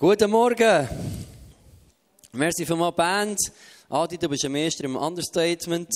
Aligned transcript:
Guten 0.00 0.30
Morgen. 0.30 0.88
Merci 2.30 2.64
für 2.64 2.76
meine 2.76 2.92
Band. 2.92 3.36
Adi, 3.88 4.16
du 4.16 4.28
bist 4.28 4.44
ein 4.44 4.52
Meister 4.52 4.84
im 4.84 4.94
Understatement. 4.94 5.90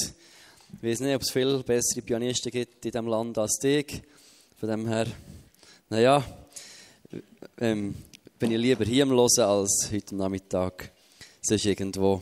Ich 0.73 0.83
weiß 0.83 1.01
nicht, 1.03 1.15
ob 1.15 1.23
es 1.23 1.31
viel 1.31 1.63
bessere 1.63 2.03
Pianisten 2.03 2.51
gibt 2.51 2.85
in 2.85 2.91
diesem 2.91 3.07
Land 3.07 3.39
als 3.39 3.61
dich. 3.61 4.03
Von 4.59 4.71
dem 4.71 4.89
her, 4.89 5.07
naja, 5.89 6.25
ähm, 7.61 7.95
bin 8.41 8.51
ich 8.51 8.59
lieber 8.59 8.85
hier 8.85 9.05
am 9.05 9.11
Hören 9.11 9.39
als 9.39 9.89
heute 9.93 10.17
Nachmittag. 10.17 10.91
Sonst 11.41 11.65
irgendwo. 11.65 12.21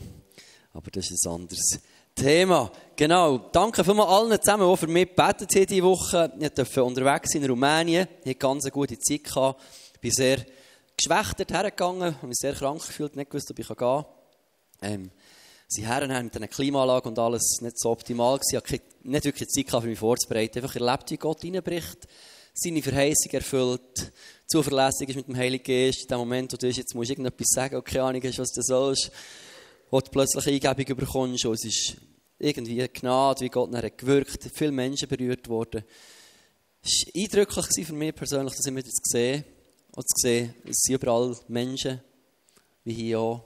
Aber 0.75 0.91
das 0.91 1.09
ist 1.09 1.25
ein 1.25 1.33
anderes 1.33 1.79
Thema. 2.13 2.71
Genau. 2.95 3.49
Danke 3.51 3.83
vielmals 3.83 4.11
allen 4.11 4.39
zusammen, 4.39 4.69
die 4.69 4.77
für 4.77 4.87
mich 4.87 5.09
gebetet 5.09 5.55
haben 5.55 5.65
diese 5.65 5.83
Woche. 5.83 6.31
Ich 6.39 6.49
durfte 6.49 6.83
unterwegs 6.83 7.33
in 7.33 7.43
Rumänien. 7.43 8.07
Ich 8.23 8.29
hatte 8.29 8.35
ganz 8.35 8.65
eine 8.65 8.71
gute 8.71 8.99
Zeit. 8.99 9.21
Ich 9.95 9.99
bin 9.99 10.11
sehr 10.11 10.45
geschwächt 11.03 11.51
hergegangen, 11.51 12.15
habe 12.15 12.27
mich 12.27 12.37
sehr 12.37 12.53
krank 12.53 12.85
gefühlt, 12.85 13.15
nicht 13.15 13.29
gewusst, 13.29 13.49
ob 13.51 13.59
ich 13.59 13.67
gehen 13.67 13.77
kann. 13.77 14.05
Ähm, 14.81 15.11
sie 15.67 15.85
Herren 15.85 16.25
mit 16.25 16.35
einer 16.35 16.47
Klimaanlage 16.47 17.09
und 17.09 17.17
alles 17.17 17.59
nicht 17.61 17.79
so 17.79 17.91
optimal 17.91 18.37
gewesen. 18.37 18.61
Ich 18.63 18.73
hatte 18.73 18.83
nicht 19.03 19.25
wirklich 19.25 19.49
Zeit 19.49 19.67
gehabt, 19.67 19.85
mich 19.85 19.99
vorzubereiten. 19.99 20.61
Einfach 20.61 20.75
erlebt, 20.75 21.11
wie 21.11 21.17
Gott 21.17 21.43
reinbricht, 21.43 22.07
seine 22.53 22.81
Verheißung 22.81 23.31
erfüllt, 23.31 24.11
zuverlässig 24.47 25.09
ist 25.09 25.15
mit 25.15 25.27
dem 25.27 25.37
Heiligen 25.37 25.63
Geist. 25.63 26.01
In 26.01 26.07
dem 26.09 26.19
Moment, 26.19 26.51
wo 26.51 26.57
du 26.57 26.67
jetzt 26.67 26.93
musst 26.93 27.09
irgendetwas 27.09 27.47
sagen, 27.49 27.77
und 27.77 27.85
keine 27.85 28.03
Ahnung 28.03 28.21
hast, 28.23 28.39
was 28.39 28.51
du 28.51 28.61
sollst, 28.61 29.11
wo 29.89 30.01
du 30.01 30.11
plötzlich 30.11 30.47
Eingebung 30.47 30.97
bekommst. 30.97 31.45
Und 31.45 31.53
es 31.53 31.65
ist 31.65 31.95
irgendwie 32.37 32.79
eine 32.79 32.89
Gnade, 32.89 33.41
wie 33.41 33.49
Gott 33.49 33.73
dann 33.73 33.89
gewirkt 33.95 34.49
viele 34.53 34.71
Menschen 34.71 35.07
berührt 35.07 35.47
worden. 35.47 35.83
Es 36.83 37.05
war 37.05 37.21
eindrücklich 37.21 37.87
für 37.87 37.93
mich 37.93 38.15
persönlich, 38.15 38.55
das 38.55 38.65
immer 38.65 38.83
zu 38.83 38.91
sehen. 39.03 39.45
Und 39.95 40.07
zu 40.07 40.21
sehen, 40.21 40.53
es 40.65 40.81
sind 40.83 40.95
überall 40.95 41.35
Menschen, 41.47 42.01
wie 42.83 42.93
hier 42.93 43.19
auch. 43.19 43.43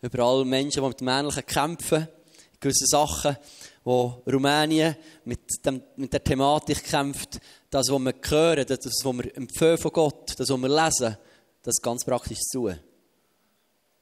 Überall 0.00 0.44
Menschen, 0.44 0.82
die 0.82 0.88
mit 0.88 1.00
dem 1.00 1.04
Männlichen 1.06 1.46
kämpfen, 1.46 2.02
in 2.02 2.60
gewissen 2.60 2.86
Sachen, 2.86 3.36
wo 3.82 4.22
Rumänien 4.26 4.96
mit, 5.24 5.40
dem, 5.64 5.82
mit 5.96 6.12
der 6.12 6.22
Thematik 6.22 6.84
kämpft, 6.84 7.40
das, 7.70 7.88
was 7.88 7.98
wir 7.98 8.14
hören, 8.28 8.66
das, 8.66 8.78
was 8.84 9.04
wir 9.04 9.36
empfehlen 9.36 9.78
von 9.78 9.92
Gott, 9.92 10.34
das, 10.38 10.48
was 10.48 10.60
wir 10.60 10.68
lesen, 10.68 11.16
das 11.62 11.80
ganz 11.82 12.04
praktisch 12.04 12.40
zu 12.40 12.58
tun. 12.58 12.78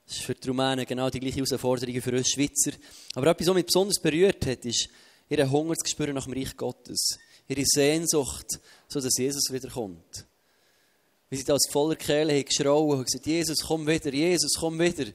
Das 0.07 0.17
ist 0.17 0.25
für 0.25 0.35
die 0.35 0.49
Rumänen 0.49 0.85
genau 0.85 1.09
die 1.09 1.21
gleiche 1.21 1.37
Herausforderung 1.37 2.03
für 2.03 2.17
uns 2.17 2.31
Schweizer. 2.31 2.73
Aber 3.15 3.29
etwas, 3.29 3.47
was 3.47 3.55
mich 3.55 3.67
besonders 3.67 4.01
berührt 4.01 4.45
hat, 4.47 4.65
ist 4.65 4.89
ihr 5.29 5.47
spüren 5.85 6.15
nach 6.15 6.25
dem 6.25 6.35
Reich 6.35 6.57
Gottes. 6.57 7.19
Ihre 7.49 7.65
Sehnsucht, 7.65 8.47
so 8.89 9.01
dass 9.01 9.17
Jesus 9.17 9.51
wiederkommt. 9.51 10.27
Wie 11.33 11.39
sie 11.39 11.45
da 11.45 11.55
aus 11.55 11.67
voller 11.71 11.97
Kehle 11.97 12.35
haben 12.35 12.45
geschrauen 12.45 12.99
und 12.99 13.07
gesagt, 13.07 13.25
Jesus, 13.25 13.61
komm 13.67 13.87
wieder, 13.87 14.13
Jesus, 14.13 14.53
komm 14.55 14.79
wieder. 14.79 15.11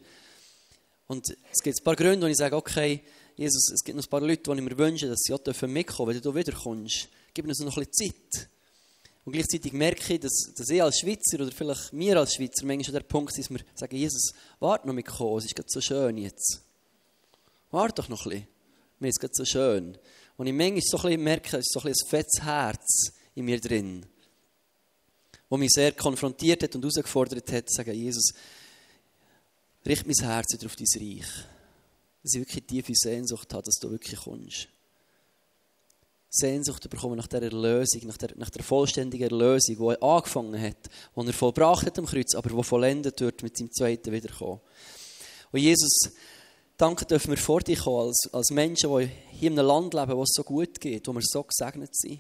Und 1.06 1.30
es 1.52 1.62
gibt 1.62 1.80
ein 1.80 1.84
paar 1.84 1.96
Gründe, 1.96 2.26
wo 2.26 2.28
ich 2.32 2.38
sage, 2.38 2.56
okay, 2.56 3.04
Jesus, 3.36 3.70
es 3.72 3.84
gibt 3.84 3.96
noch 3.96 4.04
ein 4.04 4.10
paar 4.10 4.22
Leute, 4.22 4.42
die 4.42 4.50
ich 4.50 4.62
mir 4.68 4.76
wünsche, 4.80 5.08
dass 5.08 5.20
sie 5.20 5.32
auch 5.32 5.38
mitkommen 5.68 5.84
dürfen, 5.84 6.08
wenn 6.08 6.22
du 6.22 6.34
wiederkommst. 6.34 7.08
Gib 7.36 7.48
uns 7.48 7.60
noch 7.60 7.78
ein 7.78 7.86
bisschen 7.86 8.16
Zeit. 8.16 8.50
Und 9.26 9.34
gleichzeitig 9.34 9.74
merke 9.74 10.16
ich, 10.16 10.20
dass, 10.20 10.56
dass 10.56 10.68
ich 10.72 10.82
als 10.82 11.02
Schweizer 11.02 11.40
oder 11.40 11.52
vielleicht 11.52 11.94
wir 11.94 12.18
als 12.18 12.34
Schweizer 12.34 12.66
manchmal 12.66 12.94
der 12.94 13.08
Punkt 13.08 13.38
ist, 13.38 13.52
dass 13.52 13.52
wir 13.52 13.64
sagen, 13.76 13.96
Jesus, 13.96 14.34
warte 14.60 14.88
noch 14.88 14.96
mit 14.96 15.06
kommen, 15.06 15.38
es 15.38 15.46
ist 15.46 15.56
gerade 15.56 15.70
so 15.70 15.82
schön 15.82 16.18
jetzt. 16.18 16.64
Warte 17.70 18.02
doch 18.02 18.10
noch 18.10 18.26
ein 18.26 18.32
bisschen. 18.32 18.48
Mir 18.98 19.10
ist 19.10 19.20
gerade 19.20 19.36
so 19.36 19.46
schön. 19.46 19.96
Und 20.36 20.48
ich 20.48 20.54
manchmal 20.54 20.82
so 20.82 20.98
ein 20.98 21.04
bisschen 21.04 21.24
merke, 21.24 21.58
es 21.58 21.68
ist 21.68 21.74
so 21.74 21.80
ein, 21.80 21.92
bisschen 21.92 22.08
ein 22.08 22.10
fettes 22.10 22.42
Herz 22.42 23.12
in 23.36 23.46
mir 23.46 23.62
drin 23.62 24.04
wo 25.50 25.58
mich 25.58 25.72
sehr 25.72 25.92
konfrontiert 25.94 26.64
hat 26.64 26.76
und 26.76 26.82
herausgefordert 26.82 27.52
hat, 27.52 27.70
sagen, 27.72 27.94
Jesus, 27.94 28.34
richte 29.86 30.08
mein 30.08 30.30
Herz 30.30 30.54
wieder 30.54 30.66
auf 30.66 30.76
dein 30.76 31.02
Reich. 31.02 31.28
Dass 32.24 32.34
ich 32.34 32.42
wirklich 32.42 32.66
tiefe 32.66 32.94
Sehnsucht 32.94 33.54
habe, 33.54 33.64
dass 33.64 33.76
du 33.76 33.90
wirklich 33.90 34.20
kommst. 34.20 34.68
Sehnsucht 36.30 36.90
bekommen 36.90 37.16
nach 37.16 37.28
der 37.28 37.42
Erlösung, 37.42 38.02
nach 38.06 38.18
der, 38.18 38.32
nach 38.36 38.50
der 38.50 38.64
vollständigen 38.64 39.30
Erlösung, 39.30 39.78
die 39.78 39.84
er 39.84 40.04
angefangen 40.04 40.62
hat, 40.62 40.90
die 41.16 41.26
er 41.26 41.34
vollbracht 41.34 41.86
hat 41.86 41.98
am 41.98 42.06
Kreuz, 42.06 42.36
aber 42.36 42.50
die 42.50 42.64
vollendet 42.64 43.22
wird 43.22 43.44
mit 43.44 43.58
seinem 43.58 43.72
zweiten 43.72 44.12
Wiederkommen. 44.12 44.60
Und 45.52 45.60
Jesus, 45.60 46.12
danke 46.76 47.06
dürfen 47.06 47.32
wir 47.32 47.38
vor 47.38 47.62
dir 47.62 47.78
kommen, 47.78 48.08
als, 48.08 48.30
als 48.34 48.50
Menschen, 48.52 48.96
die 48.98 49.10
hier 49.32 49.52
in 49.52 49.58
einem 49.58 49.68
Land 49.68 49.94
leben, 49.94 50.18
wo 50.18 50.24
es 50.24 50.34
so 50.34 50.44
gut 50.44 50.80
geht, 50.82 51.08
wo 51.08 51.14
wir 51.14 51.22
so 51.24 51.44
gesegnet 51.44 51.96
sind. 51.96 52.20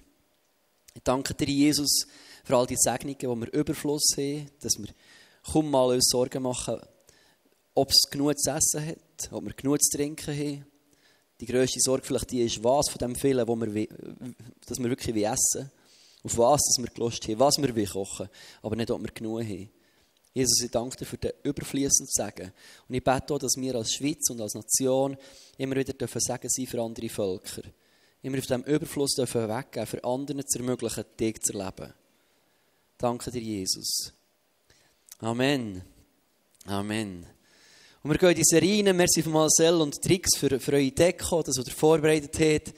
Ich 0.94 1.04
danke 1.04 1.34
dir, 1.34 1.48
Jesus, 1.48 2.08
für 2.48 2.56
all 2.56 2.66
die 2.66 2.78
Segnungen, 2.78 3.18
die 3.20 3.28
wir 3.28 3.54
Überfluss 3.54 4.16
haben, 4.16 4.50
dass 4.62 4.78
wir 4.78 4.88
kaum 5.52 5.70
mal 5.70 5.94
uns 5.94 6.08
Sorgen 6.10 6.44
machen, 6.44 6.80
ob 7.76 7.90
es 7.90 8.10
genug 8.10 8.40
zu 8.40 8.52
essen 8.52 8.88
hat, 8.88 9.32
ob 9.32 9.44
wir 9.44 9.54
genug 9.54 9.82
zu 9.82 9.98
trinken 9.98 10.34
haben. 10.34 10.66
Die 11.42 11.46
grösste 11.46 11.82
Sorge 11.82 12.06
vielleicht 12.06 12.32
die 12.32 12.44
ist, 12.44 12.64
was 12.64 12.90
von 12.90 13.00
dem 13.00 13.16
vielen, 13.16 13.46
wo 13.48 13.56
wir, 13.58 13.88
dass 14.66 14.80
wir 14.80 14.90
wirklich 14.90 15.16
essen 15.16 15.72
auf 16.24 16.38
was 16.38 16.62
dass 16.62 16.78
wir 16.80 16.90
Lust 16.98 17.28
haben, 17.28 17.40
was 17.40 17.58
wir 17.58 17.86
kochen 17.86 18.30
aber 18.62 18.76
nicht, 18.78 18.92
ob 18.92 19.02
wir 19.02 19.12
genug 19.12 19.42
haben. 19.42 19.70
Jesus, 20.34 20.62
ich 20.64 20.72
danke 20.72 20.96
dir 20.96 21.06
für 21.06 21.18
den 21.18 21.32
überfließenden 21.44 22.08
Segen. 22.10 22.54
Und 22.88 22.96
ich 22.96 23.04
bete 23.04 23.34
auch, 23.34 23.40
dass 23.40 23.56
wir 23.58 23.76
als 23.76 23.92
Schweiz 23.92 24.30
und 24.30 24.40
als 24.40 24.54
Nation 24.54 25.18
immer 25.58 25.76
wieder 25.76 25.94
dürfen 25.94 26.22
Segen 26.22 26.50
sein 26.50 26.68
für 26.68 26.82
andere 26.82 27.10
Völker. 27.10 27.64
Immer 28.22 28.38
auf 28.38 28.46
diesem 28.46 28.64
Überfluss 28.64 29.16
dürfen 29.16 29.50
weggeben, 29.50 29.88
für 29.88 30.04
andere 30.04 30.46
zu 30.46 30.60
ermöglichen, 30.60 31.06
dich 31.20 31.42
zu 31.42 31.54
erleben. 31.58 31.94
Danke 33.00 33.30
dir, 33.30 33.42
Jesus. 33.42 34.12
Amen. 35.20 35.84
Amen. 36.66 37.28
Und 38.02 38.12
wir 38.12 38.18
gehen 38.18 38.30
in 38.30 38.36
die 38.38 38.44
Serie 38.44 38.84
rein. 38.84 38.96
Merci 38.96 39.22
von 39.22 39.34
Marcel 39.34 39.82
und 39.82 40.02
Tricks 40.02 40.36
für, 40.36 40.60
für 40.60 40.74
eure 40.74 40.92
Deko, 40.92 41.44
das, 41.44 41.60
was 41.60 41.68
ihr 41.68 41.74
vorbereitet 41.74 42.40
habt. 42.40 42.74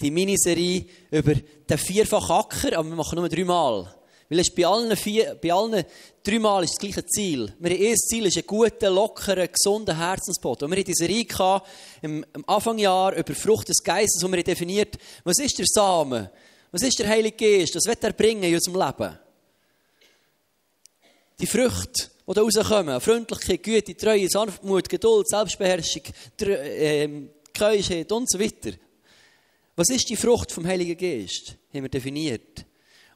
Die 0.00 0.10
Miniserie 0.10 0.86
über 1.12 1.34
den 1.34 1.78
vierfachen 1.78 2.34
Acker, 2.34 2.78
aber 2.78 2.88
wir 2.88 2.96
machen 2.96 3.16
nur 3.16 3.28
dreimal. 3.28 3.94
Weil 4.28 4.40
es 4.40 4.52
bei 4.52 4.66
allen, 4.66 4.96
vier, 4.96 5.36
bei 5.40 5.52
allen 5.52 5.84
dreimal 6.24 6.64
ist 6.64 6.72
das 6.72 6.80
gleiche 6.80 7.06
Ziel. 7.06 7.54
Wir 7.60 7.70
haben 7.70 7.80
erstes 7.80 8.08
Ziel 8.08 8.26
ist 8.26 8.38
ein 8.38 8.46
guter, 8.48 8.90
lockerer, 8.90 9.46
gesunder 9.46 9.96
Herzensboden. 9.96 10.64
Und 10.64 10.72
wir 10.72 10.78
hatten 10.78 10.86
diese 10.86 11.04
Serie 11.06 11.24
gehabt, 11.26 11.68
im, 12.02 12.26
im 12.34 12.48
Anfangsjahr 12.48 13.14
über 13.14 13.34
Frucht 13.36 13.68
des 13.68 13.82
Geistes, 13.84 14.20
wo 14.20 14.32
wir 14.32 14.42
definiert, 14.42 14.98
was 15.22 15.38
ist 15.38 15.58
der 15.60 15.66
Samen? 15.68 16.28
Was 16.72 16.82
ist 16.82 16.98
der 16.98 17.08
Heilige 17.08 17.36
Geist? 17.36 17.76
Was 17.76 17.86
wird 17.86 18.02
er 18.02 18.12
bringen 18.12 18.42
in 18.42 18.54
unserem 18.54 18.80
Leben? 18.80 19.18
Die 21.40 21.46
Früchte, 21.46 22.10
die 22.26 22.34
da 22.34 22.42
rauskommen, 22.42 23.00
Freundlichkeit, 23.00 23.62
Güte, 23.62 23.96
Treue, 23.96 24.28
Sanftmut, 24.28 24.88
Geduld, 24.88 25.28
Selbstbeherrschung, 25.28 26.02
ähm, 26.40 27.30
Keuschheit 27.56 28.12
und 28.12 28.30
so 28.30 28.38
weiter. 28.38 28.76
Was 29.74 29.88
ist 29.88 30.08
die 30.08 30.16
Frucht 30.16 30.52
vom 30.52 30.66
Heiligen 30.66 30.96
Geist? 30.96 31.56
Haben 31.72 31.82
wir 31.82 31.88
definiert. 31.88 32.64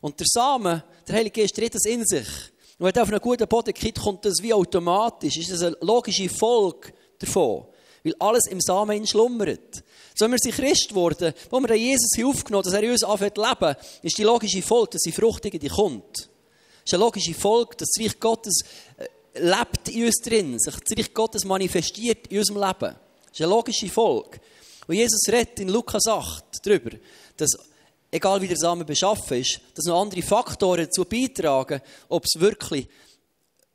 Und 0.01 0.19
der 0.19 0.27
Samen, 0.29 0.83
der 1.07 1.15
Heilige 1.17 1.43
Geist, 1.43 1.55
trägt 1.55 1.75
das 1.75 1.85
in 1.85 2.05
sich. 2.05 2.27
Und 2.79 2.87
wenn 2.87 2.95
er 2.95 3.03
auf 3.03 3.09
einen 3.09 3.21
guten 3.21 3.47
Boden 3.47 3.75
geht, 3.75 3.99
kommt 3.99 4.25
das 4.25 4.43
wie 4.43 4.53
automatisch. 4.53 5.37
Ist 5.37 5.53
das 5.53 5.63
eine 5.63 5.77
logische 5.81 6.29
Folge 6.29 6.93
davon. 7.19 7.67
Weil 8.03 8.15
alles 8.19 8.47
im 8.49 8.61
Samen 8.61 9.07
schlummert. 9.07 9.83
So 10.15 10.29
wir 10.29 10.39
sind 10.39 10.55
Christ 10.55 10.89
geworden, 10.89 11.33
wo 11.51 11.61
wir 11.61 11.75
Jesus 11.75 12.13
aufgenommen 12.23 12.65
haben, 12.65 12.73
dass 12.73 12.81
er 12.81 12.83
in 12.83 12.91
uns 12.93 13.05
anfängt 13.05 13.37
zu 13.37 13.43
leben, 13.43 13.77
ist 14.03 14.19
die 14.19 14.23
logische 14.23 14.63
Folge, 14.63 14.91
dass 14.93 15.03
die 15.03 15.13
Frucht 15.13 15.45
die 15.45 15.69
kommt. 15.69 16.29
Ist 16.85 16.95
eine 16.95 17.03
logische 17.03 17.35
Folge, 17.35 17.77
dass 17.77 17.89
das 17.95 18.05
Reich 18.05 18.21
Gottes 18.21 18.63
äh, 18.97 19.07
lebt 19.41 19.89
in 19.89 20.07
uns 20.07 20.21
drin, 20.21 20.59
sich 20.59 20.75
das 20.75 20.99
Reich 20.99 21.15
Gottes 21.15 21.45
manifestiert 21.45 22.27
in 22.29 22.39
unserem 22.39 22.61
Leben. 22.61 22.97
Das 23.27 23.33
ist 23.33 23.41
eine 23.41 23.51
logische 23.51 23.89
Folge. 23.89 24.41
Und 24.87 24.95
Jesus 24.95 25.29
redet 25.29 25.61
in 25.61 25.69
Lukas 25.69 26.07
8 26.07 26.45
darüber, 26.63 26.91
dass, 27.37 27.57
egal 28.11 28.41
wie 28.43 28.49
der 28.49 28.59
Samen 28.59 28.85
beschaffen 28.85 29.41
ist, 29.41 29.61
dass 29.75 29.87
noch 29.87 30.01
andere 30.01 30.23
Faktoren 30.23 30.85
dazu 30.85 31.05
beitragen, 31.05 31.81
ob 32.09 32.25
es 32.25 32.39
wirklich 32.39 32.87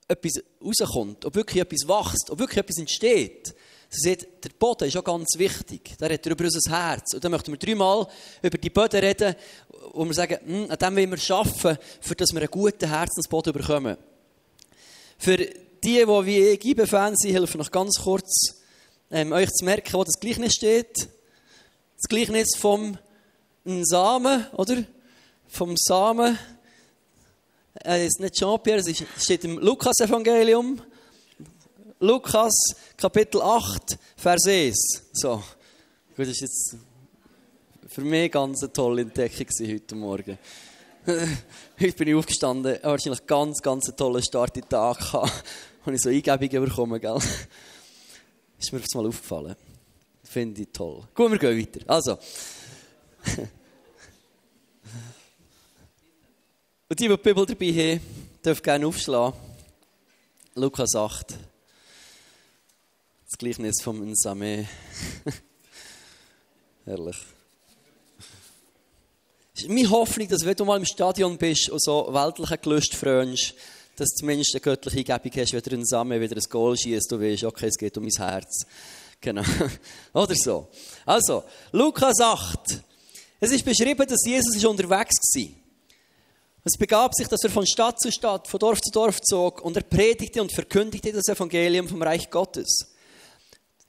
etwas 0.08 0.44
rauskommt, 0.64 1.26
ob 1.26 1.36
wirklich 1.36 1.62
etwas 1.62 1.88
wächst, 1.88 2.30
ob 2.30 2.40
wirklich 2.40 2.58
etwas 2.58 2.78
entsteht. 2.78 3.56
Sie 3.92 4.10
sieht, 4.10 4.44
der 4.44 4.52
Boden 4.58 4.88
ist 4.88 4.98
auch 4.98 5.04
ganz 5.04 5.30
wichtig. 5.38 5.96
Da 5.98 6.06
redet 6.06 6.28
er 6.28 6.32
über 6.34 6.44
unser 6.46 6.72
Herz. 6.72 7.16
Und 7.16 7.24
dann 7.24 7.32
möchten 7.32 7.52
wir 7.52 7.58
dreimal 7.58 8.08
über 8.42 8.58
die 8.58 8.70
Böden 8.70 9.00
reden, 9.00 9.36
wo 9.94 10.06
wir 10.06 10.14
sagen, 10.14 10.38
hm, 10.46 10.70
an 10.70 10.78
dem 10.78 10.96
wollen 10.96 11.12
wir 11.12 11.36
arbeiten, 11.36 11.84
für 12.00 12.16
dass 12.16 12.32
wir 12.32 12.40
einen 12.40 12.52
guten 12.52 12.88
Herzensboden 12.88 13.52
bekommen. 13.52 13.98
Für 15.18 15.38
die, 15.38 15.56
die 15.82 16.08
wie 16.08 16.38
ich 16.38 16.66
IBE-Fans 16.66 17.18
sind, 17.20 17.34
helfe 17.34 17.58
noch 17.58 17.72
ganz 17.72 18.00
kurz, 18.04 18.62
ähm, 19.10 19.32
euch 19.32 19.50
zu 19.50 19.66
merken, 19.66 19.94
wo 19.94 20.04
das 20.04 20.20
Gleichnis 20.20 20.54
steht. 20.54 20.96
Das 20.96 22.08
Gleichnis 22.08 22.56
vom 22.58 22.98
Samen, 23.66 24.46
oder? 24.54 24.84
Vom 25.48 25.76
Samen. 25.76 26.38
Es 27.74 28.04
ist 28.04 28.20
nicht 28.20 28.36
Jean-Pierre, 28.36 28.80
es 28.80 29.04
steht 29.18 29.44
im 29.46 29.58
Lukas-Evangelium. 29.58 30.80
Lukas 32.02 32.54
Kapitel 32.96 33.42
8, 33.42 34.00
Vers 34.16 34.48
1. 34.48 35.10
So. 35.12 35.44
Gut, 36.16 36.20
das 36.20 36.30
ist 36.30 36.42
jetzt 36.42 36.78
für 37.88 38.02
mich 38.02 38.32
ganz 38.32 38.64
eine 38.64 38.72
tolle 38.72 39.02
Entdeckung 39.02 39.48
heute 39.68 39.96
Morgen. 39.96 40.38
Heute 41.80 41.94
bin 41.94 42.08
ich 42.10 42.16
aufgestanden, 42.16 42.76
habe 42.76 42.84
wahrscheinlich 42.84 43.26
ganz, 43.26 43.62
ganz 43.62 43.86
tollen 43.98 44.22
Start 44.22 44.56
in 44.56 44.62
den 44.62 44.70
Tag 44.70 45.00
gehabt. 45.00 45.44
Habe 45.86 45.96
ich 45.96 46.02
so 46.02 46.10
Eingebungen 46.10 46.66
bekommen, 46.66 47.02
gell? 47.02 47.18
Ist 48.60 48.72
mir 48.72 48.80
das 48.80 48.94
mal 48.94 49.08
aufgefallen. 49.08 49.56
Finde 50.24 50.62
ich 50.62 50.68
toll. 50.72 51.04
Gut, 51.16 51.32
wir 51.32 51.40
gehen 51.40 51.60
weiter. 51.60 51.80
Also. 51.88 52.18
Und 56.90 57.00
die, 57.00 57.08
die 57.08 57.08
die 57.08 57.18
Bibel 57.18 57.46
dabei 57.46 57.72
haben, 57.72 58.02
dürfen 58.46 58.64
gerne 58.64 58.88
aufschlagen. 58.88 59.40
Lukas 60.56 60.96
8. 60.96 61.49
Das 63.30 63.38
Gleichnis 63.38 63.76
vom 63.84 64.02
Insame. 64.02 64.68
Herrlich. 66.86 67.18
Meine 69.68 69.90
Hoffnung, 69.92 70.28
dass 70.28 70.44
wenn 70.44 70.56
du 70.56 70.66
mal 70.66 70.78
im 70.78 70.86
Stadion 70.86 71.38
bist 71.38 71.70
und 71.70 71.80
so 71.80 72.12
weltliche 72.12 72.58
Gelüste 72.58 72.98
frönst, 72.98 73.54
dass 73.98 74.10
du 74.10 74.22
zumindest 74.22 74.56
eine 74.56 74.62
göttliche 74.62 75.04
Gebung 75.04 75.32
hast, 75.36 75.54
wenn 75.54 75.62
du 75.62 75.70
einen 75.70 75.86
Samen 75.86 76.20
wieder 76.20 76.38
ein 76.38 76.50
Goal 76.50 76.76
schießt, 76.76 77.12
du 77.12 77.22
weißt, 77.22 77.44
okay, 77.44 77.68
es 77.68 77.78
geht 77.78 77.96
um 78.00 78.04
mein 78.04 78.12
Herz. 78.18 78.66
Genau. 79.22 79.44
Oder 80.14 80.34
so. 80.36 80.68
Also, 81.06 81.44
Lukas 81.72 82.20
8. 82.20 82.82
Es 83.42 83.52
ist 83.52 83.64
beschrieben, 83.64 84.08
dass 84.08 84.26
Jesus 84.26 84.66
unterwegs 84.66 85.18
war. 85.36 85.50
Es 86.64 86.76
begab 86.80 87.14
sich, 87.14 87.28
dass 87.28 87.44
er 87.44 87.52
von 87.52 87.68
Stadt 87.68 88.00
zu 88.00 88.12
Stadt, 88.12 88.48
von 88.48 88.60
Dorf 88.60 88.82
zu 88.82 88.90
Dorf 88.90 89.22
zog 89.22 89.62
und 89.62 89.78
er 89.78 89.84
predigte 89.84 90.42
und 90.42 90.52
verkündigte 90.52 91.14
das 91.14 91.28
Evangelium 91.28 91.88
vom 91.88 92.02
Reich 92.02 92.28
Gottes. 92.32 92.88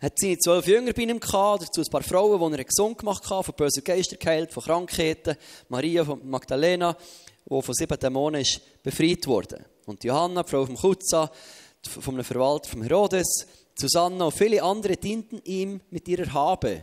Hat 0.00 0.18
seine 0.18 0.38
zwölf 0.38 0.66
Jünger 0.66 0.94
bei 0.94 1.02
ihm 1.02 1.20
gehabt, 1.20 1.62
dazu 1.62 1.82
ein 1.82 1.90
paar 1.90 2.02
Frauen, 2.02 2.52
die 2.52 2.58
er 2.58 2.64
gesund 2.64 2.96
gemacht 2.98 3.28
hat, 3.28 3.44
von 3.44 3.54
bösen 3.54 3.84
Geistern 3.84 4.18
geheilt, 4.18 4.52
von 4.52 4.62
Krankheiten. 4.62 5.36
Maria 5.68 6.04
von 6.04 6.26
Magdalena, 6.28 6.96
die 7.44 7.62
von 7.62 7.74
sieben 7.74 7.98
Dämonen 7.98 8.40
ist 8.40 8.60
befreit 8.82 9.26
wurde. 9.26 9.66
Und 9.84 10.02
Johanna, 10.02 10.42
die 10.42 10.50
Frau 10.50 10.64
vom 10.64 10.76
Kutza, 10.76 11.30
von 11.86 12.14
einem 12.14 12.24
Verwalter 12.24 12.70
von 12.70 12.82
Herodes, 12.82 13.46
Susanna 13.74 14.26
und 14.26 14.34
viele 14.34 14.62
andere 14.62 14.96
dienten 14.96 15.40
ihm 15.44 15.80
mit 15.90 16.08
ihrer 16.08 16.32
Habe. 16.32 16.82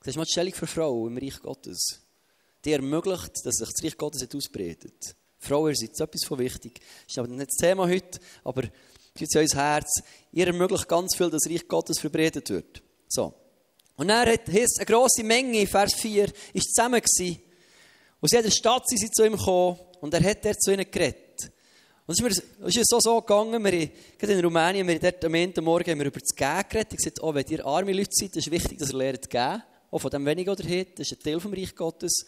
Das 0.00 0.08
ist 0.08 0.16
mal 0.16 0.24
die 0.24 0.32
Stellung 0.32 0.54
für 0.54 0.66
Frauen 0.66 1.16
im 1.16 1.18
Reich 1.18 1.40
Gottes. 1.40 2.00
Die 2.64 2.72
ermöglicht, 2.72 3.32
dass 3.44 3.56
sich 3.56 3.68
das 3.68 3.84
Reich 3.84 3.96
Gottes 3.96 4.28
ausbreitet. 4.34 5.14
Frauen 5.38 5.74
sind 5.74 5.98
etwas 5.98 6.24
von 6.26 6.38
wichtig. 6.38 6.80
Das 6.80 7.12
ist 7.12 7.18
aber 7.18 7.28
nicht 7.28 7.48
das 7.48 7.56
Thema 7.56 7.88
heute, 7.88 8.20
aber 8.44 8.64
Fühlt 9.20 9.36
euch 9.36 9.54
Herz. 9.54 10.02
Ihr 10.32 10.46
ermöglicht 10.46 10.88
ganz 10.88 11.14
viel, 11.14 11.28
dass 11.28 11.42
das 11.42 11.52
Reich 11.52 11.68
Gottes 11.68 11.98
verbreitet 11.98 12.48
wird. 12.48 12.82
So. 13.06 13.34
Und 13.96 14.08
dann 14.08 14.26
hat 14.26 14.48
es 14.48 14.78
eine 14.78 14.86
grosse 14.86 15.22
Menge, 15.22 15.66
Vers 15.66 15.92
4, 15.92 16.32
ist 16.54 16.74
zusammen 16.74 17.02
gewesen. 17.02 17.42
Aus 18.22 18.30
jeder 18.32 18.50
Stadt 18.50 18.88
sind 18.88 18.98
sie 18.98 19.10
zu 19.10 19.26
ihm 19.26 19.36
gekommen 19.36 19.78
und 20.00 20.14
er 20.14 20.24
hat 20.24 20.42
dort 20.42 20.62
zu 20.62 20.72
ihnen 20.72 20.90
geredet. 20.90 21.52
Und 22.06 22.18
es 22.18 22.38
ist, 22.38 22.58
mir, 22.58 22.82
so, 22.88 22.98
so 22.98 23.20
gegangen, 23.20 23.62
wir 23.62 23.72
haben, 23.72 24.30
in 24.30 24.44
Rumänien, 24.44 24.86
wir 24.86 24.94
haben 24.94 25.02
dort 25.02 25.24
am 25.26 25.34
Ende 25.34 25.60
Morgen 25.60 25.90
haben 25.90 25.98
wir 25.98 26.06
über 26.06 26.20
das 26.20 26.34
Gehen 26.34 26.64
geredet. 26.66 26.92
Ich 26.94 26.96
gesagt, 26.96 27.22
oh, 27.22 27.34
wenn 27.34 27.46
ihr 27.48 27.66
arme 27.66 27.92
Leute 27.92 28.10
seid, 28.12 28.34
ist 28.36 28.46
es 28.46 28.50
wichtig, 28.50 28.78
dass 28.78 28.90
ihr 28.90 28.96
lernt 28.96 29.28
gehen. 29.28 29.62
Auch 29.90 29.98
von 29.98 30.10
dem 30.10 30.24
weniger 30.24 30.52
oder 30.52 30.64
habt, 30.64 30.98
das 30.98 31.10
ist 31.10 31.18
ein 31.18 31.22
Teil 31.22 31.40
vom 31.40 31.52
Reich 31.52 31.74
Gottes. 31.74 32.24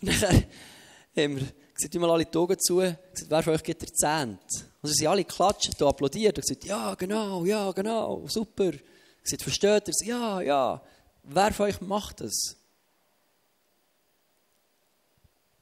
Und 0.00 0.22
dann 0.22 0.30
haben 1.16 1.36
wir 1.36 1.46
gesagt, 1.82 2.00
mal 2.00 2.10
alle 2.10 2.24
die 2.24 2.38
Augen 2.38 2.58
zu, 2.58 2.76
gesagt, 2.76 3.26
wer 3.28 3.42
von 3.42 3.54
euch 3.54 3.62
gibt 3.62 3.82
der 3.82 3.92
Zehnt? 3.92 4.66
Und 4.80 4.88
sie 4.88 4.94
sind 4.94 5.06
alle 5.08 5.24
geklatscht 5.24 5.80
und 5.80 5.88
applaudiert 5.88 6.36
und 6.38 6.42
gesagt, 6.42 6.64
ja, 6.64 6.94
genau, 6.94 7.44
ja, 7.44 7.70
genau, 7.72 8.26
super. 8.28 8.72
Gesagt, 9.22 9.42
versteht 9.42 9.88
ihr 9.88 9.94
es? 9.98 10.06
Ja, 10.06 10.40
ja. 10.40 10.82
Wer 11.22 11.52
von 11.52 11.66
euch 11.66 11.80
macht 11.80 12.20
das? 12.20 12.56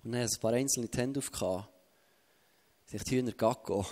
Und 0.02 0.12
dann 0.12 0.22
haben 0.22 0.30
ein 0.32 0.40
paar 0.40 0.52
einzelne 0.52 0.88
die 0.88 0.98
Hände 0.98 1.20
aufgehauen. 1.20 1.66
Sagt, 2.86 3.10
Hühner, 3.10 3.32
Gacko. 3.32 3.86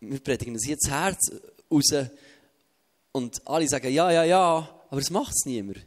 Wir 0.00 0.20
predigen 0.20 0.54
das 0.54 0.66
jetzt 0.66 0.88
Herz 0.88 1.32
raus. 1.70 2.08
Und 3.12 3.46
alle 3.46 3.68
sagen, 3.68 3.92
ja, 3.92 4.10
ja, 4.10 4.24
ja, 4.24 4.84
aber 4.90 5.00
es 5.00 5.10
macht 5.10 5.32
es 5.34 5.46
niemand. 5.46 5.78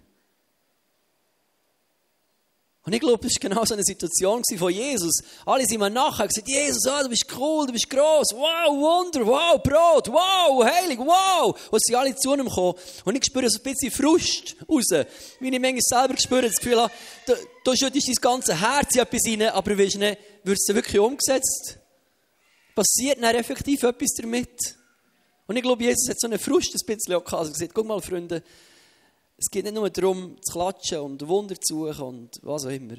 Und 2.83 2.93
ich 2.93 2.99
glaube, 2.99 3.23
das 3.23 3.35
war 3.35 3.49
genau 3.49 3.63
so 3.63 3.75
eine 3.75 3.83
Situation 3.83 4.41
von 4.57 4.73
Jesus. 4.73 5.13
Alle 5.45 5.65
sind 5.67 5.79
mir 5.79 5.91
nachher 5.91 6.27
gesagt, 6.27 6.47
Jesus, 6.47 6.83
oh, 6.87 7.03
du 7.03 7.09
bist 7.09 7.27
cool, 7.37 7.67
du 7.67 7.73
bist 7.73 7.87
gross, 7.87 8.29
wow, 8.33 8.69
Wunder, 8.69 9.23
wow, 9.23 9.61
Brot, 9.61 10.07
wow, 10.07 10.65
heilig, 10.65 10.97
wow. 10.97 11.55
Und 11.69 11.83
sie 11.83 11.95
alle 11.95 12.15
zu 12.15 12.33
ihm 12.33 12.45
gekommen. 12.45 12.73
Und 13.05 13.15
ich 13.15 13.25
spüre 13.25 13.47
so 13.51 13.59
ein 13.59 13.63
bisschen 13.63 13.91
Frust 13.91 14.55
raus. 14.67 15.05
Ich 15.39 15.51
manchmal 15.51 15.77
selber 15.79 16.17
spüre, 16.17 16.47
das 16.47 16.55
Gefühl 16.55 16.89
da, 17.27 17.35
da 17.63 17.75
schüttest 17.75 18.07
dein 18.07 18.15
ganze 18.15 18.59
Herz 18.59 18.95
in 18.95 19.01
etwas 19.01 19.27
rein, 19.27 19.41
aber 19.43 19.77
weißt 19.77 19.97
nicht, 19.97 20.17
wird 20.43 20.57
es 20.57 20.75
wirklich 20.75 20.99
umgesetzt? 20.99 21.77
Passiert 22.73 23.21
dann 23.21 23.35
effektiv 23.35 23.83
etwas 23.83 24.13
damit? 24.19 24.75
Und 25.45 25.55
ich 25.55 25.61
glaube, 25.61 25.83
Jesus 25.83 26.09
hat 26.09 26.19
so 26.19 26.25
einen 26.25 26.39
Frust 26.39 26.73
ein 26.73 26.95
bisschen 26.95 27.13
auch 27.13 27.23
gehabt. 27.23 27.45
Hat 27.45 27.53
gesagt, 27.53 27.75
guck 27.75 27.85
mal, 27.85 28.01
Freunde, 28.01 28.41
es 29.41 29.49
geht 29.49 29.65
nicht 29.65 29.73
nur 29.73 29.89
darum, 29.89 30.37
zu 30.39 30.53
klatschen 30.53 30.99
und 30.99 31.27
Wunder 31.27 31.59
zu 31.59 31.87
suchen 31.87 32.05
und 32.05 32.39
was 32.43 32.65
auch 32.65 32.69
immer. 32.69 32.97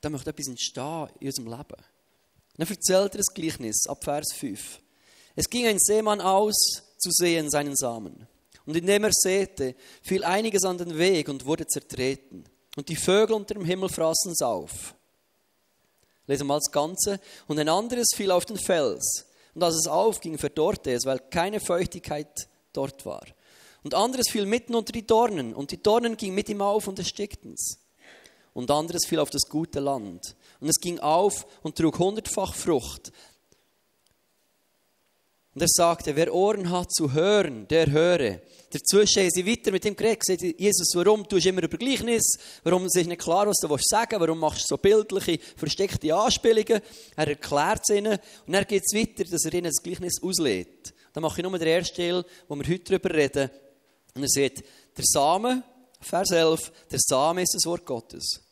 Da 0.00 0.10
möchte 0.10 0.28
etwas 0.28 0.48
entstehen 0.48 1.08
in 1.20 1.28
unserem 1.28 1.48
Leben. 1.48 1.82
Dann 2.56 2.68
erzählt 2.68 3.14
er 3.14 3.18
das 3.18 3.32
Gleichnis 3.34 3.86
ab 3.88 4.04
Vers 4.04 4.34
5. 4.34 4.80
Es 5.36 5.48
ging 5.48 5.66
ein 5.66 5.78
Seemann 5.78 6.20
aus, 6.20 6.82
zu 6.98 7.10
sehen 7.10 7.48
seinen 7.48 7.76
Samen. 7.76 8.28
Und 8.66 8.76
indem 8.76 9.04
er 9.04 9.10
säte, 9.12 9.74
fiel 10.02 10.22
einiges 10.22 10.64
an 10.64 10.76
den 10.76 10.98
Weg 10.98 11.30
und 11.30 11.46
wurde 11.46 11.66
zertreten. 11.66 12.44
Und 12.76 12.90
die 12.90 12.96
Vögel 12.96 13.36
unter 13.36 13.54
dem 13.54 13.64
Himmel 13.64 13.88
fraßen 13.88 14.32
es 14.32 14.42
auf. 14.42 14.94
Lesen 16.26 16.42
wir 16.42 16.48
mal 16.48 16.58
das 16.58 16.70
Ganze. 16.70 17.20
Und 17.46 17.58
ein 17.58 17.70
anderes 17.70 18.08
fiel 18.14 18.30
auf 18.30 18.44
den 18.44 18.58
Fels. 18.58 19.24
Und 19.54 19.62
als 19.62 19.76
es 19.76 19.86
aufging, 19.86 20.36
verdorrte 20.36 20.92
es, 20.92 21.06
weil 21.06 21.20
keine 21.20 21.58
Feuchtigkeit 21.58 22.48
dort 22.74 23.06
war. 23.06 23.24
Und 23.88 23.94
anderes 23.94 24.28
fiel 24.28 24.44
mitten 24.44 24.74
unter 24.74 24.92
die 24.92 25.06
Dornen, 25.06 25.54
und 25.54 25.70
die 25.70 25.82
Dornen 25.82 26.18
gingen 26.18 26.34
mit 26.34 26.50
ihm 26.50 26.60
auf 26.60 26.88
und 26.88 26.98
erstickten 26.98 27.54
es. 27.54 27.78
Und 28.52 28.70
anderes 28.70 29.06
fiel 29.06 29.18
auf 29.18 29.30
das 29.30 29.48
gute 29.48 29.80
Land. 29.80 30.36
Und 30.60 30.68
es 30.68 30.78
ging 30.78 30.98
auf 30.98 31.46
und 31.62 31.78
trug 31.78 31.98
hundertfach 31.98 32.54
Frucht. 32.54 33.12
Und 35.54 35.62
er 35.62 35.68
sagte, 35.70 36.14
wer 36.16 36.34
Ohren 36.34 36.70
hat 36.70 36.92
zu 36.92 37.14
hören, 37.14 37.66
der 37.68 37.90
höre. 37.90 38.42
Dazwischen 38.68 39.22
haben 39.22 39.30
sie 39.30 39.46
weiter 39.46 39.72
mit 39.72 39.86
ihm 39.86 39.96
geredet, 39.96 40.20
gesagt, 40.20 40.42
Jesus, 40.60 40.90
warum 40.94 41.26
tust 41.26 41.46
du 41.46 41.48
immer 41.48 41.62
über 41.62 41.78
Gleichnis? 41.78 42.34
Warum 42.64 42.84
ist 42.84 42.94
nicht 42.94 43.22
klar, 43.22 43.46
was 43.46 43.56
du 43.56 43.68
sagen 43.68 44.10
willst? 44.10 44.20
Warum 44.20 44.38
machst 44.38 44.64
du 44.64 44.74
so 44.74 44.76
bildliche, 44.76 45.38
versteckte 45.56 46.14
Anspielungen? 46.14 46.82
Er 47.16 47.26
erklärt 47.26 47.80
es 47.88 47.96
ihnen 47.96 48.18
und 48.46 48.52
dann 48.52 48.66
geht 48.66 48.82
es 48.84 48.94
weiter, 48.94 49.24
dass 49.24 49.46
er 49.46 49.54
ihnen 49.54 49.72
das 49.72 49.82
Gleichnis 49.82 50.22
auslädt. 50.22 50.92
Dann 51.14 51.22
mache 51.22 51.40
ich 51.40 51.48
nur 51.48 51.58
den 51.58 51.68
ersten 51.68 51.96
Teil, 51.96 52.24
wo 52.48 52.54
wir 52.54 52.68
heute 52.68 52.84
darüber 52.84 53.14
reden. 53.14 53.50
Und 54.18 54.24
er 54.24 54.28
sagt, 54.28 54.64
der 54.96 55.04
Samen, 55.04 55.62
Vers 56.00 56.32
11, 56.32 56.72
der 56.90 56.98
Samen 57.00 57.44
ist 57.44 57.54
das 57.54 57.64
Wort 57.66 57.86
Gottes. 57.86 58.42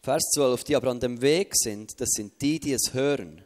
Vers 0.00 0.30
12, 0.34 0.62
die 0.62 0.76
aber 0.76 0.88
an 0.88 1.00
dem 1.00 1.20
Weg 1.20 1.50
sind, 1.54 2.00
das 2.00 2.10
sind 2.10 2.40
die, 2.40 2.60
die 2.60 2.72
es 2.72 2.94
hören. 2.94 3.42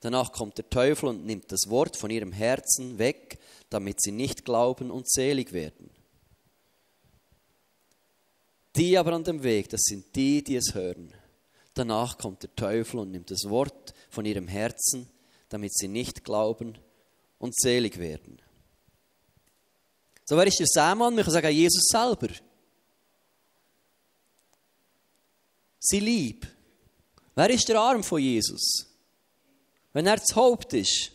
Danach 0.00 0.32
kommt 0.32 0.58
der 0.58 0.68
Teufel 0.68 1.08
und 1.08 1.24
nimmt 1.24 1.52
das 1.52 1.68
Wort 1.68 1.96
von 1.96 2.10
ihrem 2.10 2.32
Herzen 2.32 2.98
weg, 2.98 3.38
damit 3.70 4.02
sie 4.02 4.10
nicht 4.10 4.44
glauben 4.44 4.90
und 4.90 5.08
selig 5.08 5.52
werden. 5.52 5.88
Die 8.74 8.98
aber 8.98 9.12
an 9.12 9.22
dem 9.22 9.44
Weg, 9.44 9.68
das 9.68 9.82
sind 9.84 10.16
die, 10.16 10.42
die 10.42 10.56
es 10.56 10.74
hören. 10.74 11.14
Danach 11.74 12.18
kommt 12.18 12.42
der 12.42 12.56
Teufel 12.56 12.98
und 12.98 13.12
nimmt 13.12 13.30
das 13.30 13.44
Wort 13.48 13.94
von 14.10 14.24
ihrem 14.24 14.48
Herzen, 14.48 15.08
damit 15.48 15.76
sie 15.76 15.86
nicht 15.86 16.24
glauben 16.24 16.76
und 17.38 17.56
selig 17.56 17.98
werden. 17.98 18.42
So, 20.28 20.36
wer 20.36 20.48
ist 20.48 20.58
der 20.58 20.66
Sämann? 20.66 21.16
Wir 21.16 21.22
können 21.22 21.34
sagen, 21.34 21.52
Jesus 21.52 21.84
selber. 21.84 22.28
Sein 25.78 26.00
Lieb. 26.00 26.48
Wer 27.36 27.50
ist 27.50 27.68
der 27.68 27.78
Arm 27.78 28.02
von 28.02 28.20
Jesus? 28.20 28.86
Wenn 29.92 30.08
er 30.08 30.16
das 30.16 30.34
Haupt 30.34 30.72
ist. 30.72 31.12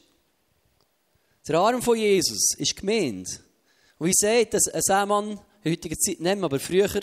Der 1.45 1.59
Arm 1.59 1.81
von 1.81 1.97
Jesus 1.97 2.55
ist 2.57 2.77
gemeint. 2.77 3.41
Und 3.97 4.07
wie 4.07 4.13
sagt 4.13 4.53
das 4.53 4.69
ein 4.69 4.81
Sämann 4.81 5.41
in 5.61 5.71
heutiger 5.73 5.97
Zeit 5.97 6.21
nehmen, 6.21 6.45
aber 6.45 6.59
früher 6.59 7.01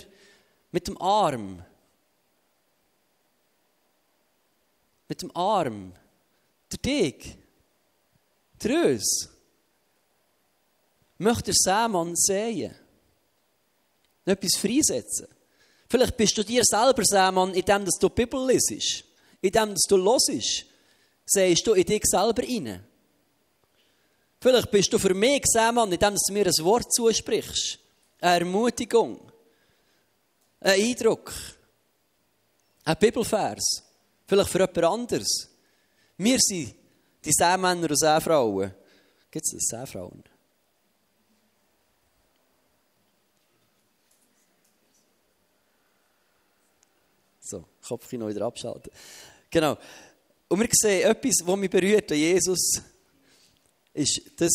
mit 0.72 0.88
dem 0.88 0.96
Arm. 1.02 1.62
Mit 5.08 5.20
dem 5.20 5.36
Arm. 5.36 5.92
Der 6.72 6.78
Dig. 6.78 7.36
Der 8.62 8.70
Rös 8.70 9.28
möchte 11.18 11.52
Sämann 11.52 12.14
sehen. 12.14 12.74
Etwas 14.24 14.56
freisetzen. 14.60 15.26
Vielleicht 15.88 16.16
bist 16.16 16.36
du 16.36 16.44
dir 16.44 16.62
selber 16.64 17.02
Sämann, 17.04 17.54
indem 17.54 17.84
du 17.84 17.90
die 18.08 18.08
Bibel 18.14 18.46
lesest. 18.46 19.04
Indem 19.40 19.74
du 19.88 19.96
hörst. 20.04 20.66
Sehst 21.26 21.66
du 21.66 21.72
in 21.74 21.84
dich 21.84 22.02
selber 22.04 22.42
rein. 22.42 22.84
Vielleicht 24.40 24.70
bist 24.70 24.92
du 24.92 24.98
für 24.98 25.14
mich 25.14 25.44
Sämann, 25.46 25.90
indem 25.90 26.14
du 26.14 26.32
mir 26.32 26.46
ein 26.46 26.64
Wort 26.64 26.92
zusprichst. 26.92 27.78
Eine 28.20 28.44
Ermutigung. 28.44 29.32
Ein 30.60 30.80
Eindruck. 30.80 31.32
Ein 32.84 32.96
Bibelvers. 32.98 33.82
Vielleicht 34.26 34.50
für 34.50 34.58
jemand 34.60 34.84
anderes. 34.84 35.48
Wir 36.18 36.38
sind 36.38 36.74
die 37.24 37.32
Seemänner 37.32 37.90
und 37.90 37.98
Seefrauen. 37.98 38.74
Gibt 39.30 39.46
es? 39.46 39.68
Seefrauen? 39.68 40.22
So, 47.48 47.64
Kopfkino 47.80 48.28
wieder 48.28 48.44
abschalten. 48.44 48.92
Genau. 49.50 49.78
Und 50.48 50.60
wir 50.60 50.68
sehen 50.70 51.10
etwas, 51.10 51.36
was 51.46 51.56
mich 51.56 51.70
berührt 51.70 52.12
an 52.12 52.18
Jesus, 52.18 52.82
ist, 53.94 54.20
dass, 54.36 54.52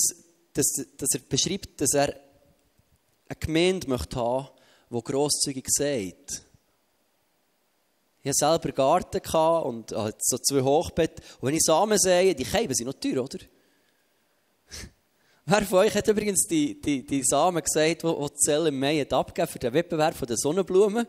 dass, 0.54 0.68
dass 0.96 1.10
er 1.12 1.20
beschreibt, 1.28 1.82
dass 1.82 1.94
er 1.94 2.16
eine 3.28 3.40
Gemeinde 3.40 3.90
möchte 3.90 4.16
haben, 4.16 4.48
die 4.92 5.02
grosszügig 5.02 5.66
sagt. 5.70 6.44
Ich 8.22 8.30
hatte 8.30 8.62
selber 8.62 8.66
einen 8.66 8.76
Garten 8.76 9.68
und 9.68 9.90
so 9.90 10.38
zwei 10.38 10.62
Hochbetten. 10.62 11.26
Und 11.42 11.48
wenn 11.48 11.56
ich 11.56 11.64
Samen 11.64 11.98
sehe, 11.98 12.36
die 12.36 12.46
Käben 12.46 12.76
sind 12.76 12.86
noch 12.86 12.94
teuer, 12.94 13.24
oder? 13.24 13.40
Wer 15.48 15.64
von 15.64 15.80
euch 15.80 15.96
hat 15.96 16.08
übrigens 16.08 16.46
die, 16.46 16.80
die, 16.80 17.04
die 17.04 17.24
Samen 17.24 17.64
gesagt, 17.64 18.04
die, 18.04 18.08
die 18.08 18.34
Zell 18.36 18.68
im 18.68 18.80
Mai 18.80 19.02
abgegeben 19.10 19.52
für 19.52 19.58
den 19.58 19.74
Wettbewerb 19.74 20.28
der 20.28 20.38
Sonnenblumen? 20.38 21.08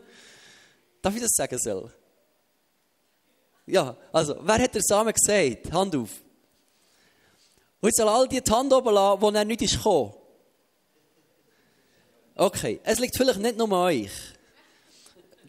Darf 1.05 1.15
ich 1.15 1.21
das 1.21 1.33
sagen, 1.33 1.55
Sel? 1.59 1.87
Ja, 3.67 3.95
also, 4.11 4.37
wer 4.41 4.57
hat 4.57 4.73
der 4.73 4.81
Samen 4.81 5.13
gesagt? 5.13 5.71
Hand 5.71 5.95
auf. 5.95 6.09
Und 7.79 7.89
jetzt 7.89 7.97
soll 7.97 8.09
all 8.09 8.27
die, 8.27 8.41
die 8.41 8.51
Hand 8.51 8.73
oben 8.73 8.91
lassen, 8.91 9.21
wo 9.21 9.29
er 9.29 9.45
nicht 9.45 9.61
ist 9.61 9.77
gekommen. 9.77 10.15
Okay, 12.33 12.79
es 12.83 12.97
liegt 12.97 13.15
vielleicht 13.15 13.37
nicht 13.37 13.55
nur 13.55 13.67
an 13.67 13.73
euch. 13.73 14.09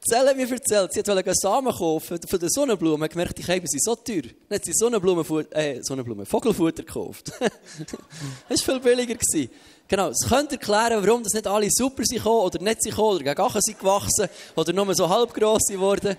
Zelle 0.07 0.35
mir 0.35 0.47
erzählt, 0.47 0.93
sie 0.93 1.07
wollte 1.07 1.33
Samen 1.35 1.73
kaufen 1.73 2.21
von 2.29 2.39
der 2.39 2.51
Sonnenblume, 2.51 3.09
gemerkt, 3.09 3.39
die 3.39 3.43
Käben 3.43 3.67
sind 3.67 3.83
so 3.83 3.95
teuer. 3.95 4.25
Dann 4.51 4.57
hat 4.57 4.65
sie 4.67 4.75
Sonnenblumenfutter, 4.75 5.57
äh, 5.57 5.83
Sonnenblumen, 5.83 6.27
Vogelfutter 6.27 6.83
gekauft. 6.83 7.33
das 8.51 8.69
war 8.69 8.75
viel 8.75 8.81
billiger. 8.81 9.15
Gewesen. 9.15 9.51
Genau, 9.89 10.09
es 10.09 10.29
könnte 10.29 10.57
erklären, 10.57 11.07
warum 11.07 11.23
das 11.23 11.33
nicht 11.33 11.47
alle 11.47 11.69
super 11.71 12.03
sind 12.05 12.27
oder 12.27 12.61
nicht 12.61 12.83
sind 12.83 12.99
oder 12.99 13.23
gegen 13.23 13.41
Achen 13.41 13.61
sind 13.61 13.79
gewachsen 13.79 14.29
oder 14.57 14.73
nur 14.73 14.93
so 14.95 15.09
halb 15.09 15.33
gross 15.33 15.69
geworden. 15.69 16.17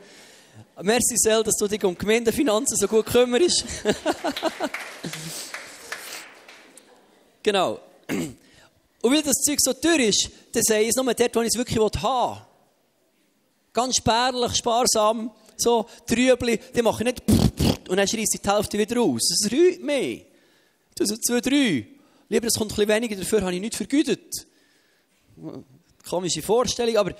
Merci, 0.82 1.18
Sel, 1.18 1.44
dass 1.44 1.56
du 1.56 1.68
dich 1.68 1.84
um 1.84 1.98
Gemeindefinanzen 1.98 2.78
so 2.78 2.88
gut 2.88 3.08
kümmerst. 3.08 3.66
genau. 7.44 7.80
Und 8.08 9.14
weil 9.14 9.22
das 9.22 9.36
Zeug 9.44 9.58
so 9.60 9.74
teuer 9.74 10.00
ist, 10.00 10.30
dann 10.54 10.64
sage 10.64 10.84
ich 10.84 10.90
es 10.90 10.96
nur 10.96 11.14
dort, 11.14 11.36
wo 11.36 11.42
ich 11.42 11.48
es 11.48 11.58
wirklich 11.58 11.78
haben 11.78 12.36
will. 12.36 12.42
Ganz 13.74 13.98
spärlich, 13.98 14.56
sparsam, 14.56 15.32
so 15.58 15.88
Trübli, 16.06 16.58
die 16.74 16.82
machen 16.82 17.06
nicht 17.06 17.22
und 17.90 17.98
dann 17.98 18.08
schreisse 18.08 18.36
ich 18.36 18.42
die 18.42 18.50
Hälfte 18.50 18.78
wieder 18.78 18.98
raus. 18.98 19.30
Es 19.32 19.52
räut 19.52 19.82
mehr. 19.82 20.22
Das 20.96 21.10
sind 21.10 21.26
zwei, 21.26 21.42
drei. 21.42 21.97
Lieber, 22.30 22.48
es 22.48 22.54
kommt 22.54 22.72
ein 22.72 22.76
bisschen 22.76 22.90
weniger, 22.90 23.16
dafür 23.16 23.42
habe 23.42 23.56
ich 23.56 23.62
nichts 23.62 23.78
vergütet. 23.78 24.48
Komische 26.08 26.42
Vorstellung, 26.42 26.98
aber 26.98 27.16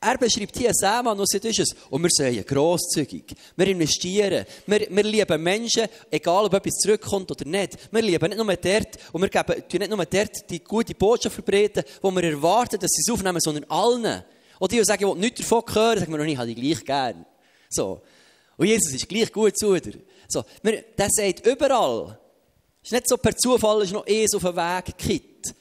er 0.00 0.16
beschreibt 0.16 0.56
hier 0.56 0.70
Seemann, 0.72 1.18
was 1.18 1.34
ist 1.34 1.58
es? 1.58 1.74
Und 1.90 2.02
wir 2.02 2.10
sagen 2.10 2.44
grosszügig. 2.46 3.34
Wir 3.56 3.66
investieren. 3.66 4.46
Wir, 4.66 4.86
wir 4.88 5.02
lieben 5.02 5.42
Menschen, 5.42 5.88
egal 6.08 6.44
ob 6.44 6.54
etwas 6.54 6.74
zurückkommt 6.74 7.30
oder 7.32 7.44
nicht. 7.44 7.76
Wir 7.90 8.02
lieben 8.02 8.28
nicht 8.28 8.38
nur 8.38 8.56
dort, 8.56 8.98
und 9.12 9.22
wir 9.22 9.28
geben 9.28 9.64
nicht 9.80 9.90
nur 9.90 10.06
dort 10.06 10.50
die 10.50 10.62
gute 10.62 10.94
Botschaft 10.94 11.34
verbreiten, 11.34 11.82
wo 12.00 12.12
wir 12.12 12.22
erwarten, 12.22 12.78
dass 12.78 12.92
sie 12.92 13.02
es 13.04 13.12
aufnehmen, 13.12 13.40
sondern 13.40 13.64
allen. 13.64 14.22
Und 14.60 14.70
die, 14.70 14.76
die 14.76 14.84
sagen, 14.84 15.08
ich 15.08 15.14
nichts 15.16 15.40
davon 15.40 15.64
hören, 15.74 15.98
sagen 15.98 16.12
wir 16.12 16.18
noch 16.18 16.24
nicht, 16.24 16.34
ich 16.34 16.38
habe 16.38 16.54
die 16.54 16.60
gleich 16.60 16.84
gern. 16.84 17.26
So. 17.68 18.00
Und 18.56 18.66
Jesus 18.66 18.92
ist 18.92 19.08
gleich 19.08 19.32
gut 19.32 19.58
zu 19.58 19.80
dir. 19.80 19.94
So. 20.28 20.44
Der 20.62 21.08
sagt 21.10 21.44
überall. 21.44 22.18
Es 22.82 22.88
ist 22.88 22.92
nicht 22.92 23.08
so 23.08 23.16
per 23.16 23.36
Zufall, 23.36 23.80
dass 23.80 23.90
noch 23.90 24.06
eins 24.06 24.34
auf 24.34 24.42
den 24.42 24.56
Weg 24.56 24.84
gekippt. 24.86 25.54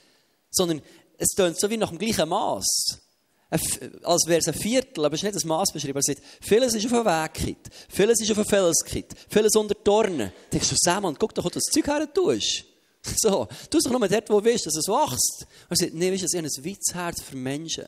Sondern 0.50 0.82
es 1.18 1.30
tönt 1.30 1.60
so 1.60 1.70
wie 1.70 1.78
nach 1.78 1.90
dem 1.90 1.98
gleichen 1.98 2.30
Maß 2.30 3.02
als 3.50 4.28
wäre 4.28 4.40
es 4.40 4.48
ein 4.48 4.54
Viertel, 4.54 5.06
aber 5.06 5.16
es 5.16 5.20
ist 5.20 5.24
nicht 5.24 5.36
das 5.36 5.46
Maß 5.46 5.72
beschrieben. 5.72 5.98
Er 5.98 6.04
sagt, 6.04 6.22
vieles 6.42 6.74
ist 6.74 6.86
auf 6.86 6.92
den 6.92 7.06
Weg 7.06 7.34
gekippt, 7.34 7.70
vieles 7.90 8.20
ist 8.22 8.32
auf 8.32 8.38
den 8.38 8.46
Fels 8.46 8.84
gekippt, 8.84 9.16
vieles 9.30 9.56
unter 9.56 9.76
Dornen. 9.76 10.18
Dann 10.18 10.32
denkst 10.52 10.70
du, 10.70 10.76
Samuel, 10.78 11.16
guck 11.18 11.34
doch, 11.34 11.46
wo 11.46 11.50
du 11.50 11.56
das 11.56 11.64
Zeug 11.64 11.88
her 11.88 12.14
tust. 12.14 12.66
So, 13.16 13.48
tu 13.70 13.78
es 13.78 13.86
doch 13.86 13.92
nur 13.92 14.06
dort, 14.06 14.30
wo 14.30 14.42
du 14.42 14.46
willst, 14.46 14.66
dass 14.66 14.76
es 14.76 14.90
wächst. 14.90 15.48
Und 15.70 15.72
er 15.72 15.78
sagt, 15.78 15.94
nee, 15.94 16.12
weißt 16.12 16.24
du, 16.24 16.26
ich 16.26 16.36
habe 16.36 16.48
ein 16.48 16.66
weites 16.66 16.94
Herz 16.94 17.22
für 17.22 17.38
Menschen. 17.38 17.86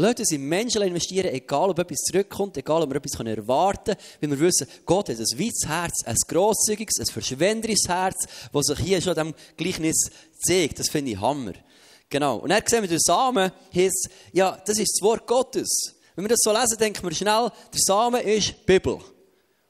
Leute 0.00 0.22
uns 0.22 0.30
in 0.30 0.42
Menschen 0.42 0.80
investieren, 0.82 1.34
egal 1.34 1.70
ob 1.70 1.78
etwas 1.80 2.02
zurückkommt, 2.02 2.56
egal 2.56 2.82
ob 2.82 2.90
wir 2.90 2.98
etwas 2.98 3.18
erwarten 3.18 3.96
können, 3.96 3.98
weil 4.20 4.30
wir 4.30 4.46
wissen, 4.46 4.68
Gott 4.86 5.08
hat 5.08 5.16
ein 5.16 5.38
weites 5.40 5.66
Herz, 5.66 6.04
ein 6.04 6.14
grosszügiges, 6.28 7.00
ein 7.00 7.06
verschwenderisches 7.06 7.88
Herz, 7.88 8.28
das 8.52 8.66
sich 8.66 8.78
hier 8.78 9.02
schon 9.02 9.14
diesem 9.14 9.34
Gleichnis 9.56 10.08
zeigt. 10.38 10.78
Das 10.78 10.88
finde 10.88 11.10
ich 11.10 11.20
Hammer. 11.20 11.54
Genau. 12.08 12.36
Und 12.36 12.50
dann 12.50 12.62
sehen 12.64 12.82
wir, 12.82 12.88
der 12.88 13.00
Samen 13.00 13.50
heißt, 13.74 14.08
ja, 14.32 14.56
das 14.64 14.78
ist 14.78 14.92
das 14.96 15.04
Wort 15.04 15.26
Gottes. 15.26 15.68
Wenn 16.14 16.24
wir 16.24 16.28
das 16.28 16.42
so 16.44 16.52
lesen, 16.52 16.78
denken 16.78 17.02
wir 17.02 17.12
schnell, 17.12 17.50
der 17.50 17.80
Samen 17.80 18.20
ist 18.20 18.64
Bibel. 18.66 19.00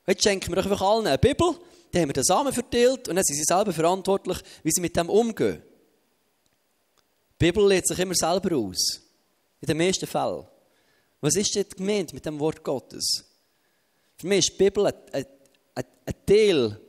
Jetzt 0.07 0.23
schenken 0.23 0.55
wir 0.55 0.59
einfach 0.59 0.83
allen 0.83 1.07
eine 1.07 1.17
Bibel, 1.17 1.55
dann 1.91 2.03
haben 2.03 2.09
wir 2.11 2.13
den 2.13 2.25
Samen 2.25 2.53
verteilt 2.53 3.09
und 3.09 3.17
dann 3.17 3.25
sind 3.25 3.37
sie 3.37 3.45
selber 3.45 3.73
verantwortlich, 3.73 4.37
wie 4.63 4.73
sie 4.73 4.83
mit 4.83 4.95
dem 4.95 5.09
umgehen. 5.09 5.63
Die 7.41 7.47
Bibel 7.47 7.67
lädt 7.67 7.89
sich 7.89 7.99
immer 7.99 8.15
selber 8.15 8.55
aus. 8.59 9.08
In 9.61 9.67
den 9.67 9.79
meisten 9.79 10.07
Fällen. 10.07 10.47
Was 11.21 11.37
ist 11.37 11.55
denn 11.55 11.69
gemeint 11.69 12.13
mit 12.13 12.25
dem 12.27 12.39
Wort 12.39 12.63
Gottes? 12.63 13.25
Für 14.17 14.27
mich 14.27 14.39
ist 14.39 14.53
die 14.53 14.65
Bibel 14.65 14.87
ein, 14.87 14.95
ein, 15.13 15.25
ein 16.05 16.15
Teil 16.27 16.81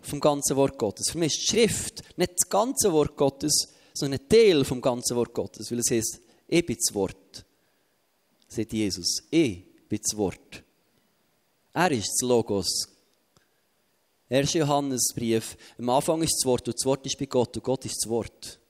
vom 0.00 0.20
ganzen 0.20 0.56
Wort 0.56 0.78
Gottes. 0.78 1.10
Für 1.10 1.18
mich 1.18 1.34
ist 1.34 1.42
die 1.42 1.56
Schrift 1.56 2.18
nicht 2.18 2.32
das 2.36 2.48
ganze 2.48 2.92
Wort 2.92 3.16
Gottes, 3.16 3.72
sondern 3.92 4.20
ein 4.20 4.28
Teil 4.28 4.64
vom 4.64 4.80
ganzen 4.80 5.16
Wort 5.16 5.34
Gottes. 5.34 5.70
Weil 5.70 5.80
es 5.80 5.90
heißt, 5.90 6.20
ich 6.48 6.66
bin 6.66 6.76
das 6.76 6.94
Wort. 6.94 7.44
Sagt 8.48 8.72
Jesus. 8.72 9.22
Ich 9.30 9.64
bin 9.88 10.00
das 10.02 10.16
Wort. 10.16 10.62
Er 11.72 11.90
ist 11.90 12.08
das 12.08 12.28
Logos. 12.28 12.88
1. 14.28 14.54
Johannesbrief. 14.54 15.56
Am 15.78 15.90
Anfang 15.90 16.22
ist 16.22 16.36
das 16.38 16.46
Wort 16.46 16.66
und 16.66 16.76
das 16.76 16.84
Wort 16.84 17.06
ist 17.06 17.18
bei 17.18 17.26
Gott 17.26 17.56
und 17.56 17.62
Gott 17.62 17.84
ist 17.84 17.96
das 18.02 18.10
Wort. 18.10 18.60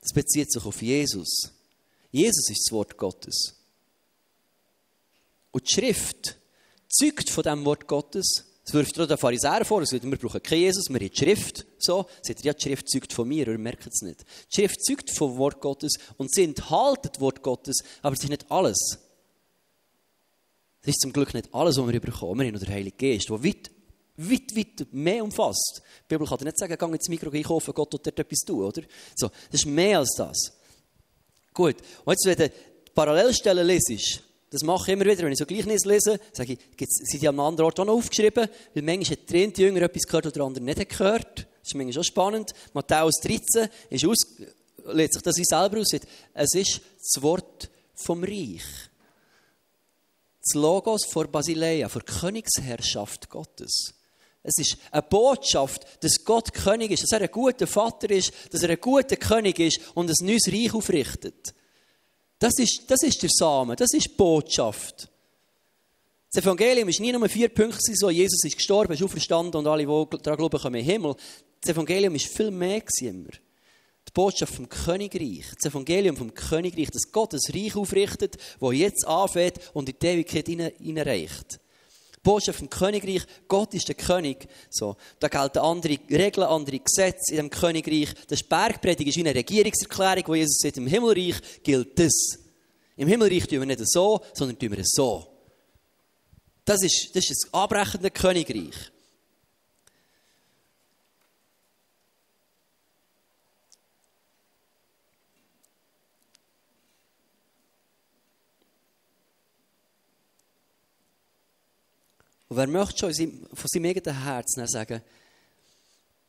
Das 0.00 0.12
bezieht 0.12 0.52
sich 0.52 0.64
auf 0.64 0.82
Jesus. 0.82 1.53
Jesus 2.14 2.48
ist 2.50 2.66
das 2.66 2.72
Wort 2.72 2.96
Gottes. 2.96 3.54
Und 5.50 5.68
die 5.68 5.74
Schrift 5.74 6.36
zeugt 6.88 7.28
von 7.28 7.42
dem 7.42 7.64
Wort 7.64 7.86
Gottes 7.86 8.54
es 8.66 8.72
wirft 8.72 8.98
auch 8.98 9.06
den 9.06 9.18
Pharisäer 9.18 9.64
vor, 9.66 9.84
sagt, 9.84 10.04
wir 10.04 10.16
brauchen 10.16 10.42
keinen 10.42 10.62
Jesus, 10.62 10.88
wir 10.88 10.98
haben 10.98 11.10
die 11.10 11.16
Schrift. 11.16 11.66
So, 11.78 12.06
sagt 12.22 12.40
er, 12.40 12.46
ja, 12.46 12.52
die 12.54 12.62
Schrift 12.62 12.88
zeugt 12.88 13.12
von 13.12 13.28
mir, 13.28 13.46
ihr 13.46 13.58
merkt 13.58 13.86
es 13.86 14.00
nicht. 14.00 14.24
Die 14.50 14.62
Schrift 14.62 14.82
zeugt 14.82 15.10
vom 15.10 15.36
Wort 15.36 15.60
Gottes 15.60 15.96
und 16.16 16.32
sie 16.32 16.44
enthalten 16.44 17.10
das 17.12 17.20
Wort 17.20 17.42
Gottes, 17.42 17.80
aber 18.00 18.14
es 18.14 18.22
ist 18.22 18.30
nicht 18.30 18.50
alles. 18.50 18.98
Es 20.80 20.88
ist 20.88 21.00
zum 21.00 21.12
Glück 21.12 21.34
nicht 21.34 21.54
alles, 21.54 21.76
was 21.76 21.86
wir 21.86 22.00
bekommen. 22.00 22.46
Haben 22.46 22.54
noch 22.54 22.60
den 22.60 22.72
Heiligen 22.72 22.96
Geist, 22.96 23.28
der 23.28 23.44
weit, 23.44 23.70
weit, 24.16 24.56
weit 24.56 24.92
mehr 24.92 25.22
umfasst. 25.22 25.82
Die 26.04 26.14
Bibel 26.14 26.26
kann 26.26 26.38
dir 26.38 26.44
nicht 26.46 26.58
sagen, 26.58 26.76
geh 26.78 26.86
ins 26.86 27.08
Mikro 27.08 27.30
einkaufen, 27.30 27.74
Gott 27.74 27.92
wird 27.92 28.06
dort 28.06 28.18
etwas 28.18 28.40
tun, 28.40 28.64
oder? 28.64 28.82
So, 29.14 29.28
das 29.50 29.60
ist 29.60 29.66
mehr 29.66 29.98
als 29.98 30.14
das. 30.16 30.58
Gut, 31.54 31.76
und 32.04 32.12
jetzt, 32.12 32.26
wenn 32.26 32.36
du 32.36 32.48
die 32.48 32.90
Parallelstellen 32.92 33.64
lesest, 33.64 34.22
das 34.50 34.62
mache 34.62 34.90
ich 34.90 34.92
immer 34.92 35.04
wieder, 35.04 35.22
wenn 35.22 35.32
ich 35.32 35.38
so 35.38 35.46
Gleichnis 35.46 35.84
lese, 35.84 36.18
sage 36.32 36.52
ich, 36.52 36.88
sind 36.88 37.22
die 37.22 37.28
am 37.28 37.40
anderen 37.40 37.66
Ort 37.66 37.80
auch 37.80 37.84
noch 37.84 37.94
aufgeschrieben? 37.94 38.48
Weil 38.74 38.82
manchmal 38.82 39.18
hat 39.18 39.30
der 39.30 39.66
Jünger 39.66 39.82
etwas 39.82 40.02
gehört, 40.02 40.26
oder 40.26 40.32
der 40.32 40.42
andere 40.44 40.64
nicht 40.64 40.88
gehört. 40.88 41.38
Das 41.38 41.68
ist 41.68 41.74
manchmal 41.74 42.00
auch 42.00 42.04
spannend. 42.04 42.52
Matthäus 42.72 43.20
13 43.22 43.68
ist 43.90 44.04
aus, 44.04 44.18
lädt 44.92 45.12
sich 45.12 45.22
das 45.22 45.34
selber 45.36 45.80
aus. 45.80 45.88
Es 46.34 46.54
ist 46.54 46.80
das 46.98 47.22
Wort 47.22 47.70
vom 47.94 48.22
Reich. 48.22 48.62
Das 50.40 50.54
Logos 50.54 51.06
vor 51.06 51.26
Basileia, 51.26 51.88
vor 51.88 52.02
Königsherrschaft 52.02 53.30
Gottes. 53.30 53.94
Es 54.46 54.58
ist 54.58 54.76
eine 54.90 55.00
Botschaft, 55.00 55.86
dass 56.04 56.22
Gott 56.22 56.52
König 56.52 56.90
ist, 56.90 57.02
dass 57.02 57.12
er 57.12 57.22
ein 57.22 57.30
guter 57.30 57.66
Vater 57.66 58.10
ist, 58.10 58.30
dass 58.50 58.62
er 58.62 58.70
ein 58.70 58.80
guter 58.80 59.16
König 59.16 59.58
ist 59.58 59.80
und 59.94 60.10
ein 60.10 60.26
neues 60.26 60.46
Reich 60.48 60.74
aufrichtet. 60.74 61.54
Das 62.38 62.52
ist, 62.58 62.82
das 62.86 63.02
ist 63.02 63.22
der 63.22 63.30
Samen, 63.32 63.74
das 63.74 63.94
ist 63.94 64.04
die 64.04 64.14
Botschaft. 64.14 65.08
Das 66.30 66.44
Evangelium 66.44 66.90
ist 66.90 67.00
nie 67.00 67.10
nur 67.10 67.26
vier 67.28 67.48
Punkte, 67.48 67.94
so 67.94 68.10
Jesus 68.10 68.44
ist 68.44 68.56
gestorben, 68.56 68.92
ist 68.92 69.02
auferstanden 69.02 69.60
und 69.60 69.66
alle, 69.66 69.86
die 69.86 70.18
daran 70.22 70.36
glauben, 70.36 70.60
kommen 70.60 70.74
in 70.74 70.84
den 70.84 70.92
Himmel. 70.92 71.16
Das 71.62 71.72
Evangelium 71.72 72.14
ist 72.14 72.26
viel 72.26 72.50
mehr 72.50 72.82
immer. 73.00 73.30
Die 73.30 74.12
Botschaft 74.12 74.54
vom 74.54 74.68
Königreich, 74.68 75.46
das 75.58 75.72
Evangelium 75.72 76.18
vom 76.18 76.34
Königreich, 76.34 76.90
dass 76.90 77.10
Gott 77.10 77.32
ein 77.32 77.40
Reich 77.48 77.76
aufrichtet, 77.76 78.36
das 78.60 78.74
jetzt 78.74 79.06
anfängt 79.06 79.58
und 79.72 79.88
in 79.88 79.96
die 79.98 80.06
Ewigkeit 80.06 80.46
hineinreicht. 80.48 81.60
Botschaft 82.24 82.58
vom 82.58 82.68
Königreich, 82.68 83.22
Gott 83.46 83.72
ist 83.74 83.86
der 83.86 83.94
König. 83.94 84.48
So, 84.70 84.96
da 85.20 85.28
gelten 85.28 85.58
andere 85.58 85.98
Regeln, 86.10 86.48
andere 86.48 86.80
Gesetze 86.80 87.30
in 87.30 87.36
dem 87.36 87.50
Königreich. 87.50 88.12
Das 88.26 88.42
Bergpredigt 88.42 89.10
ist 89.10 89.16
wie 89.16 89.20
eine 89.20 89.34
Regierungserklärung, 89.34 90.24
wo 90.26 90.34
Jesus 90.34 90.58
sagt, 90.58 90.78
im 90.78 90.88
Himmelreich 90.88 91.36
gilt 91.62 91.96
das. 91.96 92.38
Im 92.96 93.06
Himmelreich 93.06 93.46
tun 93.46 93.60
wir 93.60 93.66
nicht 93.66 93.88
so, 93.88 94.20
sondern 94.32 94.58
tun 94.58 94.72
wir 94.72 94.82
so. 94.84 95.28
Das 96.64 96.82
ist, 96.82 97.10
das 97.14 97.30
ist 97.30 97.44
das 97.44 97.54
abbrechende 97.54 98.10
Königreich. 98.10 98.90
Und 112.54 112.60
wer 112.60 112.68
möchte 112.68 113.12
schon 113.12 113.48
von 113.52 113.68
seinem 113.68 113.86
eigenen 113.86 114.22
Herzen 114.22 114.64
sagen, 114.68 115.02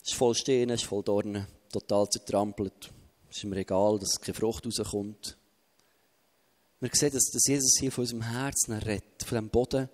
es 0.01 0.09
ist 0.09 0.17
voll 0.17 0.33
Steine, 0.33 0.73
es 0.73 0.81
ist 0.81 0.87
voll 0.87 1.03
Dornen, 1.03 1.45
total 1.71 2.09
zertrampelt. 2.09 2.91
Es 3.29 3.37
ist 3.37 3.43
ihm 3.43 3.53
egal, 3.53 3.99
dass 3.99 4.19
keine 4.19 4.33
Frucht 4.33 4.65
rauskommt. 4.65 5.37
Wir 6.79 6.89
sehen, 6.93 7.13
dass, 7.13 7.25
dass 7.25 7.45
Jesus 7.45 7.77
hier 7.79 7.91
von 7.91 8.05
unserem 8.05 8.23
Herzen 8.23 8.73
redet, 8.73 9.21
von 9.23 9.35
dem 9.35 9.49
Boden. 9.49 9.87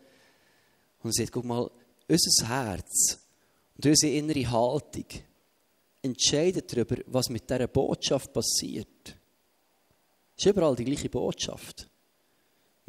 Und 1.04 1.10
er 1.10 1.12
sagt, 1.12 1.34
guck 1.34 1.44
mal, 1.44 1.70
unser 2.08 2.48
Herz 2.48 3.20
und 3.76 3.86
unsere 3.88 4.14
innere 4.14 4.50
Haltung 4.50 5.08
entscheiden 6.02 6.64
darüber, 6.66 6.96
was 7.08 7.28
mit 7.28 7.50
dieser 7.50 7.68
Botschaft 7.68 8.32
passiert. 8.32 9.18
Es 10.38 10.46
ist 10.46 10.50
überall 10.50 10.78
die 10.78 10.86
gleiche 10.86 11.10
Botschaft. 11.10 11.90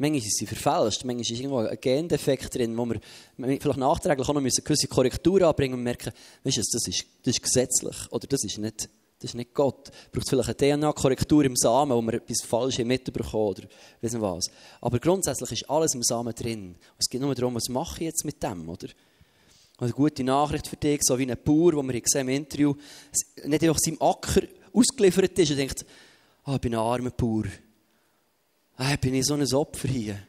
Manchmal 0.03 0.27
ist 0.27 0.35
sie 0.35 0.45
verfälscht, 0.45 1.05
manchmal 1.05 1.21
ist 1.21 1.31
irgendwo 1.31 1.59
ein 1.59 1.77
Gendefekt 1.79 2.53
drin, 2.53 2.77
wo 2.77 2.85
wir 2.85 2.99
vielleicht 3.37 3.77
nachträglich 3.77 4.27
auch 4.27 4.33
noch 4.33 4.41
eine 4.41 4.49
gewisse 4.49 4.87
Korrektur 4.89 5.43
anbringen 5.43 5.75
und 5.75 5.83
merken, 5.83 6.11
weißt 6.43 6.57
du, 6.57 6.61
das 6.73 6.87
ist, 6.89 7.05
das 7.23 7.35
ist 7.35 7.41
gesetzlich 7.41 7.95
oder 8.11 8.27
das 8.27 8.43
ist 8.43 8.57
nicht, 8.57 8.89
das 9.19 9.31
ist 9.31 9.35
nicht 9.35 9.53
Gott. 9.53 9.91
Braucht 10.11 10.27
vielleicht 10.27 10.61
eine 10.61 10.77
DNA-Korrektur 10.77 11.45
im 11.45 11.55
Samen, 11.55 11.95
wo 11.95 12.01
wir 12.01 12.15
etwas 12.15 12.41
Falsches 12.45 12.83
mitbekommen 12.83 13.47
oder 13.47 13.63
nicht 14.01 14.19
was. 14.19 14.47
Aber 14.81 14.99
grundsätzlich 14.99 15.61
ist 15.61 15.69
alles 15.69 15.95
im 15.95 16.03
Samen 16.03 16.35
drin. 16.35 16.75
Es 16.99 17.07
geht 17.07 17.21
nur 17.21 17.33
darum, 17.33 17.55
was 17.55 17.69
mache 17.69 18.01
ich 18.01 18.07
jetzt 18.07 18.25
mit 18.25 18.43
dem, 18.43 18.67
oder? 18.67 18.89
eine 19.77 19.91
gute 19.91 20.23
Nachricht 20.25 20.67
für 20.67 20.75
dich, 20.75 20.99
so 21.01 21.17
wie 21.17 21.31
ein 21.31 21.37
Bauer, 21.43 21.71
den 21.71 21.89
wir 21.89 22.21
im 22.21 22.29
Interview, 22.29 22.73
nicht 23.45 23.63
einfach 23.63 23.79
seinem 23.79 24.01
Acker 24.01 24.41
ausgeliefert 24.73 25.39
ist 25.39 25.51
und 25.51 25.57
denkt, 25.57 25.85
ah, 26.43 26.55
ich 26.55 26.61
bin 26.61 26.73
ein 26.75 26.79
armer 26.79 27.11
Bauer 27.11 27.45
ah, 28.77 28.95
bin 28.97 29.13
ich 29.13 29.25
so 29.25 29.33
ein 29.33 29.53
Opfer 29.53 29.87
hier. 29.87 30.19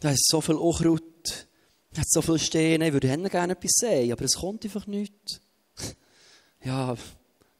Da 0.00 0.10
ist 0.10 0.28
so 0.28 0.40
viel 0.40 0.56
Unkraut, 0.56 1.46
da 1.92 2.00
hat 2.00 2.10
so 2.10 2.22
viel 2.22 2.38
Stehen, 2.38 2.82
ich 2.82 2.92
würde 2.92 3.08
gerne 3.28 3.52
etwas 3.52 3.72
sehen, 3.76 4.12
aber 4.12 4.24
es 4.24 4.36
kommt 4.36 4.64
einfach 4.64 4.86
nichts. 4.86 5.40
ja, 6.64 6.96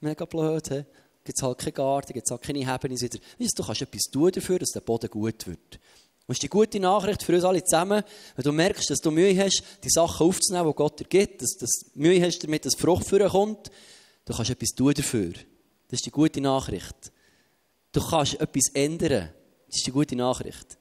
mega 0.00 0.24
blöd, 0.24 0.68
he? 0.68 0.84
gibt 1.24 1.38
es 1.38 1.42
halt 1.42 1.58
keinen 1.58 1.74
Garten, 1.74 2.12
gibt 2.12 2.30
halt 2.30 2.42
keine 2.42 2.58
Hebene. 2.58 2.94
Weißt, 3.00 3.58
du 3.58 3.64
kannst 3.64 3.82
etwas 3.82 4.02
tun 4.12 4.30
dafür, 4.30 4.58
dass 4.58 4.70
der 4.70 4.80
Boden 4.80 5.08
gut 5.08 5.46
wird. 5.46 5.80
Das 6.26 6.36
ist 6.36 6.42
die 6.42 6.48
gute 6.48 6.80
Nachricht 6.80 7.22
für 7.22 7.34
uns 7.34 7.44
alle 7.44 7.62
zusammen, 7.64 8.02
wenn 8.36 8.42
du 8.44 8.52
merkst, 8.52 8.88
dass 8.90 9.00
du 9.00 9.10
Mühe 9.10 9.36
hast, 9.42 9.62
die 9.82 9.90
Sachen 9.90 10.26
aufzunehmen, 10.26 10.68
die 10.68 10.74
Gott 10.74 11.00
dir 11.00 11.04
gibt, 11.04 11.42
dass 11.42 11.56
du 11.56 11.66
Mühe 11.94 12.24
hast 12.24 12.42
damit, 12.44 12.64
dass 12.64 12.74
Frucht 12.74 13.06
für 13.06 13.26
kommt, 13.28 13.70
du 14.24 14.34
kannst 14.34 14.50
etwas 14.50 14.70
tun 14.70 14.94
dafür. 14.94 15.32
Das 15.88 15.98
ist 16.00 16.06
die 16.06 16.10
gute 16.10 16.40
Nachricht. 16.40 17.12
Du 17.92 18.00
kannst 18.00 18.40
etwas 18.40 18.74
ändern. 18.74 19.30
Das 19.74 19.80
ist 19.80 19.88
die 19.88 19.90
gute 19.90 20.14
Nachricht. 20.14 20.78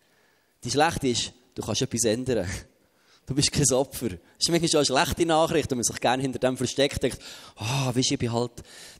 Die 0.63 0.69
schlechte 0.69 1.07
ist, 1.07 1.33
du 1.55 1.63
kannst 1.63 1.81
etwas 1.81 2.03
ändern. 2.03 2.47
Du 3.25 3.33
bist 3.33 3.51
kein 3.51 3.67
Opfer. 3.71 4.09
Das 4.09 4.19
ist 4.37 4.49
manchmal 4.51 4.69
auch 4.69 4.75
eine 4.75 4.85
schlechte 4.85 5.25
Nachricht, 5.25 5.71
wenn 5.71 5.79
man 5.79 5.83
sich 5.83 5.99
gerne 5.99 6.21
hinter 6.21 6.37
dem 6.37 6.57
versteckt 6.57 7.01
denkt, 7.01 7.17
ah, 7.55 7.89
oh, 7.89 7.95
weißt 7.95 8.11
ich 8.11 8.19
bin 8.19 8.31
halt, 8.31 8.51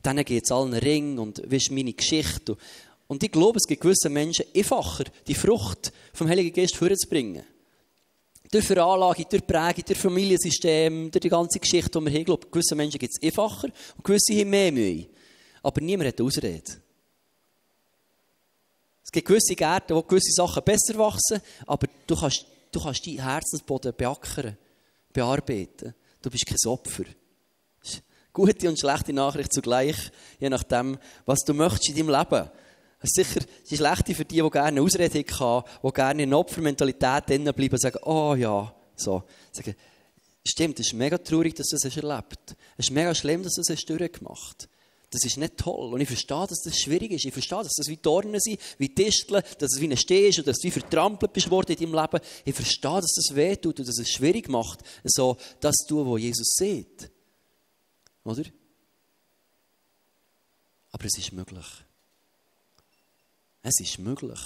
denen 0.04 0.26
geht 0.26 0.46
es 0.46 0.52
allen 0.52 0.74
Ring 0.74 1.20
und 1.20 1.44
weißt 1.46 1.70
meine 1.70 1.94
Geschichte. 1.94 2.58
Und 3.06 3.22
ich 3.22 3.32
glaube, 3.32 3.60
es 3.60 3.68
gibt 3.68 3.82
gewisse 3.82 4.10
Menschen 4.10 4.46
einfacher, 4.56 5.04
die 5.28 5.36
Frucht 5.36 5.94
vom 6.12 6.28
Heiligen 6.28 6.54
Geist 6.54 6.76
vorzubringen. 6.76 7.44
Durch 8.50 8.66
Veranlagung, 8.66 9.26
durch 9.30 9.46
Prägung, 9.46 9.84
durch 9.86 10.00
Familiensystem, 10.00 11.12
durch 11.12 11.22
die 11.22 11.30
ganze 11.30 11.60
Geschichte, 11.60 12.00
die 12.00 12.06
wir 12.06 12.14
haben, 12.14 12.26
glaube 12.26 12.48
gewisse 12.50 12.74
Menschen 12.74 12.98
gibt 12.98 13.14
es 13.16 13.22
einfacher 13.22 13.68
und 13.96 14.04
gewisse 14.04 14.34
haben 14.40 14.50
mehr 14.50 14.72
Mühe. 14.72 15.06
Aber 15.62 15.82
niemand 15.82 16.08
hat 16.08 16.22
Ausrede. 16.22 16.82
Es 19.14 19.18
gibt 19.18 19.28
gewisse 19.28 19.56
Gärten, 19.56 19.96
wo 19.96 20.02
gewisse 20.02 20.32
Sachen 20.32 20.64
besser 20.64 20.98
wachsen, 20.98 21.40
aber 21.68 21.86
du 22.08 22.16
kannst, 22.16 22.48
du 22.72 22.82
kannst 22.82 23.06
deinen 23.06 23.22
Herzensboden 23.22 23.94
beackern, 23.96 24.58
bearbeiten. 25.14 25.94
Du 26.20 26.32
bist 26.32 26.48
kein 26.48 26.58
Opfer. 26.66 27.04
Gute 28.34 28.68
und 28.68 28.80
schlechte 28.80 29.14
Nachricht 29.14 29.54
zugleich, 29.54 29.96
je 30.40 30.50
nachdem, 30.50 30.98
was 31.28 31.42
du 31.46 31.54
möchtest 31.54 31.90
in 31.90 32.08
deinem 32.08 32.10
Leben. 32.10 32.50
Das 33.02 33.12
ist 33.12 33.16
sicher 33.16 33.46
die 33.70 33.78
schlechte 33.78 34.16
für 34.16 34.26
die, 34.26 34.42
die 34.42 34.50
gerne 34.50 34.82
Ausrede 34.82 35.24
haben, 35.40 35.70
die 35.84 35.92
gerne 35.92 36.24
in 36.24 36.34
Opfermentalität 36.34 37.30
drinnen 37.30 37.54
bleiben 37.54 37.74
und 37.74 37.82
sagen, 37.82 38.00
oh 38.06 38.34
ja, 38.34 38.74
so. 38.96 39.22
Sagen, 39.52 39.76
stimmt, 40.44 40.80
es 40.80 40.88
ist 40.88 40.94
mega 40.94 41.20
traurig, 41.20 41.54
dass 41.54 41.68
du 41.68 41.78
das 41.80 41.96
erlebt 41.96 42.40
hast. 42.48 42.58
Es 42.78 42.86
ist 42.88 42.92
mega 42.92 43.14
schlimm, 43.14 43.44
dass 43.44 43.54
du 43.54 43.62
das 43.62 43.80
durchgemacht 43.86 44.56
hast. 44.64 44.73
Das 45.14 45.24
ist 45.26 45.38
nicht 45.38 45.58
toll. 45.58 45.94
Und 45.94 46.02
ich 46.02 46.08
verstehe, 46.08 46.48
dass 46.48 46.64
das 46.64 46.80
schwierig 46.80 47.12
ist. 47.12 47.24
Ich 47.24 47.34
verstehe, 47.34 47.62
dass 47.62 47.76
das 47.76 47.88
wie 47.88 47.98
Dornen 47.98 48.40
sind, 48.40 48.60
wie 48.80 48.90
Disteln, 48.90 49.44
dass 49.60 49.76
es 49.76 49.80
wie 49.80 49.88
ein 49.88 49.96
Steh 49.96 50.30
ist 50.30 50.40
oder 50.40 50.48
dass 50.48 50.58
du 50.58 50.68
wie 50.68 50.72
vertrampelt 50.72 51.32
bist 51.32 51.52
worden 51.52 51.74
in 51.74 51.92
deinem 51.92 52.02
Leben. 52.02 52.26
Ich 52.44 52.56
verstehe, 52.56 53.00
dass 53.00 53.14
das 53.16 53.36
weh 53.36 53.56
tut 53.56 53.80
und 53.80 53.88
dass 53.88 54.00
es 54.00 54.10
schwierig 54.10 54.50
macht, 54.50 54.80
so 55.04 55.38
das 55.60 55.76
zu 55.76 55.88
tun, 55.90 56.12
was 56.12 56.20
Jesus 56.20 56.56
sieht. 56.56 57.12
Oder? 58.24 58.44
Aber 60.92 61.06
es 61.06 61.16
ist 61.16 61.32
möglich. 61.32 61.66
Es 63.62 63.80
ist 63.80 64.00
möglich. 64.00 64.40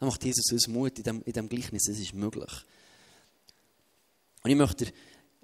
Da 0.00 0.06
macht 0.06 0.24
Jesus 0.24 0.50
uns 0.50 0.66
Mut 0.66 0.98
in 0.98 1.04
diesem, 1.04 1.22
in 1.22 1.32
diesem 1.32 1.48
Gleichnis. 1.48 1.88
Es 1.88 2.00
ist 2.00 2.12
möglich. 2.12 2.52
Und 4.42 4.50
ich 4.50 4.56
möchte 4.56 4.92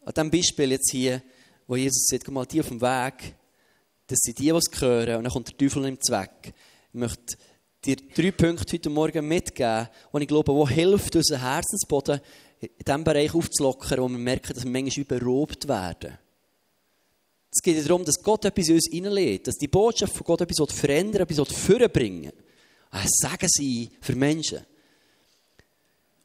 an 0.04 0.14
diesem 0.14 0.30
Beispiel 0.32 0.72
jetzt 0.72 0.90
hier, 0.90 1.22
wo 1.68 1.76
Jesus 1.76 2.06
sagt, 2.06 2.24
guck 2.24 2.34
mal, 2.34 2.44
die 2.44 2.58
auf 2.58 2.68
dem 2.68 2.80
Weg, 2.80 3.36
das 4.06 4.18
sind 4.22 4.38
die, 4.38 4.44
die 4.44 4.50
es 4.50 4.80
hören, 4.80 5.16
und 5.16 5.24
dann 5.24 5.32
kommt 5.32 5.48
der 5.48 5.56
Teufel 5.56 5.82
nicht 5.90 6.10
weg. 6.10 6.54
Ich 6.92 6.98
möchte 6.98 7.36
dir 7.84 7.96
drei 8.14 8.30
Punkte 8.30 8.74
heute 8.74 8.90
Morgen 8.90 9.26
mitgeben, 9.26 9.88
die 10.14 10.22
ich 10.22 10.28
glaube, 10.28 10.66
die 10.68 10.74
hilft, 10.74 11.16
unseren 11.16 11.40
Herzensboden 11.40 12.20
in 12.60 12.68
diesem 12.86 13.04
Bereich 13.04 13.34
aufzulockern, 13.34 14.00
wo 14.00 14.08
wir 14.08 14.18
merken, 14.18 14.54
dass 14.54 14.64
wir 14.64 14.70
manchmal 14.70 15.04
überrobt 15.04 15.68
werden. 15.68 16.18
Es 17.50 17.62
geht 17.62 17.88
darum, 17.88 18.04
dass 18.04 18.20
Gott 18.22 18.44
etwas 18.44 18.68
in 18.68 18.74
uns 18.74 18.88
hineinlegt, 18.90 19.46
dass 19.46 19.56
die 19.56 19.68
Botschaft 19.68 20.14
von 20.14 20.24
Gott 20.24 20.40
etwas 20.40 20.72
verändern, 20.72 21.22
etwas 21.22 21.52
vorbringen 21.52 22.32
Ein 22.90 23.08
Sagen 23.08 23.48
sie 23.48 23.90
für 24.00 24.16
Menschen. 24.16 24.60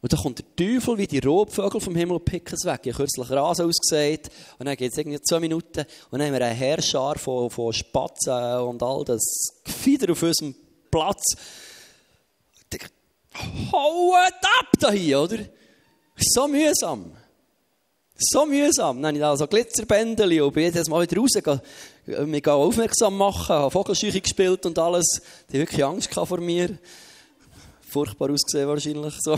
Und 0.02 0.14
dann 0.14 0.20
kommt 0.22 0.40
der 0.40 0.56
Teufel 0.56 0.98
wie 0.98 1.08
die 1.08 1.20
Robvögel 1.20 1.82
vom 1.82 1.96
Himmel 1.96 2.18
und 2.18 2.26
pickt 2.26 2.54
es 2.54 2.64
weg. 2.64 2.82
Ich 2.84 2.94
habe 2.94 3.04
kürzlich 3.04 3.30
Rasen 3.30 3.66
ausgesät 3.66 4.30
und 4.58 4.66
dann 4.66 4.78
geht 4.78 4.94
es 4.94 4.98
irgendwie 4.98 5.20
zwei 5.22 5.42
Minuten 5.42 5.86
und 6.10 6.20
dann 6.20 6.28
haben 6.28 6.34
wir 6.34 6.46
eine 6.46 6.56
Herrschar 6.56 7.18
von, 7.18 7.50
von 7.50 7.74
Spatzen 7.74 8.60
und 8.62 8.82
all 8.82 9.04
das 9.04 9.22
Gefieder 9.66 10.14
auf 10.14 10.24
unserem 10.24 10.56
Platz. 10.90 11.36
Haut 13.72 14.34
ab 14.60 14.68
da 14.80 14.92
hier, 14.92 15.22
oder? 15.22 15.38
So 16.18 16.48
mühsam. 16.48 17.12
So 18.18 18.46
mühsam. 18.46 19.02
Dann 19.02 19.08
habe 19.08 19.18
ich 19.18 19.22
da 19.22 19.38
so 19.38 19.48
Glitzerbändchen 19.48 20.42
und 20.42 20.54
bin 20.54 20.64
jedes 20.64 20.88
Mal 20.88 21.02
wieder 21.02 21.22
raus, 21.22 21.32
mich 22.26 22.48
aufmerksam 22.48 23.18
machen, 23.18 23.56
habe 23.56 23.72
Vogelscheuche 23.72 24.22
gespielt 24.22 24.66
und 24.66 24.80
alles. 24.80 25.22
Die 25.52 25.60
wirklich 25.60 25.84
Angst 25.84 26.14
vor 26.14 26.40
mir. 26.40 26.78
Furchtbar 27.82 28.30
ausgesehen 28.30 28.68
wahrscheinlich. 28.68 29.16
So. 29.20 29.38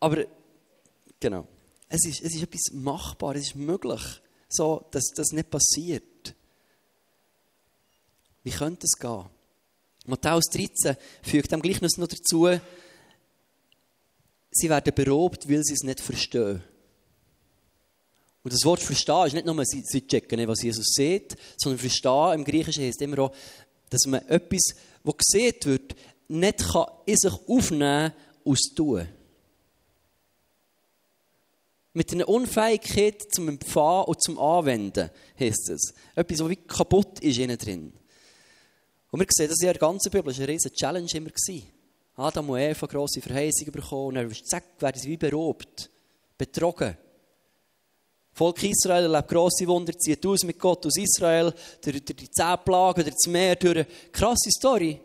Aber, 0.00 0.24
genau. 1.18 1.46
Es 1.88 2.04
ist, 2.04 2.22
es 2.22 2.34
ist 2.34 2.42
etwas 2.42 2.72
machbar, 2.72 3.34
es 3.36 3.48
ist 3.48 3.56
möglich, 3.56 4.02
so, 4.48 4.86
dass 4.90 5.08
das 5.14 5.32
nicht 5.32 5.50
passiert. 5.50 6.34
Wie 8.42 8.50
könnte 8.50 8.86
es 8.86 8.98
gehen? 8.98 9.24
Matthäus 10.06 10.44
13 10.50 10.96
fügt 11.22 11.52
dem 11.52 11.60
Gleichnis 11.60 11.96
noch 11.98 12.08
dazu, 12.08 12.48
sie 14.50 14.70
werden 14.70 14.94
berobt, 14.94 15.48
weil 15.48 15.62
sie 15.62 15.74
es 15.74 15.82
nicht 15.82 16.00
verstehen. 16.00 16.62
Und 18.42 18.52
das 18.52 18.64
Wort 18.64 18.80
verstehen 18.80 19.26
ist 19.26 19.34
nicht 19.34 19.46
nur, 19.46 19.62
sie, 19.66 19.82
sie 19.84 20.06
checken 20.06 20.46
was 20.48 20.62
Jesus 20.62 20.92
sieht, 20.94 21.36
sondern 21.58 21.78
verstehen 21.78 22.32
im 22.34 22.44
Griechischen 22.44 22.84
heißt 22.84 23.02
immer 23.02 23.18
auch, 23.18 23.34
dass 23.90 24.06
man 24.06 24.26
etwas, 24.28 24.74
was 25.02 25.16
gesehen 25.16 25.56
wird, 25.64 25.94
nicht 26.28 26.58
kann 26.58 26.86
in 27.04 27.16
sich 27.16 27.32
aufnehmen 27.46 28.12
kann, 28.12 28.14
aus 28.44 28.60
tun 28.74 29.08
mit 31.92 32.12
einer 32.12 32.28
Unfähigkeit 32.28 33.22
zum 33.32 33.48
Empfangen 33.48 34.04
und 34.04 34.22
zum 34.22 34.38
Anwenden, 34.38 35.10
heisst 35.38 35.70
es. 35.70 35.94
Etwas, 36.14 36.40
was 36.40 36.50
wie 36.50 36.56
kaputt 36.56 37.20
ist 37.20 37.38
innen 37.38 37.58
drin. 37.58 37.92
Und 39.10 39.20
wir 39.20 39.26
sehen, 39.30 39.48
das 39.48 39.60
in 39.60 39.66
der 39.66 39.74
ganzen 39.74 40.10
Bibel 40.10 40.26
war 40.26 40.38
eine 40.38 40.48
riesige 40.48 40.74
Challenge 40.74 41.10
immer. 41.14 41.30
Adam 42.16 42.50
und 42.50 42.58
Eva 42.58 42.86
grosse 42.86 43.20
Verheißungen 43.20 43.72
bekommen, 43.72 44.08
und 44.08 44.14
dann 44.16 44.34
zack, 44.44 44.64
werden 44.80 45.00
sie 45.00 45.08
wie 45.08 45.16
berobt, 45.16 45.88
betrogen. 46.36 46.96
Volk 48.32 48.62
Israel 48.62 49.04
erlebt 49.04 49.28
grosse 49.28 49.66
Wunder, 49.66 49.92
zieht 49.98 50.24
aus 50.26 50.44
mit 50.44 50.58
Gott 50.58 50.84
aus 50.86 50.96
Israel, 50.96 51.52
durch, 51.80 52.04
durch 52.04 52.16
die 52.16 52.30
zehn 52.30 52.56
Plagen, 52.64 53.02
durch 53.02 53.14
das 53.14 53.26
Meer, 53.26 53.56
durch 53.56 53.76
eine 53.76 53.86
krasse 54.12 54.50
Story. 54.50 55.00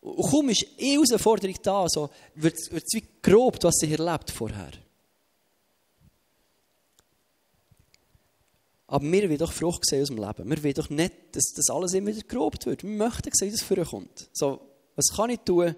Und 0.00 0.30
kaum 0.30 0.48
ist 0.50 0.66
eine 0.78 0.92
Herausforderung 0.92 1.56
da, 1.62 1.86
so, 1.88 2.10
wird 2.34 2.56
es 2.58 2.92
wie 2.92 3.04
gerobt, 3.22 3.64
was 3.64 3.76
sie 3.80 3.92
erlebt 3.92 4.30
vorher. 4.30 4.70
Aber 8.94 9.10
wir 9.10 9.28
wollen 9.28 9.38
doch 9.38 9.52
Frucht 9.52 9.84
sehen 9.86 10.02
aus 10.02 10.06
dem 10.06 10.18
Leben. 10.18 10.48
Wir 10.48 10.62
wollen 10.62 10.74
doch 10.74 10.88
nicht, 10.88 11.12
dass 11.32 11.52
das 11.56 11.68
alles 11.68 11.94
immer 11.94 12.14
wieder 12.14 12.28
gerobt 12.28 12.64
wird. 12.64 12.84
Wir 12.84 12.90
möchten 12.90 13.28
sehen, 13.32 13.48
wie 13.48 13.56
das 13.56 13.66
vorkommt. 13.66 14.28
So, 14.32 14.60
was 14.94 15.06
kann 15.16 15.30
ich 15.30 15.40
tun, 15.40 15.74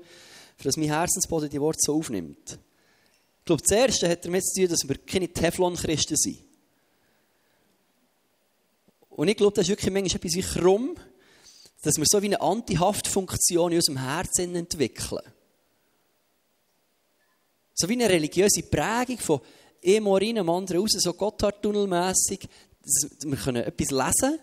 dass 0.62 0.76
mein 0.76 0.88
Herzensboden 0.88 1.48
die 1.48 1.58
Worte 1.58 1.78
so 1.80 1.96
aufnimmt? 1.96 2.58
Ich 3.38 3.44
glaube, 3.46 3.62
das 3.66 3.74
Erste 3.74 4.10
hat 4.10 4.22
damit 4.26 4.44
zu 4.44 4.60
tun, 4.60 4.68
dass 4.68 4.86
wir 4.86 4.98
keine 4.98 5.32
Teflon-Christen 5.32 6.14
sind. 6.14 6.44
Und 9.08 9.28
ich 9.28 9.36
glaube, 9.38 9.54
das 9.54 9.64
ist 9.64 9.70
wirklich 9.70 9.94
manchmal 9.94 10.16
etwas 10.16 10.34
wie 10.34 10.60
krumm, 10.60 10.96
dass 11.80 11.96
wir 11.96 12.04
so 12.06 12.20
wie 12.20 12.26
eine 12.26 12.42
Antihaftfunktion 12.42 13.72
in 13.72 13.78
unserem 13.78 13.96
Herzen 13.96 14.54
entwickeln. 14.54 15.24
So 17.72 17.88
wie 17.88 17.94
eine 17.94 18.10
religiöse 18.10 18.62
Prägung 18.62 19.16
von 19.16 19.40
einem 19.84 20.06
Ohr 20.06 20.20
rein, 20.20 20.38
am 20.38 20.50
anderen 20.50 20.82
raus, 20.82 20.90
so 20.98 21.14
Gotthardtunnelmässig. 21.14 22.48
Wir 23.22 23.36
können 23.36 23.64
etwas 23.64 23.90
lesen, 23.90 24.38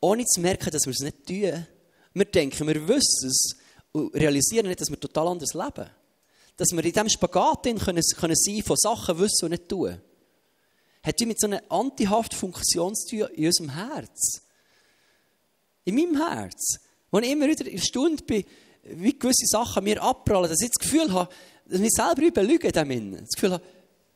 ohne 0.00 0.24
zu 0.26 0.40
merken, 0.40 0.70
dass 0.70 0.84
wir 0.84 0.92
es 0.92 1.00
nicht 1.00 1.26
tun. 1.26 1.66
Wir 2.12 2.24
denken, 2.26 2.66
wir 2.66 2.88
wissen 2.88 3.28
es 3.28 3.56
und 3.92 4.14
realisieren 4.14 4.66
nicht, 4.66 4.80
dass 4.80 4.90
wir 4.90 5.00
total 5.00 5.28
anders 5.28 5.54
leben. 5.54 5.88
Dass 6.56 6.70
wir 6.70 6.84
in 6.84 6.92
diesem 6.92 7.08
Spagat 7.08 7.62
können, 7.62 8.02
können 8.02 8.36
sein, 8.36 8.62
von 8.62 8.76
Sachen 8.76 9.18
wissen 9.18 9.46
und 9.46 9.50
nicht 9.52 9.68
tun. 9.68 10.00
Hat 11.02 11.20
mit 11.20 11.40
so 11.40 11.46
einer 11.46 11.62
Antihaftfunktion 11.68 12.94
zu 12.94 13.16
tun 13.16 13.28
in 13.34 13.46
unserem 13.46 13.70
Herz. 13.70 14.42
In 15.84 15.94
meinem 15.94 16.16
Herz. 16.16 16.78
Wo 17.10 17.18
ich 17.18 17.30
immer 17.30 17.46
wieder 17.46 17.70
erstaunt 17.70 18.26
bin, 18.26 18.44
wie 18.82 19.18
gewisse 19.18 19.46
Sachen 19.46 19.84
mir 19.84 20.02
abprallen, 20.02 20.50
dass 20.50 20.60
ich 20.60 20.70
das 20.70 20.82
Gefühl 20.82 21.12
habe, 21.12 21.32
dass 21.64 21.76
ich 21.76 21.80
mich 21.80 21.92
selber 21.92 22.22
überlüge 22.22 22.68
in 22.68 22.72
dem 22.72 23.16
Das 23.18 23.30
Gefühl 23.30 23.52
habe, 23.52 23.64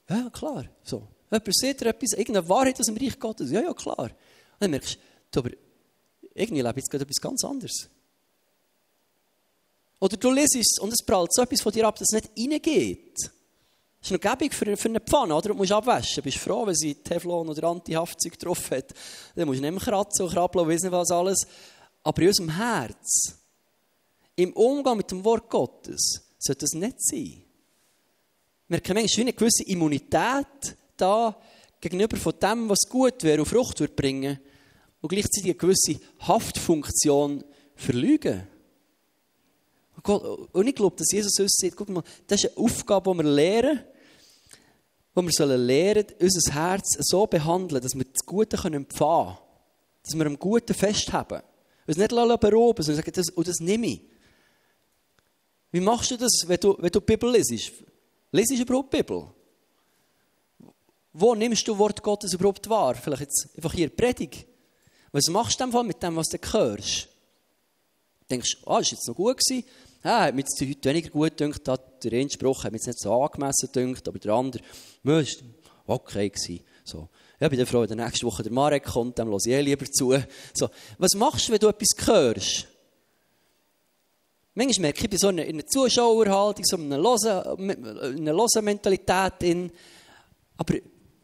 ja, 0.08 0.30
klar. 0.30 0.64
So. 0.82 1.06
Jemand 1.30 1.56
sieht 1.56 1.82
etwas, 1.82 2.12
irgendeine 2.12 2.48
Wahrheit 2.48 2.80
aus 2.80 2.86
dem 2.86 2.96
Reich 2.96 3.18
Gottes. 3.18 3.50
Ja, 3.50 3.60
ja, 3.60 3.74
klar. 3.74 3.98
Und 3.98 4.12
dann 4.60 4.70
merkst 4.70 4.98
du, 5.30 5.40
aber 5.40 5.50
irgendwie 6.34 6.62
lebe 6.62 6.78
ich 6.78 6.84
jetzt 6.84 6.94
etwas 6.94 7.20
ganz 7.20 7.44
anderes. 7.44 7.88
Oder 10.00 10.16
du 10.16 10.30
liest 10.30 10.56
es 10.56 10.78
und 10.80 10.92
es 10.92 11.04
prallt 11.04 11.32
so 11.32 11.42
etwas 11.42 11.60
von 11.60 11.72
dir 11.72 11.86
ab, 11.86 11.96
dass 11.96 12.08
es 12.12 12.22
nicht 12.22 12.52
reingeht. 12.52 13.16
Das 14.00 14.10
ist 14.10 14.12
noch 14.12 14.20
gäbig 14.20 14.54
für, 14.54 14.76
für 14.76 14.88
eine 14.88 15.00
Pfanne, 15.00 15.34
oder? 15.34 15.48
Du 15.48 15.54
musst 15.54 15.72
abwaschen. 15.72 16.16
Du 16.16 16.22
bist 16.22 16.38
froh, 16.38 16.64
wenn 16.64 16.74
sie 16.74 16.94
Teflon 16.94 17.48
oder 17.48 17.68
Antihaftzug 17.68 18.38
drauf 18.38 18.70
hat. 18.70 18.94
Dann 19.34 19.46
musst 19.46 19.58
du 19.58 19.62
nicht 19.62 19.72
mehr 19.72 19.80
kratzen 19.80 20.24
und 20.24 20.32
krabbeln 20.32 20.64
und 20.64 20.70
wissen 20.70 20.92
was 20.92 21.10
alles. 21.10 21.46
Aber 22.04 22.22
in 22.22 22.28
unserem 22.28 22.50
Herz, 22.50 23.34
im 24.36 24.52
Umgang 24.52 24.98
mit 24.98 25.10
dem 25.10 25.24
Wort 25.24 25.50
Gottes, 25.50 26.22
sollte 26.38 26.60
das 26.60 26.74
nicht 26.74 27.04
sein. 27.04 27.42
Wir 28.68 28.80
manchmal 28.94 29.22
eine 29.22 29.32
gewisse 29.32 29.64
Immunität 29.64 30.76
da 31.00 31.36
gegenüber 31.80 32.16
von 32.16 32.34
dem, 32.40 32.68
was 32.68 32.88
gut 32.88 33.22
wäre 33.22 33.40
und 33.40 33.46
Frucht 33.46 33.80
würde 33.80 33.94
bringen 33.94 34.38
und 35.00 35.08
gleichzeitig 35.08 35.44
eine 35.44 35.54
gewisse 35.54 36.00
Haftfunktion 36.20 37.44
verlügen. 37.74 38.46
Und 40.02 40.66
ich 40.66 40.74
glaube, 40.74 40.96
dass 40.96 41.12
Jesus 41.12 41.38
uns 41.40 41.56
sagt, 41.60 41.76
guck 41.76 41.88
mal, 41.88 42.02
das 42.26 42.44
ist 42.44 42.56
eine 42.56 42.64
Aufgabe, 42.64 43.10
die 43.10 43.18
wir 43.18 43.24
lernen, 43.24 43.80
wo 45.14 45.22
wir 45.22 45.32
sollen 45.32 45.66
lernen, 45.66 46.06
unser 46.20 46.54
Herz 46.54 46.96
so 47.00 47.26
behandeln, 47.26 47.82
dass 47.82 47.94
wir 47.94 48.04
das 48.04 48.24
Gute 48.24 48.56
empfangen 48.56 48.88
können. 48.88 49.38
Dass 50.02 50.14
wir 50.14 50.26
am 50.26 50.38
Guten 50.38 50.74
festhaben. 50.74 51.40
Und 51.40 51.92
es 51.92 51.96
nicht 51.96 52.10
berauben, 52.10 52.82
sondern 52.82 53.04
sagen, 53.04 53.12
das, 53.14 53.26
das 53.34 53.60
nehme 53.60 53.86
ich. 53.86 54.02
Wie 55.72 55.80
machst 55.80 56.10
du 56.10 56.16
das, 56.16 56.44
wenn 56.46 56.60
du, 56.60 56.76
wenn 56.78 56.90
du 56.90 57.00
die 57.00 57.06
Bibel 57.06 57.30
lesest? 57.30 57.72
Lesest 58.30 58.60
du 58.60 58.62
überhaupt 58.62 58.92
die 58.92 58.98
Bibel? 58.98 59.26
Wo 61.12 61.34
nimmst 61.34 61.66
du 61.66 61.78
Wort 61.78 62.02
Gottes 62.02 62.34
überhaupt 62.34 62.68
wahr? 62.68 62.94
Vielleicht 62.94 63.22
jetzt 63.22 63.48
einfach 63.56 63.72
hier 63.72 63.88
Predigt. 63.88 64.46
Was 65.12 65.26
machst 65.28 65.60
du 65.60 65.66
denn 65.66 65.86
mit 65.86 66.02
dem, 66.02 66.16
was 66.16 66.28
du 66.28 66.38
hörst? 66.52 67.08
Denkst 68.30 68.58
du, 68.60 68.70
ah, 68.70 68.80
ist 68.80 68.90
jetzt 68.90 69.08
noch 69.08 69.16
gut 69.16 69.38
gewesen? 69.38 69.66
Ja, 70.04 70.20
hat 70.20 70.34
mir 70.34 70.42
jetzt 70.42 70.60
heute 70.60 70.88
weniger 70.88 71.10
gut 71.10 71.36
gedacht, 71.36 72.04
der 72.04 72.12
eine 72.12 72.30
Spruch 72.30 72.64
hat 72.64 72.72
mir 72.72 72.78
jetzt 72.78 72.86
nicht 72.86 73.00
so 73.00 73.12
angemessen 73.22 73.68
gedacht, 73.72 74.06
aber 74.06 74.18
der 74.18 74.32
andere, 74.32 74.62
war 75.02 75.24
okay 75.86 76.28
gewesen. 76.28 76.60
So. 76.84 77.08
Ja, 77.40 77.48
bin 77.48 77.64
froh, 77.66 77.80
wenn 77.80 77.88
der 77.88 78.04
nächste 78.04 78.26
Woche 78.26 78.42
der 78.42 78.52
Marek 78.52 78.84
kommt, 78.84 79.18
dann 79.18 79.28
höre 79.28 79.38
ich 79.38 79.52
eh 79.52 79.60
lieber 79.60 79.86
zu. 79.86 80.14
So. 80.54 80.68
Was 80.98 81.12
machst 81.14 81.48
du, 81.48 81.52
wenn 81.52 81.60
du 81.60 81.68
etwas 81.68 82.06
hörst? 82.06 82.68
Manchmal 84.54 84.82
merke 84.82 85.04
ich, 85.04 85.10
bin 85.10 85.18
so 85.18 85.28
in 85.28 85.40
einer 85.40 85.66
Zuschauerhaltung, 85.66 86.64
so 86.64 86.76
in 86.76 86.92
einer 86.92 88.32
losen 88.32 88.64
Mentalität. 88.64 89.42
In. 89.42 89.70
Aber 90.56 90.74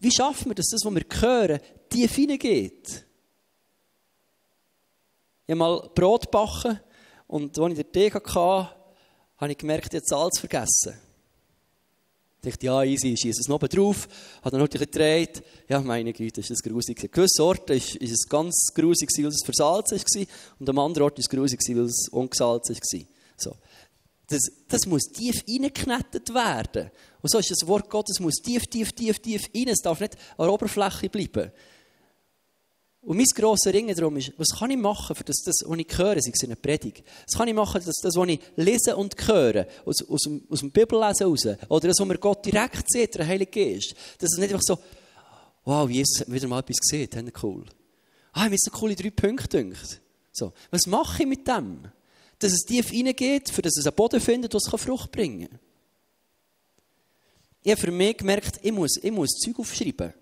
wie 0.05 0.13
schaffen 0.13 0.51
wir 0.51 0.55
das, 0.55 0.69
das, 0.71 0.85
was 0.85 0.95
wir 0.95 1.05
hören, 1.21 1.61
tief 1.89 2.15
hineingeht? 2.15 3.05
Ich 5.47 5.53
habe 5.53 5.57
mal 5.57 5.91
Brot 5.95 6.31
backen 6.31 6.81
und 7.27 7.59
als 7.59 7.79
ich 7.79 7.85
den 7.85 7.93
Tee 7.93 8.13
hatte, 8.13 8.71
habe 9.37 9.53
ich 9.53 9.59
gemerkt, 9.59 9.93
ich 9.93 10.01
habe 10.01 10.07
Salz 10.07 10.39
vergessen. 10.39 10.95
Ich 12.43 12.51
dachte, 12.51 12.67
ja, 12.67 12.83
easy, 12.83 13.17
schieße 13.17 13.41
es 13.41 13.49
noch 13.49 13.59
drauf, 13.59 14.07
habe 14.43 14.51
dann 14.51 14.61
natürlich 14.61 14.91
gedreht. 14.91 15.43
Ja, 15.67 15.81
meine 15.81 16.13
Güte, 16.13 16.41
ist 16.41 16.51
das 16.51 16.63
grusig. 16.63 17.03
An 17.03 17.11
gewissen 17.11 17.43
Orten 17.43 17.73
ist 17.73 18.03
es 18.03 18.29
ganz 18.29 18.67
grusig, 18.75 19.09
weil 19.17 19.27
es 19.27 19.43
versalzen 19.45 19.99
war, 19.99 20.27
und 20.59 20.69
am 20.69 20.79
anderen 20.79 21.05
Ort 21.05 21.19
ist 21.19 21.27
es 21.27 21.37
grusig, 21.37 21.59
weil 21.69 21.85
es 21.85 22.09
ungesalzen 22.11 22.77
war. 22.77 23.01
So. 23.37 23.57
Das, 24.29 24.43
das 24.69 24.87
muss 24.87 25.05
tief 25.05 25.43
reingeknettet 25.49 26.33
werden. 26.35 26.91
Und 27.25 27.31
so 27.31 27.39
ist 27.39 27.51
das 27.51 27.67
Wort 27.67 27.89
Gottes, 27.89 28.21
muss 28.21 28.35
tief, 28.35 28.67
tief, 28.67 28.93
tief, 28.93 29.19
tief 29.19 29.49
rein. 29.55 29.69
Es 29.69 29.79
darf 29.79 29.99
nicht 29.99 30.15
an 30.37 30.45
der 30.45 30.53
Oberfläche 30.53 31.09
bleiben. 31.09 31.51
Und 33.01 33.17
mein 33.17 33.25
grosser 33.35 33.73
Ringen 33.73 33.97
darum 33.97 34.19
ist, 34.19 34.35
was 34.37 34.51
kann 34.59 34.71
ich 34.71 34.77
machen, 34.77 35.17
für 35.17 35.25
das, 35.25 35.39
das 35.43 35.65
was 35.67 35.79
ich 35.79 35.97
höre, 35.97 36.21
sei 36.21 36.31
es 36.35 36.43
in 36.43 36.51
einer 36.51 36.57
Predigt? 36.57 37.03
Was 37.27 37.39
kann 37.39 37.49
ich 37.49 37.55
machen, 37.55 37.81
dass 37.83 37.97
das, 38.03 38.15
was 38.15 38.29
ich 38.29 38.41
lese 38.57 38.95
und 38.95 39.17
höre, 39.27 39.67
aus, 39.87 40.07
aus, 40.07 40.21
dem, 40.21 40.45
aus 40.51 40.61
dem 40.61 40.71
Bibellesen 40.71 41.27
raus, 41.27 41.47
oder 41.71 41.89
das, 41.89 41.99
was 41.99 42.07
mir 42.07 42.19
Gott 42.19 42.45
direkt 42.45 42.93
sieht, 42.93 43.15
der 43.15 43.27
Heilige 43.27 43.73
Geist, 43.73 43.95
dass 44.19 44.35
es 44.35 44.39
nicht 44.39 44.53
einfach 44.53 44.63
so, 44.63 44.79
wow, 45.65 45.89
Jesus 45.89 46.21
hat 46.21 46.31
wieder 46.31 46.47
mal 46.47 46.61
etwas 46.61 46.77
gesehen, 46.77 47.33
cool. 47.43 47.65
Ah, 48.33 48.43
habe 48.43 48.53
jetzt 48.53 48.67
noch 48.67 48.79
coole 48.79 48.95
drei 48.95 49.09
Punkte. 49.09 49.73
So, 50.31 50.53
was 50.71 50.87
mache 50.87 51.23
ich 51.23 51.29
mit 51.31 51.49
dem? 51.49 51.89
Dass 52.39 52.53
es 52.53 52.67
tief 52.67 52.93
reingeht, 52.93 53.49
für 53.49 53.63
dass 53.63 53.79
es 53.79 53.87
einen 53.87 53.97
Boden 53.97 54.21
findet, 54.21 54.53
was 54.53 54.69
Frucht 54.69 55.11
bringen 55.11 55.49
kann. 55.49 55.59
Ich 57.67 57.71
habe 57.71 57.81
für 57.81 57.91
mich 57.91 58.19
gemerkt, 58.19 58.61
ich 58.63 58.73
muss, 58.73 58.99
ich 59.03 59.11
muss 59.11 59.31
Zeug 59.31 59.59
aufschreiben. 59.59 60.13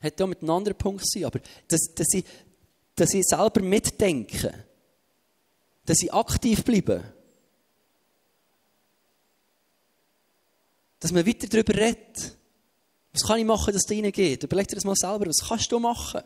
Hat 0.00 0.18
ja 0.18 0.26
mit 0.26 0.40
einem 0.40 0.50
anderen 0.50 0.78
Punkt 0.78 1.06
zu 1.06 1.26
aber 1.26 1.40
dass, 1.68 1.92
dass, 1.94 2.06
ich, 2.14 2.24
dass 2.94 3.12
ich 3.12 3.22
selber 3.22 3.60
mitdenke. 3.60 4.64
Dass 5.84 6.02
ich 6.02 6.12
aktiv 6.12 6.64
bleibe. 6.64 7.04
Dass 11.00 11.12
man 11.12 11.26
weiter 11.26 11.46
darüber 11.48 11.74
redet. 11.74 12.34
Was 13.12 13.22
kann 13.22 13.38
ich 13.38 13.44
machen, 13.44 13.74
dass 13.74 13.82
es 13.84 13.86
da 13.86 13.94
reingeht? 13.94 14.42
Überleg 14.42 14.68
dir 14.68 14.76
das 14.76 14.84
mal 14.84 14.96
selber. 14.96 15.26
Was 15.26 15.46
kannst 15.46 15.70
du 15.70 15.78
machen? 15.78 16.22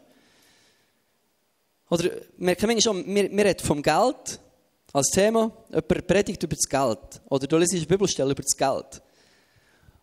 Oder 1.90 2.11
merken 2.37 2.66
manchmal 2.66 2.83
schon, 2.83 3.12
wir, 3.12 3.29
wir 3.29 3.44
reden 3.44 3.66
vom 3.66 3.83
Geld 3.83 4.38
als 4.92 5.09
Thema. 5.09 5.53
Jemand 5.68 6.07
predigt 6.07 6.42
über 6.42 6.57
das 6.57 6.68
Geld. 6.68 7.22
Oder 7.29 7.46
du 7.46 7.57
liest 7.57 7.74
eine 7.74 7.87
Bibelstelle 7.87 8.33
über 8.33 8.42
das 8.42 8.57
Geld. 8.57 9.03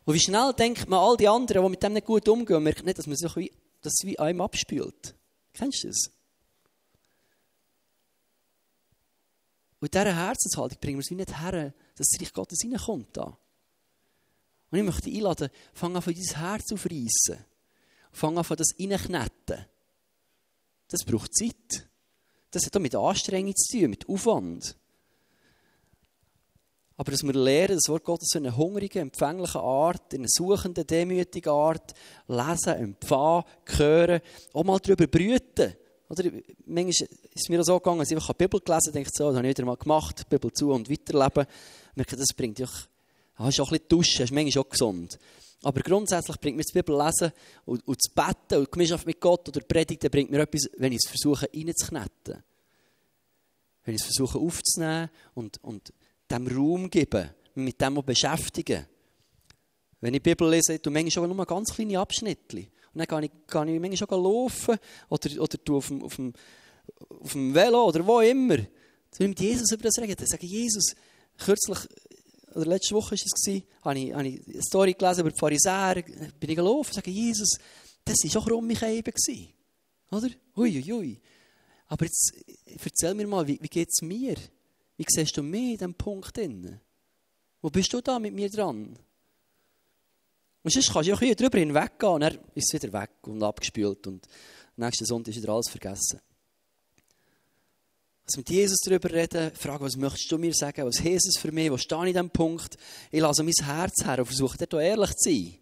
Und 0.06 0.14
wie 0.14 0.20
schnell 0.20 0.54
denkt 0.54 0.88
man, 0.88 1.00
all 1.00 1.18
die 1.18 1.28
anderen, 1.28 1.64
die 1.64 1.70
mit 1.70 1.84
dem 1.84 1.94
nicht 1.94 2.06
gut 2.06 2.28
umgehen, 2.30 2.64
merken 2.64 2.86
nicht, 2.86 2.98
dass 2.98 3.08
man 3.08 3.18
sich 3.18 3.36
wie, 3.36 3.52
das 3.82 3.94
wie 4.04 4.18
einem 4.18 4.42
abspült. 4.42 5.16
Kennst 5.54 5.84
du 5.84 5.88
das? 5.88 6.12
Und 9.80 9.94
dieser 9.94 10.16
Herzenshaltung 10.16 10.80
bringen 10.80 10.98
wir 10.98 11.02
es 11.02 11.12
wie 11.12 11.16
nicht 11.16 11.40
her, 11.40 11.74
dass 11.96 12.08
das 12.08 12.22
Reich 12.22 12.34
Gottes 12.34 12.64
reinkommt. 12.64 13.16
Da. 13.16 13.38
Und 14.72 14.78
ich 14.78 14.84
möchte 14.84 15.04
dich 15.04 15.18
einladen, 15.18 15.50
fang 15.74 15.96
an, 15.96 16.04
dein 16.06 16.16
Herz 16.16 16.72
aufreißen. 16.72 17.46
Fang 18.12 18.38
an, 18.38 18.46
das 18.48 18.70
reinknetten. 18.80 19.66
Das 20.88 21.04
braucht 21.06 21.36
Zeit. 21.36 21.87
Das 22.58 22.66
hat 22.66 22.76
auch 22.76 22.82
mit 22.82 22.96
Anstrengung 22.96 23.56
zu 23.56 23.78
tun, 23.78 23.92
mit 23.92 24.10
Aufwand. 24.10 24.76
Aber 26.96 27.12
dass 27.12 27.22
wir 27.22 27.34
lernen, 27.34 27.76
das 27.76 27.88
Wort 27.88 28.04
Gottes 28.04 28.34
in 28.34 28.48
einer 28.48 28.58
hungrigen, 28.58 29.04
empfänglichen 29.04 29.62
Art, 29.62 30.12
in 30.12 30.22
einer 30.22 30.28
suchenden, 30.28 30.88
demütigen 30.88 31.54
Art, 31.54 31.94
lesen, 32.28 32.74
empfangen, 32.74 33.44
hören, 33.66 34.22
auch 34.54 34.64
mal 34.64 34.80
darüber 34.80 35.06
brüten. 35.06 35.76
Oder 36.10 36.32
manchmal 36.66 36.90
ist 36.90 37.08
es 37.36 37.48
mir 37.48 37.64
so 37.64 37.78
gegangen, 37.78 38.00
dass 38.00 38.10
ich 38.10 38.18
die 38.18 38.34
Bibel 38.34 38.60
gelesen 38.60 38.96
habe, 38.96 39.06
so, 39.14 39.28
das 39.28 39.38
habe 39.38 39.48
ich 39.48 39.56
wieder 39.56 39.66
mal 39.68 39.78
gemacht, 39.78 40.22
die 40.22 40.36
Bibel 40.36 40.52
zu 40.52 40.72
und 40.72 40.90
weiterleben. 40.90 41.46
Ich 41.92 41.96
merke, 41.96 42.16
das 42.16 42.34
bringt 42.36 42.58
dich, 42.58 42.72
ah, 43.36 43.50
ist 43.50 43.60
auch 43.60 43.68
ein 43.68 43.78
bisschen 43.78 43.88
duschen, 43.90 44.24
ist 44.24 44.34
manchmal 44.34 44.64
auch 44.64 44.70
gesund. 44.70 45.20
Aber 45.64 45.82
grundsätzlich 45.82 46.38
bringt 46.40 46.58
mir 46.58 46.64
die 46.64 46.74
Bibel 46.74 46.98
lesen 46.98 47.32
und, 47.66 47.86
und 47.88 47.98
das 47.98 48.14
Betten 48.14 48.60
und 48.60 48.68
die 48.68 48.72
Gemeinschaft 48.72 49.06
mit 49.08 49.20
Gott 49.20 49.48
oder 49.50 49.60
Predigten 49.62 50.10
bringt 50.10 50.30
mir 50.30 50.40
etwas, 50.42 50.70
wenn 50.78 50.92
ich 50.92 51.00
es 51.04 51.10
versuche 51.10 51.50
reinzuknetten. 51.54 52.44
Wenn 53.84 53.96
ich 53.96 54.02
es 54.02 54.06
versuche 54.06 54.38
aufzunehmen 54.38 55.10
und, 55.34 55.64
und 55.64 55.94
dem 56.30 56.48
Raum 56.48 56.90
geben, 56.90 57.30
mit 57.56 57.82
dem 57.82 57.96
beschäftigen. 58.06 58.86
Wenn 60.00 60.14
ich 60.14 60.22
die 60.22 60.30
Bibel 60.30 60.50
lese, 60.50 60.78
du 60.78 60.92
manchmal 60.92 61.12
schon 61.12 61.36
nur 61.36 61.46
ganz 61.46 61.74
kleine 61.74 62.00
Abschnitte. 62.00 62.68
Und 62.94 63.00
dann 63.00 63.08
gehe 63.08 63.26
ich, 63.26 63.48
gehe 63.48 63.76
ich 63.76 63.82
manchmal 63.82 63.98
schon 63.98 64.24
laufen 64.24 64.78
oder, 65.10 65.42
oder 65.42 65.76
auf 65.76 65.88
dem, 65.88 66.04
auf, 66.04 66.16
dem, 66.16 66.34
auf 67.10 67.32
dem 67.32 67.56
Velo 67.56 67.86
oder 67.86 68.06
wo 68.06 68.20
immer. 68.20 68.58
Dann 68.58 68.68
will 69.20 69.28
mit 69.30 69.40
Jesus 69.40 69.72
über 69.72 69.84
das 69.84 69.98
reden. 69.98 70.16
Dann 70.18 70.28
sage 70.28 70.46
ich, 70.46 70.52
Jesus, 70.52 70.94
kürzlich, 71.38 71.80
oder 72.58 72.72
letzte 72.72 72.96
Woche 72.96 73.12
war 73.12 73.14
es, 73.14 73.64
habe 73.84 74.00
ich, 74.00 74.14
habe 74.14 74.28
ich 74.28 74.42
eine 74.48 74.62
Story 74.64 74.94
gelesen 74.94 75.22
über 75.22 75.32
die 75.32 75.40
Pharisäer, 75.40 76.04
bin 76.40 76.50
ich 76.50 76.56
gelaufen, 76.56 76.92
sage 76.92 77.12
Jesus, 77.12 77.58
das 78.04 78.18
war 78.24 78.32
schon 78.32 78.44
krumme 78.46 78.74
Käbe. 78.74 79.14
Oder? 80.12 80.30
Ui, 80.56 80.78
ui, 80.78 80.94
ui. 80.94 81.22
Aber 81.88 82.06
jetzt 82.06 82.34
erzähl 82.84 83.14
mir 83.14 83.28
mal, 83.28 83.48
wie, 83.48 83.60
wie 83.62 83.68
geht 83.68 83.90
es 83.90 84.02
mir? 84.02 84.36
Wie 84.96 85.06
siehst 85.08 85.38
du 85.38 85.44
mich 85.44 85.62
in 85.62 85.78
diesem 85.78 85.94
Punkt? 85.94 86.36
Drin? 86.36 86.80
Wo 87.62 87.70
bist 87.70 87.94
du 87.94 88.02
da 88.02 88.18
mit 88.18 88.34
mir 88.34 88.50
dran? 88.50 88.98
Und 90.64 90.74
sonst 90.74 90.92
kannst 90.92 91.10
du 91.10 91.14
auch 91.14 91.20
hier 91.20 91.36
drüber 91.36 91.60
hinweggehen 91.60 92.14
und 92.14 92.22
dann 92.22 92.40
ist 92.56 92.74
es 92.74 92.82
wieder 92.82 93.02
weg 93.02 93.12
und 93.22 93.44
abgespült 93.44 94.08
und 94.08 94.28
nächsten 94.76 95.06
Sonntag 95.06 95.36
ist 95.36 95.42
wieder 95.42 95.54
alles 95.54 95.70
vergessen. 95.70 96.20
Also 98.28 98.40
mit 98.40 98.50
Jesus 98.50 98.80
darüber 98.84 99.10
reden, 99.10 99.56
fragen, 99.56 99.86
was 99.86 99.96
möchtest 99.96 100.30
du 100.30 100.38
mir 100.38 100.54
sagen, 100.54 100.86
was 100.86 101.02
heißt 101.02 101.28
es 101.28 101.40
für 101.40 101.52
mich, 101.54 101.72
wo 101.72 101.78
stehe 101.78 102.02
ich 102.02 102.08
in 102.08 102.14
diesem 102.14 102.30
Punkt? 102.30 102.76
Ich 103.10 103.22
lasse 103.22 103.42
mein 103.42 103.54
Herz 103.64 104.04
her 104.04 104.20
und 104.20 104.26
versuche 104.26 104.58
dort 104.58 104.84
ehrlich 104.84 105.16
zu 105.16 105.30
sein. 105.30 105.58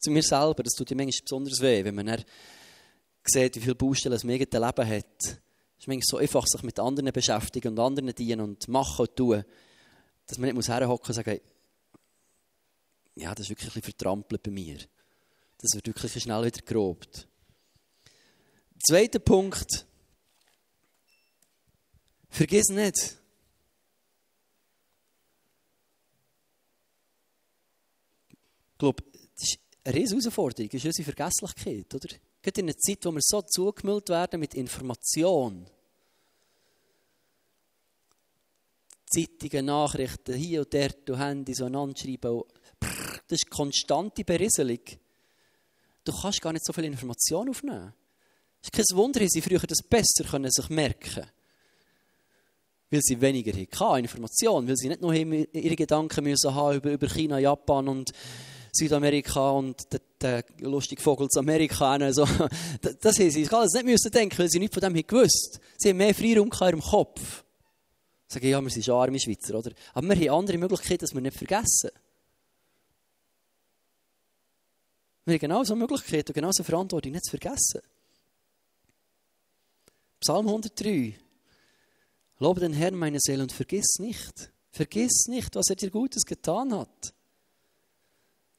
Zu 0.00 0.10
mir 0.10 0.22
selber, 0.24 0.64
das 0.64 0.72
tut 0.72 0.90
dir 0.90 0.96
manchmal 0.96 1.22
besonders 1.22 1.60
weh, 1.60 1.84
wenn 1.84 1.94
man 1.94 2.06
dann 2.06 2.24
sieht, 3.24 3.54
wie 3.54 3.60
viele 3.60 3.76
Baustellen 3.76 4.14
das 4.14 4.24
eigene 4.24 4.66
Leben 4.66 4.88
hat. 4.88 5.22
Es 5.22 5.28
ist 5.78 5.86
manchmal 5.86 6.02
so 6.02 6.16
einfach, 6.16 6.44
sich 6.44 6.62
mit 6.64 6.80
anderen 6.80 7.12
beschäftigen 7.12 7.68
und 7.68 7.78
anderen 7.78 8.12
dienen 8.12 8.40
und 8.40 8.66
machen 8.66 9.06
und 9.06 9.14
tun, 9.14 9.44
dass 10.26 10.38
man 10.38 10.56
nicht 10.56 10.68
herhocken 10.68 11.06
und 11.06 11.14
sagen, 11.14 11.40
ja, 13.14 13.32
das 13.32 13.46
ist 13.46 13.50
wirklich 13.50 13.76
ein 13.76 13.82
vertrampelt 13.82 14.42
bei 14.42 14.50
mir. 14.50 14.78
Das 15.58 15.72
wird 15.74 15.86
wirklich 15.86 16.20
schnell 16.20 16.44
wieder 16.44 16.62
gerobt. 16.62 17.28
Zweiter 18.84 19.20
Punkt. 19.20 19.86
Vergiss 22.32 22.70
nicht. 22.70 23.18
Ich 28.30 28.78
glaube, 28.78 29.02
das 29.34 29.50
ist 29.50 29.58
eine 29.84 29.94
riesige 29.94 30.22
Herausforderung, 30.22 30.70
das 30.70 30.80
ist 30.82 30.86
unsere 30.86 31.12
Vergesslichkeit, 31.12 31.94
oder? 31.94 32.08
Gerade 32.40 32.60
in 32.60 32.66
einer 32.68 32.78
Zeit, 32.78 33.04
wo 33.04 33.12
wir 33.12 33.20
so 33.22 33.42
zugemüllt 33.42 34.08
werden 34.08 34.40
mit 34.40 34.54
Information. 34.54 35.66
Zeitungen, 39.14 39.66
Nachrichten, 39.66 40.34
hier 40.34 40.62
und 40.62 40.72
dort, 40.72 41.10
und 41.10 41.18
Handys, 41.18 41.58
so 41.58 41.66
anschreiben. 41.66 42.42
Das 42.80 43.40
ist 43.40 43.50
konstante 43.50 44.24
Berieselung. 44.24 44.80
Du 46.02 46.12
kannst 46.12 46.40
gar 46.40 46.54
nicht 46.54 46.64
so 46.64 46.72
viel 46.72 46.84
Information 46.84 47.50
aufnehmen. 47.50 47.92
Es 48.62 48.68
ist 48.68 48.72
kein 48.72 48.96
Wunder, 48.96 49.20
dass 49.20 49.32
sie 49.32 49.42
früher 49.42 49.60
das 49.60 49.82
besser 49.82 50.24
können 50.24 50.50
sich 50.50 50.70
merken 50.70 51.10
können 51.12 51.30
weil 52.92 53.00
sie 53.02 53.20
weniger 53.20 53.52
hatten, 53.52 54.04
Information, 54.04 54.68
weil 54.68 54.76
sie 54.76 54.88
nicht 54.88 55.00
nur 55.00 55.14
ihre 55.14 55.76
Gedanken 55.76 56.24
müssen 56.24 56.54
haben 56.54 56.76
über, 56.76 56.92
über 56.92 57.08
China, 57.08 57.38
Japan 57.38 57.88
und 57.88 58.12
Südamerika 58.70 59.50
und 59.52 59.92
den, 59.92 60.00
den 60.20 60.70
lustigen 60.70 61.00
Vogel 61.00 61.28
zu 61.28 61.40
Amerika. 61.40 61.92
Also, 61.92 62.26
das, 62.82 62.98
das 62.98 63.18
haben 63.18 63.30
sie 63.30 63.48
alles 63.48 63.72
nicht 63.72 63.86
müssen 63.86 64.10
denken, 64.10 64.38
weil 64.38 64.50
sie 64.50 64.58
nicht 64.58 64.74
von 64.74 64.82
dem 64.82 64.94
haben 64.94 65.06
gewusst. 65.06 65.58
Sie 65.78 65.88
haben 65.88 65.96
mehr 65.96 66.14
Freiraum 66.14 66.50
in 66.52 66.66
ihrem 66.68 66.80
Kopf. 66.80 67.44
Sagen, 68.28 68.48
ja, 68.48 68.60
wir 68.60 68.70
sind 68.70 68.88
arme 68.90 69.18
Schweizer, 69.18 69.58
oder? 69.58 69.72
Aber 69.94 70.08
wir 70.08 70.30
haben 70.30 70.40
andere 70.40 70.58
Möglichkeiten, 70.58 71.00
dass 71.00 71.14
wir 71.14 71.20
nicht 71.22 71.36
vergessen. 71.36 71.90
Wir 75.24 75.34
haben 75.34 75.40
genauso 75.40 75.76
Möglichkeiten 75.76 76.28
und 76.28 76.34
genauso 76.34 76.62
Verantwortung, 76.62 77.12
nicht 77.12 77.24
zu 77.24 77.30
vergessen. 77.30 77.80
Psalm 80.20 80.46
103. 80.46 81.21
Lobe 82.42 82.58
den 82.58 82.72
Herrn, 82.72 82.96
meine 82.96 83.18
Seele, 83.20 83.44
und 83.44 83.52
vergiss 83.52 84.00
nicht, 84.00 84.52
vergiss 84.72 85.26
nicht, 85.28 85.54
was 85.54 85.70
er 85.70 85.76
dir 85.76 85.90
Gutes 85.90 86.24
getan 86.24 86.76
hat. 86.76 87.14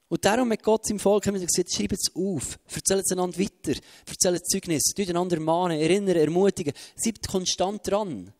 Und 0.07 0.23
darum 0.23 0.49
hat 0.53 0.63
Gott 0.63 0.89
im 0.89 0.99
Volk 0.99 1.25
gesagt, 1.25 1.73
schreibt 1.73 1.91
es 1.91 2.15
auf, 2.15 2.57
erzählt 2.73 3.03
es 3.03 3.11
einander 3.11 3.37
weiter, 3.37 3.77
erzählt 4.07 4.47
Zeugnis, 4.47 4.83
tut 4.95 5.09
einander 5.09 5.37
mahnen, 5.41 5.81
erinnern, 5.81 6.15
ermutigen, 6.15 6.71
seid 6.95 7.27
konstant 7.27 7.85
dran. 7.85 8.31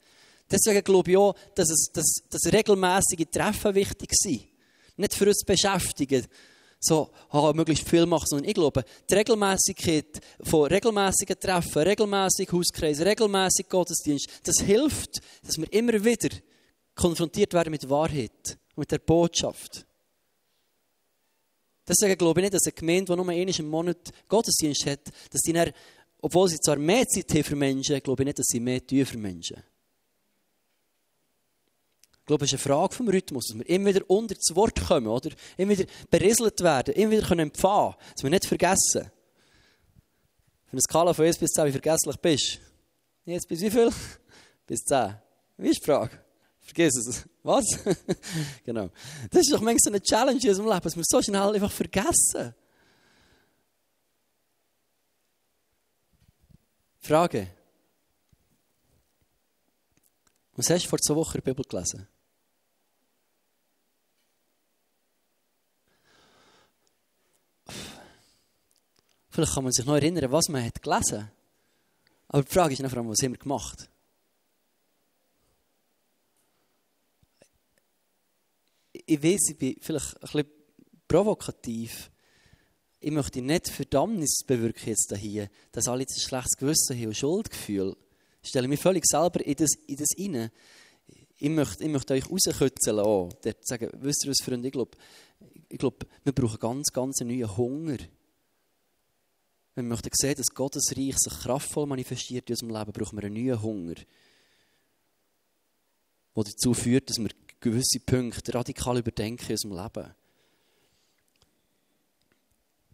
Deswegen 0.50 0.82
glaube 0.82 1.12
ich 1.12 1.18
auch, 1.18 1.36
dass, 1.56 1.70
es, 1.70 1.90
dass, 1.92 2.06
dass 2.30 2.54
regelmäßige 2.54 3.28
Treffen 3.30 3.76
wichtig 3.76 4.12
sind. 4.14 4.48
Nicht 4.96 5.14
für 5.14 5.28
uns 5.28 5.44
beschäftigen, 5.44 6.26
so 6.84 7.10
oh, 7.32 7.54
möglichst 7.54 7.88
viel 7.88 8.06
machen, 8.06 8.26
sondern 8.28 8.48
ich 8.48 8.56
glaube, 8.56 8.84
die 9.10 9.14
Regelmäßigkeit 9.14 10.20
von 10.42 10.68
regelmäßigen 10.68 11.40
Treffen, 11.40 11.82
regelmäßig 11.82 12.52
Hauskreise, 12.52 13.06
regelmäßig 13.06 13.70
Gottesdienst, 13.70 14.28
das 14.44 14.66
hilft, 14.66 15.22
dass 15.46 15.58
wir 15.58 15.72
immer 15.72 15.94
wieder 15.94 16.30
konfrontiert 16.94 17.54
werden 17.54 17.72
mit 17.72 17.90
Wahrheit 17.90 18.58
mit 18.76 18.92
der 18.92 19.00
Botschaft. 19.00 19.86
Deswegen 21.88 22.18
glaube 22.18 22.40
ich 22.40 22.44
nicht, 22.46 22.54
dass 22.54 22.66
eine 22.66 22.74
Gemeinde, 22.74 23.06
die 23.12 23.16
nur 23.16 23.30
einmal 23.30 23.60
im 23.60 23.70
Monat 23.70 24.12
Gottesdienst 24.28 24.86
hat, 24.86 25.12
dass 25.32 25.42
die 25.42 25.54
dann, 25.54 25.72
obwohl 26.22 26.50
sie 26.50 26.60
zwar 26.60 26.78
mehr 26.78 27.08
Zeit 27.08 27.30
haben 27.32 27.44
für 27.44 27.56
Menschen, 27.56 28.02
glaube 28.02 28.24
ich 28.24 28.26
nicht, 28.28 28.40
dass 28.40 28.48
sie 28.48 28.60
mehr 28.60 28.86
tun 28.86 29.06
für 29.06 29.18
Menschen. 29.18 29.62
Ich 32.24 32.28
glaube, 32.28 32.46
es 32.46 32.54
ist 32.54 32.66
eine 32.66 32.74
Frage 32.74 32.96
vom 32.96 33.10
Rhythmus, 33.10 33.48
dass 33.48 33.58
wir 33.58 33.68
immer 33.68 33.90
wieder 33.90 34.10
unter 34.10 34.34
das 34.34 34.56
Wort 34.56 34.80
kommen, 34.88 35.08
oder? 35.08 35.30
Immer 35.58 35.78
wieder 35.78 35.92
berieselt 36.10 36.62
werden, 36.62 36.94
immer 36.94 37.12
wieder 37.12 37.30
empfangen 37.38 37.92
können, 37.92 38.12
dass 38.14 38.24
wir 38.24 38.30
nicht 38.30 38.46
vergessen. 38.46 39.12
Für 40.68 40.72
eine 40.72 40.82
Skala 40.82 41.14
von 41.14 41.26
1 41.26 41.38
bis 41.38 41.52
10, 41.52 41.66
wie 41.66 41.72
vergesslich 41.74 42.16
bist 42.16 42.62
du? 43.26 43.32
Jetzt 43.34 43.46
bis 43.50 43.60
wie 43.60 43.70
viel? 43.70 43.90
Bis 44.68 44.80
10. 44.86 45.16
Wie 45.58 45.70
ist 45.70 45.82
die 45.82 45.86
Frage? 45.86 46.18
Vergiss 46.62 46.96
es. 46.96 47.28
Was? 47.44 47.66
genau. 48.66 48.90
Das 49.30 49.42
ist 49.42 49.52
doch 49.52 49.60
manchmal 49.60 49.80
so 49.80 49.90
eine 49.90 50.02
Challenge 50.02 50.40
in 50.42 50.50
unserem 50.50 50.70
Leben, 50.70 50.82
dass 50.82 50.96
wir 50.96 51.04
so 51.06 51.22
schnell 51.22 51.42
einfach 51.42 51.72
vergessen. 51.72 52.56
Frage. 57.02 57.50
Was 60.56 60.70
hast 60.70 60.86
du 60.86 60.90
vor 60.90 61.00
zwei 61.00 61.16
Wochen 61.16 61.38
in 61.38 61.44
der 61.44 61.54
Bibel 61.54 61.66
gelesen? 61.66 62.08
Vielleicht 69.34 69.56
kann 69.56 69.64
man 69.64 69.74
sich 69.74 69.84
noch 69.84 69.96
erinnern, 69.96 70.32
was 70.32 70.48
man 70.48 70.64
hat 70.64 70.80
gelesen 70.80 71.32
Aber 72.28 72.44
die 72.44 72.54
Frage 72.54 72.74
ist 72.74 72.84
noch 72.84 72.90
vor 72.92 73.00
allem, 73.00 73.10
was 73.10 73.24
haben 73.24 73.32
wir 73.32 73.40
gemacht? 73.40 73.90
Ich 78.92 79.24
weiß, 79.24 79.50
ich 79.50 79.58
bin 79.58 79.76
vielleicht 79.82 80.18
ein 80.18 80.22
bisschen 80.22 80.46
provokativ. 81.08 82.12
Ich 83.00 83.10
möchte 83.10 83.42
nicht 83.42 83.70
Verdammnis 83.70 84.44
bewirken 84.46 84.90
jetzt 84.90 85.12
hier, 85.18 85.50
dass 85.72 85.88
alle 85.88 86.04
ein 86.04 86.08
schlechtes 86.08 86.56
Gewissen 86.56 86.96
haben 86.96 87.08
und 87.08 87.18
Schuldgefühl. 87.18 87.98
Ich 88.44 88.50
stelle 88.50 88.68
mich 88.68 88.80
völlig 88.80 89.04
selber 89.08 89.44
in 89.44 89.56
das, 89.56 89.72
in 89.88 89.96
das 89.96 90.10
rein. 90.16 90.52
Ich 91.38 91.50
möchte, 91.50 91.84
ich 91.84 91.90
möchte 91.90 92.14
euch 92.14 92.30
rauskützeln 92.30 93.00
auch. 93.00 93.32
Sagen, 93.62 93.90
wisst 93.94 94.26
ihr 94.26 94.30
was, 94.30 94.46
Freunde, 94.46 94.68
ich 94.68 94.74
glaube, 94.74 94.96
ich 95.70 95.80
glaube, 95.80 96.06
wir 96.24 96.34
brauchen 96.34 96.60
ganz, 96.60 96.94
ganz 96.94 97.20
einen 97.20 97.36
neuen 97.36 97.58
Hunger. 97.58 97.98
Wenn 99.76 99.86
wir 99.86 99.90
möchten 99.90 100.10
sehen, 100.14 100.36
dass 100.36 100.54
Gottes 100.54 100.94
Reich 100.96 101.18
sich 101.18 101.34
kraftvoll 101.34 101.88
manifestiert 101.88 102.50
in 102.50 102.54
unserem 102.54 102.78
Leben, 102.78 102.92
brauchen 102.92 103.18
wir 103.18 103.26
einen 103.26 103.44
neuen 103.44 103.62
Hunger, 103.62 103.96
der 106.36 106.44
dazu 106.44 106.74
führt, 106.74 107.10
dass 107.10 107.18
wir 107.18 107.30
gewisse 107.60 108.00
Punkte 108.06 108.54
radikal 108.54 108.98
überdenken 108.98 109.46
in 109.46 109.52
unserem 109.52 109.84
Leben. 109.84 110.16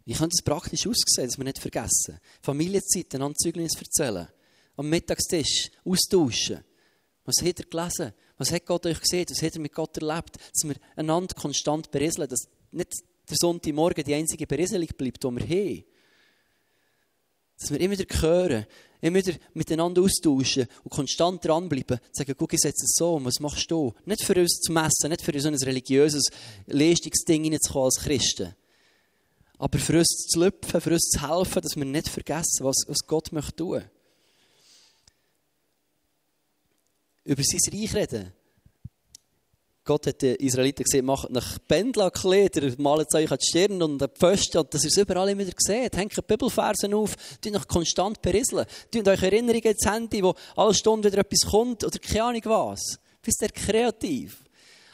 Wie 0.06 0.14
könnte 0.14 0.34
es 0.34 0.44
praktisch 0.44 0.88
aussehen, 0.88 1.28
dass 1.28 1.38
wir 1.38 1.46
nicht 1.46 1.60
vergessen? 1.60 2.20
Familienzeit, 2.42 3.14
einander 3.14 3.36
Zeugnis 3.36 3.76
erzählen. 3.76 4.28
Am 4.76 4.90
Mittagstisch 4.90 5.70
austauschen. 5.86 6.64
Was 7.26 7.46
hat 7.46 7.60
er 7.60 7.66
gelesen? 7.66 8.14
Was 8.38 8.52
hat 8.52 8.66
Gott 8.66 8.86
euch 8.86 9.00
gesehen? 9.02 9.26
Was 9.30 9.42
hat 9.44 9.54
er 9.54 9.62
mit 9.62 9.74
Gott 9.74 9.98
erlebt? 9.98 10.38
Dass 10.38 10.64
wir 10.64 10.76
einander 10.96 11.36
konstant 11.36 11.92
berieseln, 11.92 12.28
dass 12.28 12.48
nicht 12.72 12.92
der 13.30 13.38
Sonntagmorgen 13.40 14.04
die 14.04 14.16
einzige 14.16 14.48
Berieselung 14.48 14.88
bleibt, 14.98 15.24
die 15.24 15.28
wir 15.28 15.44
haben. 15.44 15.84
Dass 17.60 17.72
wir 17.72 17.80
immer 17.80 17.98
wieder 17.98 18.22
hören, 18.22 18.66
immer 19.02 19.18
wieder 19.18 19.38
miteinander 19.54 20.02
austauschen 20.02 20.68
und 20.84 20.92
konstant 20.92 21.44
dranbleiben. 21.44 22.00
Sagen, 22.12 22.36
guck, 22.38 22.54
ich 22.54 22.60
setze 22.60 22.86
es 22.86 22.94
so 22.96 23.16
und 23.16 23.26
was 23.26 23.40
machst 23.40 23.70
du? 23.70 23.94
Nicht 24.06 24.24
für 24.24 24.40
uns 24.40 24.60
zu 24.62 24.72
messen, 24.72 25.10
nicht 25.10 25.22
für 25.22 25.40
so 25.40 25.48
ein 25.48 25.56
religiöses 25.56 26.30
Leistungsding 26.68 27.44
hineinzukommen 27.44 27.86
als 27.86 28.00
Christen. 28.00 28.56
Aber 29.58 29.78
für 29.78 30.00
uns 30.00 30.28
zu 30.30 30.40
lüpfen, 30.40 30.80
für 30.80 30.94
uns 30.94 31.10
zu 31.10 31.22
helfen, 31.22 31.62
dass 31.62 31.76
wir 31.76 31.86
nicht 31.86 32.08
vergessen, 32.08 32.64
was, 32.64 32.86
was 32.88 33.06
Gott 33.06 33.32
möchte 33.34 33.56
tun. 33.58 33.84
Über 37.26 37.44
sein 37.44 37.60
Reich 37.74 37.94
reden. 37.94 38.39
Gott 39.90 40.06
hat 40.06 40.22
den 40.22 40.36
Israeliten 40.36 40.84
gesagt, 40.84 41.04
macht 41.04 41.32
nach 41.32 41.58
Pendlerkleider, 41.68 42.76
malt 42.78 43.12
euch 43.16 43.32
an 43.32 43.40
die 43.42 43.48
Stirn 43.48 43.82
und 43.82 44.04
an 44.04 44.08
die 44.14 44.20
Pfosten, 44.20 44.64
dass 44.70 44.84
ihr 44.84 44.90
es 44.90 44.98
überall 44.98 45.30
immer 45.30 45.46
seht. 45.58 45.98
Hängt 45.98 46.28
Bibelfersen 46.28 46.94
auf, 46.94 47.16
tut 47.42 47.56
euch 47.56 47.68
konstant 47.68 48.22
berieseln. 48.22 48.68
Tut 48.92 49.08
euch 49.08 49.24
Erinnerungen 49.24 49.64
ins 49.64 49.90
Handy, 49.90 50.22
wo 50.22 50.36
alle 50.56 50.76
Stunden 50.76 51.06
wieder 51.06 51.18
etwas 51.18 51.50
kommt 51.50 51.84
oder 51.84 51.98
keine 51.98 52.24
Ahnung 52.24 52.42
was. 52.44 53.00
Bist 53.24 53.42
ihr 53.42 53.50
kreativ. 53.50 54.44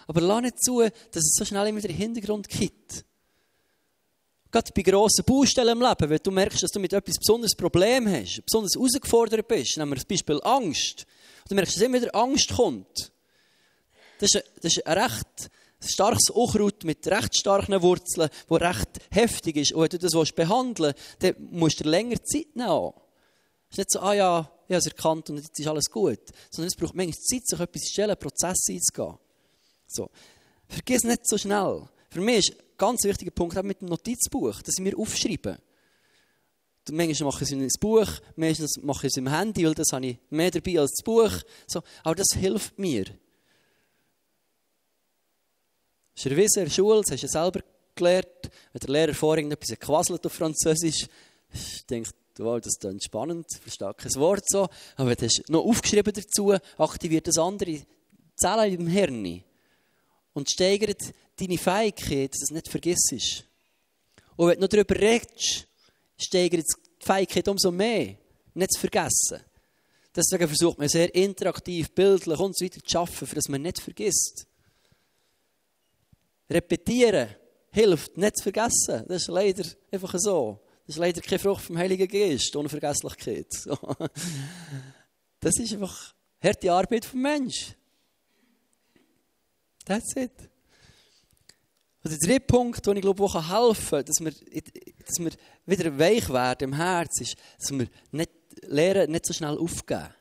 Aber 0.07 0.21
lass 0.21 0.43
nicht 0.43 0.63
zu, 0.63 0.79
dass 0.79 1.25
es 1.25 1.35
so 1.39 1.43
schnell 1.43 1.67
immer 1.67 1.81
den 1.81 1.93
Hintergrund 1.93 2.47
kippt. 2.47 3.03
Gerade 4.49 4.71
bei 4.73 4.81
grossen 4.81 5.25
Baustellen 5.25 5.77
im 5.77 5.81
Leben, 5.81 6.09
wenn 6.09 6.19
du 6.23 6.31
merkst, 6.31 6.63
dass 6.63 6.71
du 6.71 6.79
mit 6.79 6.93
etwas 6.93 7.17
besonderes 7.17 7.53
Problem 7.53 8.07
hast, 8.07 8.45
besonders 8.45 8.75
herausgefordert 8.75 9.45
bist, 9.45 9.75
nehmen 9.75 9.91
wir 9.91 9.95
das 9.95 10.05
Beispiel 10.05 10.39
Angst. 10.41 11.05
Und 11.43 11.51
du 11.51 11.55
merkst, 11.55 11.75
dass 11.75 11.83
immer 11.83 12.01
wieder 12.01 12.15
Angst 12.15 12.53
kommt. 12.55 13.11
Das 14.19 14.33
ist, 14.33 14.35
ein, 14.37 14.43
das 14.61 14.77
ist 14.77 14.87
ein 14.87 14.97
recht 14.97 15.49
starkes 15.79 16.29
Unkraut 16.29 16.83
mit 16.83 17.05
recht 17.07 17.37
starken 17.37 17.81
Wurzeln, 17.81 18.29
das 18.49 18.61
recht 18.61 18.89
heftig 19.11 19.57
ist. 19.57 19.73
Und 19.73 19.81
wenn 19.81 19.99
du 19.99 20.09
das 20.09 20.31
behandeln 20.31 20.93
willst, 20.95 21.37
dann 21.37 21.49
musst 21.51 21.79
du 21.79 21.89
länger 21.89 22.23
Zeit 22.23 22.55
nehmen. 22.55 22.91
Es 23.69 23.73
ist 23.73 23.77
nicht 23.77 23.91
so, 23.91 23.99
ah 23.99 24.13
ja, 24.13 24.51
ich 24.67 24.73
habe 24.73 24.79
es 24.79 24.87
erkannt 24.87 25.29
und 25.29 25.37
jetzt 25.37 25.59
ist 25.59 25.67
alles 25.67 25.85
gut. 25.85 26.21
Sondern 26.49 26.67
es 26.67 26.75
braucht 26.75 26.95
manchmal 26.95 27.17
Zeit, 27.17 27.47
sich 27.47 27.59
etwas 27.59 27.81
zu 27.81 27.91
stellen, 27.91 28.11
einen 28.11 28.19
Prozess 28.19 28.65
einzugehen. 28.69 29.17
So. 29.87 30.09
Vergiss 30.67 31.03
nicht 31.03 31.27
so 31.27 31.37
schnell. 31.37 31.87
Für 32.09 32.21
mich 32.21 32.49
ist 32.49 32.51
ein 32.51 32.65
ganz 32.77 33.03
wichtiger 33.03 33.31
Punkt 33.31 33.57
auch 33.57 33.63
mit 33.63 33.81
dem 33.81 33.89
Notizbuch, 33.89 34.61
dass 34.61 34.75
ich 34.77 34.83
mir 34.83 34.97
aufschreibe. 34.97 35.59
Manchmal 36.91 37.31
mache 37.31 37.43
ich 37.43 37.49
es 37.49 37.51
in 37.51 37.61
ein 37.61 37.69
Buch, 37.79 38.07
meistens 38.35 38.77
mache 38.81 39.07
ich 39.07 39.13
es 39.13 39.17
im 39.17 39.27
Handy, 39.27 39.65
weil 39.65 39.73
das 39.73 39.91
habe 39.91 40.05
ich 40.05 40.17
mehr 40.29 40.51
dabei 40.51 40.79
als 40.79 40.91
das 40.91 41.03
Buch. 41.03 41.31
So, 41.67 41.81
aber 42.03 42.15
das 42.15 42.27
hilft 42.35 42.77
mir. 42.77 43.05
Das 46.15 46.25
ist 46.25 46.31
erwiesen 46.31 46.59
in 46.59 46.65
der 46.65 46.71
Schule, 46.71 47.01
das 47.01 47.11
hast 47.11 47.23
du 47.23 47.27
selber 47.27 47.61
gelernt. 47.93 48.49
Wenn 48.71 48.79
der 48.79 48.89
Lehrer 48.89 49.13
vorhin 49.13 49.51
etwas 49.51 49.77
quasselt 49.79 50.25
auf 50.25 50.33
Französisch, 50.33 51.07
denkt 51.89 52.13
wow, 52.37 52.59
das 52.59 52.75
ist 52.81 53.03
spannend, 53.03 53.47
verstehe 53.61 53.93
kein 53.93 54.15
Wort 54.15 54.43
so. 54.47 54.67
Aber 54.95 55.15
du 55.15 55.25
hast 55.25 55.49
noch 55.49 55.63
aufgeschrieben 55.63 56.13
dazu, 56.13 56.53
aktiviert 56.77 57.27
das 57.27 57.37
andere 57.37 57.81
Zellen 58.35 58.73
im 58.73 58.87
Hirn 58.87 59.43
und 60.33 60.49
steigert 60.49 61.01
deine 61.37 61.57
Fähigkeit, 61.57 62.31
dass 62.31 62.39
du 62.39 62.43
es 62.45 62.51
nicht 62.51 62.67
vergisst. 62.67 63.45
Und 64.35 64.49
wenn 64.49 64.55
du 64.55 64.61
noch 64.61 64.69
darüber 64.69 64.95
redest, 64.95 65.67
steigert 66.17 66.65
die 66.65 67.05
Fähigkeit 67.05 67.47
umso 67.47 67.71
mehr, 67.71 68.15
nicht 68.53 68.73
zu 68.73 68.79
vergessen. 68.79 69.39
Deswegen 70.13 70.47
versucht 70.47 70.77
man 70.77 70.87
sehr 70.87 71.13
interaktiv, 71.13 71.91
bildlich 71.91 72.39
und 72.39 72.57
so 72.57 72.65
weiter 72.65 72.81
zu 72.83 72.99
arbeiten, 72.99 73.27
für 73.27 73.35
dass 73.35 73.49
man 73.49 73.61
nicht 73.61 73.79
vergisst. 73.79 74.47
Repetieren 76.49 77.29
hilft, 77.71 78.17
nicht 78.17 78.37
zu 78.37 78.43
vergessen. 78.43 79.05
Das 79.07 79.23
ist 79.23 79.27
leider 79.27 79.65
einfach 79.91 80.13
so. 80.17 80.61
Das 80.85 80.95
ist 80.95 80.99
leider 80.99 81.21
keine 81.21 81.39
Frucht 81.39 81.65
vom 81.65 81.77
Heiligen 81.77 82.07
Geist, 82.07 82.55
Unvergesslichkeit. 82.55 83.47
Das 85.39 85.59
ist 85.59 85.73
einfach 85.73 86.13
harte 86.41 86.71
Arbeit 86.71 87.05
vom 87.05 87.21
Mensch. 87.21 87.75
That's 89.85 90.15
it. 90.15 90.49
Und 92.03 92.11
der 92.11 92.19
dritte 92.19 92.45
Punkt, 92.45 92.85
den 92.85 92.97
ich 92.97 93.01
glaube, 93.01 93.23
auch 93.23 93.33
helfen 93.35 93.89
kann, 93.89 94.05
dass 94.05 94.19
wir, 94.19 94.31
dass 94.31 95.19
wir 95.19 95.31
wieder 95.65 95.97
weich 95.97 96.29
werden 96.29 96.69
im 96.69 96.73
Herz, 96.73 97.19
ist, 97.19 97.35
dass 97.59 97.71
wir 97.71 97.87
nicht 98.11 98.31
lernen, 98.61 99.11
nicht 99.11 99.25
so 99.25 99.33
schnell 99.33 99.57
aufgeben. 99.57 100.13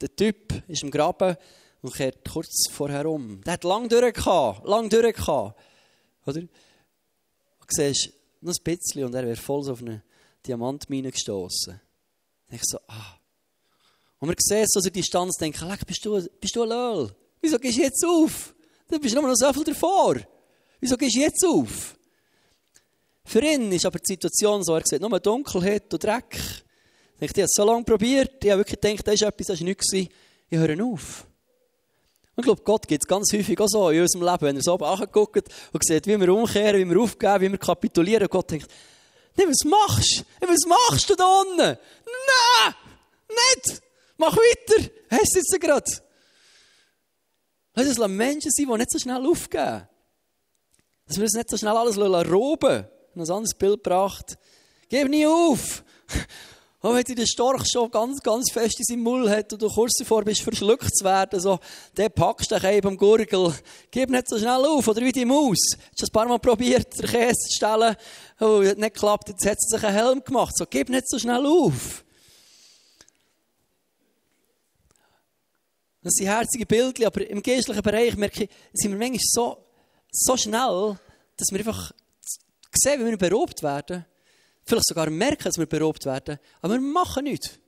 Der 0.00 0.14
Typ 0.14 0.68
ist 0.68 0.82
im 0.82 0.90
Graben 0.90 1.36
und 1.82 1.94
kehrt 1.94 2.28
kurz 2.28 2.70
vorher 2.70 3.06
um. 3.06 3.42
Der 3.42 3.54
hat 3.54 3.64
lang 3.64 3.88
durchgehauen, 3.88 4.64
lang 4.64 4.88
durchgehauen. 4.88 5.52
Oder? 6.26 6.40
Und 6.40 6.48
du 6.48 7.68
siehst 7.68 8.12
noch 8.40 8.54
ein 8.54 8.62
bisschen 8.62 9.04
und 9.04 9.14
er 9.14 9.26
wäre 9.26 9.36
voll 9.36 9.68
auf 9.68 9.82
eine 9.82 10.02
Diamantmine 10.46 11.10
gestoßen. 11.10 11.80
Ich 12.50 12.62
so, 12.64 12.78
ah. 12.88 13.18
Und 14.18 14.28
wir 14.28 14.36
sehen 14.38 14.66
so 14.68 14.78
aus 14.78 14.84
der 14.84 14.92
Distanz 14.92 15.36
denken, 15.36 15.76
bist 15.86 16.04
du, 16.04 16.24
bist 16.40 16.54
du 16.54 16.62
ein 16.62 16.68
Löl? 16.68 17.14
Wieso 17.40 17.58
gehst 17.58 17.78
du 17.78 17.82
jetzt 17.82 18.04
auf? 18.04 18.54
Du 18.88 19.00
bist 19.00 19.14
nur 19.14 19.26
noch 19.26 19.34
so 19.34 19.52
viel 19.52 19.64
davor. 19.64 20.16
Wieso 20.78 20.96
gehst 20.96 21.16
du 21.16 21.20
jetzt 21.20 21.44
auf? 21.44 21.96
Für 23.24 23.40
ihn 23.40 23.72
ist 23.72 23.86
aber 23.86 23.98
die 23.98 24.12
Situation 24.12 24.62
so, 24.62 24.74
er 24.74 24.86
sieht 24.86 25.00
nur 25.00 25.18
Dunkelheit 25.18 25.92
und 25.92 26.04
Dreck. 26.04 26.38
Ich 27.18 27.30
habe 27.30 27.42
es 27.42 27.52
so 27.52 27.64
lange 27.64 27.84
probiert, 27.84 28.44
ich 28.44 28.50
habe 28.50 28.60
wirklich 28.60 28.80
gedacht, 28.80 29.06
das 29.06 29.14
ist 29.14 29.22
etwas, 29.22 29.46
das 29.46 29.60
war 29.60 29.64
nichts. 29.64 29.92
Ich 29.92 30.10
höre 30.50 30.84
auf. 30.84 31.26
Ich 32.36 32.44
glaube, 32.44 32.62
Gott 32.62 32.88
gibt 32.88 33.04
es 33.04 33.08
ganz 33.08 33.30
häufig 33.32 33.60
auch 33.60 33.68
so 33.68 33.90
in 33.90 34.00
unserem 34.00 34.24
Leben, 34.24 34.40
wenn 34.40 34.56
er 34.56 34.62
so 34.62 34.76
anguckt 34.76 35.48
und 35.72 35.84
sieht, 35.84 36.06
wie 36.06 36.18
wir 36.18 36.32
umkehren, 36.32 36.80
wie 36.80 36.90
wir 36.90 37.00
aufgeben, 37.00 37.40
wie 37.40 37.50
wir 37.52 37.58
kapitulieren. 37.58 38.26
Gott 38.28 38.50
denkt, 38.50 38.68
nee, 39.36 39.44
was 39.46 39.64
machst 39.64 40.24
du? 40.40 40.48
Was 40.48 40.66
machst 40.66 41.10
du 41.10 41.14
da 41.14 41.40
unten? 41.40 41.58
Nein, 41.58 42.74
nicht. 43.28 43.82
Mach 44.16 44.34
weiter. 44.34 44.90
Hast 45.10 45.34
du 45.34 45.38
jetzt 45.38 45.60
gerade? 45.60 45.90
Lass 47.74 47.86
es 47.86 47.98
Menschen 47.98 48.50
sein, 48.50 48.66
die 48.66 48.78
nicht 48.78 48.90
so 48.90 48.98
schnell 48.98 49.26
aufgeben. 49.26 49.88
Dass 51.06 51.16
wir 51.16 51.24
uns 51.24 51.34
nicht 51.34 51.50
so 51.50 51.56
schnell 51.56 51.76
alles 51.76 51.98
roben. 51.98 52.86
Ich 53.14 53.20
habe 53.20 53.26
ein 53.26 53.30
anderes 53.30 53.54
Bild 53.54 53.82
gebracht. 53.84 54.38
Gib 54.88 55.08
nie 55.08 55.26
auf. 55.26 55.84
Und 56.82 56.96
wenn 56.96 57.14
der 57.14 57.26
Storch 57.26 57.64
schon 57.70 57.92
ganz, 57.92 58.20
ganz 58.20 58.50
fest 58.50 58.80
in 58.80 58.84
seinem 58.84 59.02
Mull 59.04 59.30
hat 59.30 59.52
und 59.52 59.62
du 59.62 59.68
kurz 59.68 59.92
davor 59.98 60.24
bist, 60.24 60.42
verschluckt 60.42 60.96
zu 60.96 61.04
werden, 61.04 61.38
so, 61.38 61.60
der 61.96 62.08
packst 62.08 62.50
dich 62.50 62.64
eben 62.64 62.88
am 62.88 62.96
Gurgel. 62.96 63.54
Gib 63.92 64.10
nicht 64.10 64.28
so 64.28 64.36
schnell 64.36 64.64
auf. 64.64 64.88
Oder 64.88 65.00
wie 65.02 65.12
die 65.12 65.24
Maus. 65.24 65.60
Hast 65.76 66.02
du 66.02 66.06
ein 66.06 66.12
paar 66.12 66.26
Mal 66.26 66.40
probiert, 66.40 66.98
den 66.98 67.08
Käse 67.08 67.34
zu 67.34 67.54
stellen. 67.54 67.94
Oh, 68.40 68.64
hat 68.64 68.78
nicht 68.78 68.94
geklappt. 68.94 69.28
Jetzt 69.28 69.46
hat 69.46 69.60
sie 69.60 69.76
sich 69.76 69.86
einen 69.86 69.94
Helm 69.94 70.24
gemacht. 70.24 70.56
So, 70.56 70.64
gib 70.68 70.88
nicht 70.88 71.08
so 71.08 71.20
schnell 71.20 71.46
auf. 71.46 72.04
Das 76.02 76.14
sind 76.14 76.26
herzige 76.26 76.66
Bildchen, 76.66 77.06
aber 77.06 77.24
im 77.30 77.40
geistlichen 77.44 77.82
Bereich 77.82 78.16
merke 78.16 78.42
ich, 78.42 78.50
sind 78.72 78.90
wir 78.90 78.98
manchmal 78.98 79.20
so, 79.22 79.64
so 80.10 80.36
schnell, 80.36 80.98
dass 81.36 81.46
wir 81.52 81.60
einfach 81.60 81.92
sehen, 82.74 83.06
wie 83.06 83.10
wir 83.10 83.18
berobt 83.18 83.62
werden. 83.62 84.04
Vielleicht 84.64 84.86
sogar 84.86 85.10
merken, 85.10 85.44
dass 85.44 85.58
wir 85.58 85.66
berobt 85.66 86.04
werden, 86.04 86.38
aber 86.60 86.74
wir 86.74 86.80
machen 86.80 87.24
nichts. 87.24 87.58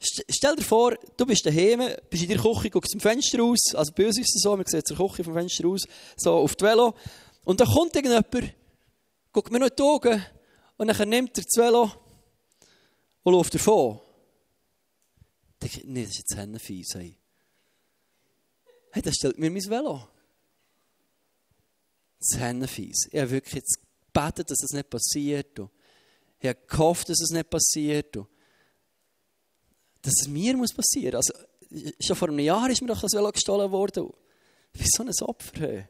Stell 0.00 0.54
dir 0.54 0.62
vor, 0.62 0.96
du 1.16 1.26
bist 1.26 1.44
daheim, 1.44 1.82
bist 2.08 2.22
in 2.22 2.28
der 2.28 2.38
Küche, 2.38 2.70
guckst 2.70 2.92
zum 2.92 3.00
Fenster 3.00 3.40
raus, 3.40 3.74
also 3.74 3.92
bei 3.92 4.06
uns 4.06 4.18
ist 4.18 4.36
es 4.36 4.42
so, 4.42 4.56
man 4.56 4.64
sieht 4.64 4.86
zur 4.86 4.96
Küche 4.96 5.24
vom 5.24 5.34
Fenster 5.34 5.64
raus, 5.64 5.82
so 6.16 6.34
auf 6.34 6.54
die 6.54 6.64
Velo, 6.64 6.94
und 7.44 7.58
dann 7.60 7.66
kommt 7.66 7.96
irgendjemand, 7.96 8.54
guckt 9.32 9.50
mir 9.50 9.58
noch 9.58 9.66
in 9.66 9.76
die 9.76 9.82
Augen, 9.82 10.24
und 10.76 10.86
dann 10.86 11.08
nimmt 11.08 11.36
er 11.36 11.44
das 11.44 11.56
Velo 11.56 11.90
und 13.24 13.32
läuft 13.32 13.54
davon. 13.54 14.00
Ich 15.60 15.72
denke, 15.72 15.90
nee, 15.90 16.02
das 16.02 16.10
ist 16.10 16.18
jetzt 16.18 16.36
Hennenfies, 16.36 16.94
hey. 16.94 17.18
Hey, 18.92 19.02
das 19.02 19.16
stellt 19.16 19.38
mir 19.38 19.50
mein 19.50 19.68
Velo. 19.68 20.08
Das 22.20 22.30
ist 22.30 22.38
Hennenfies. 22.40 23.08
Ich 23.10 23.20
habe 23.20 23.30
wirklich 23.32 23.54
jetzt 23.54 23.80
gebetet, 24.18 24.50
dass 24.50 24.58
das 24.58 24.70
nicht 24.70 24.90
passiert. 24.90 25.58
Und 25.58 25.70
ich 26.40 26.48
habe 26.48 26.58
gehofft, 26.66 27.08
dass 27.08 27.20
es 27.20 27.30
nicht 27.30 27.50
passiert. 27.50 28.16
Und 28.16 28.28
dass 30.02 30.14
es 30.20 30.28
mir 30.28 30.56
muss 30.56 30.72
passieren 30.72 31.16
muss. 31.16 31.30
Also, 31.30 31.94
schon 32.00 32.16
vor 32.16 32.28
einem 32.28 32.38
Jahr 32.38 32.68
ist 32.70 32.80
mir 32.80 32.88
doch 32.88 33.00
das 33.00 33.12
Velo 33.12 33.30
gestohlen 33.30 33.70
worden. 33.70 34.10
Wie 34.72 34.86
so 34.86 35.02
ein 35.02 35.10
Opfer. 35.28 35.88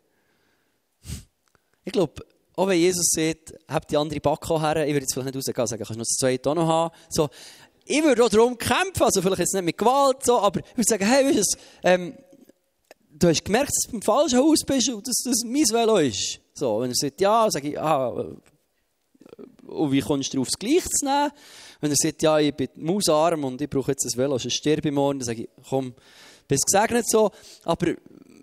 Ich 1.85 1.93
glaube, 1.93 2.25
auch 2.57 2.67
wenn 2.67 2.79
Jesus 2.79 3.09
sagt, 3.11 3.55
habt 3.69 3.91
die 3.91 3.97
andere 3.97 4.21
Backe 4.21 4.61
her, 4.61 4.87
ich 4.87 4.93
würde 4.93 5.05
jetzt 5.05 5.15
vielleicht 5.15 5.35
nicht 5.35 5.37
rausgehen 5.37 5.63
und 5.63 5.69
sagen, 5.69 5.85
kannst 5.85 5.95
du 5.95 5.99
noch 5.99 6.07
das 6.07 6.17
zweite 6.19 6.51
auch 6.51 6.55
noch 6.55 6.67
haben. 6.67 6.95
So, 7.09 7.29
ich 7.85 8.03
würde 8.03 8.25
auch 8.25 8.29
darum 8.29 8.59
kämpfen, 8.59 9.05
also 9.05 9.23
vielleicht 9.23 9.39
jetzt 9.39 9.55
nicht 9.55 9.65
mit 9.65 9.79
Gewalt, 9.79 10.25
so, 10.25 10.41
aber 10.41 10.61
ich 10.61 10.77
würde 10.77 10.89
sagen, 10.89 11.07
hey, 11.07 11.25
weißt 11.25 11.55
du, 11.55 11.59
ähm, 11.85 12.19
du 13.11 13.29
hast 13.29 13.45
gemerkt, 13.45 13.71
dass 13.71 13.91
du 13.91 13.97
im 13.97 14.03
falschen 14.03 14.39
Haus 14.39 14.61
bist 14.67 14.89
und 14.91 15.07
dass 15.07 15.23
das 15.25 15.43
mein 15.45 15.63
Velo 15.63 15.99
ist. 15.99 16.41
So, 16.59 16.81
wenn 16.81 16.91
er 16.91 16.97
sagt, 16.97 17.21
ja, 17.21 17.49
sage 17.51 17.69
ich, 17.69 17.81
ah, 17.81 18.09
und 19.67 19.93
wie 19.93 20.01
kommst 20.01 20.33
du 20.33 20.39
darauf, 20.39 20.49
das 20.49 20.59
Gleiche 20.59 20.89
zu 20.89 21.05
nehmen? 21.05 21.31
Wenn 21.81 21.91
er 21.91 21.97
sagt, 21.97 22.23
ja, 22.23 22.39
ich 22.39 22.55
bin 22.55 22.69
mausarm 22.77 23.45
und 23.45 23.61
ich 23.61 23.71
brauche 23.71 23.93
jetzt 23.93 24.05
ein 24.07 24.19
Velo, 24.19 24.39
sonst 24.39 24.55
sterbe 24.55 24.89
ich 24.89 24.95
morgen, 24.95 25.19
dann 25.21 25.27
sage 25.27 25.43
ich, 25.43 25.49
komm, 25.69 25.95
bist 26.47 26.65
gesegnet 26.67 27.09
so, 27.09 27.31
aber 27.65 27.95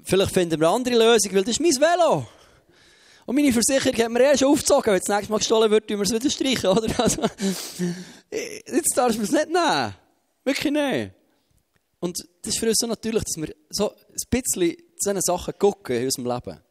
vielleicht 0.03 0.32
finden 0.32 0.59
wir 0.59 0.68
eine 0.68 0.76
andere 0.76 0.95
Lösung, 0.95 1.34
weil 1.34 1.43
das 1.43 1.59
ist 1.59 1.59
mein 1.59 1.72
Velo. 1.72 2.28
Und 3.26 3.36
meine 3.36 3.51
Versicherung 3.51 3.97
hat 3.97 4.11
mir 4.11 4.22
erst 4.22 4.43
aufgezogen, 4.43 4.93
wenn 4.93 4.99
das 4.99 5.07
nächste 5.07 5.32
Mal 5.32 5.39
gestohlen 5.39 5.72
wird, 5.72 5.88
tun 5.88 5.97
wir 5.97 6.03
es 6.03 6.13
wieder 6.13 6.30
streichen, 6.30 6.70
oder? 6.70 6.88
Also, 6.99 7.24
jetzt 8.32 8.95
darfst 8.95 9.18
du 9.18 9.24
es 9.24 9.32
nicht 9.32 9.47
nehmen. 9.47 9.95
Wirklich 10.43 10.72
nicht. 10.72 11.11
Und 11.99 12.20
das 12.43 12.53
ist 12.53 12.59
für 12.59 12.68
uns 12.68 12.78
so 12.80 12.86
natürlich, 12.86 13.24
dass 13.24 13.41
wir 13.41 13.55
so 13.72 13.91
ein 13.91 13.97
bisschen 14.30 14.78
zu 14.99 15.09
diesen 15.09 15.22
Sachen 15.22 15.53
gucken 15.57 15.95
in 15.95 16.05
unserem 16.05 16.32
Leben. 16.32 16.64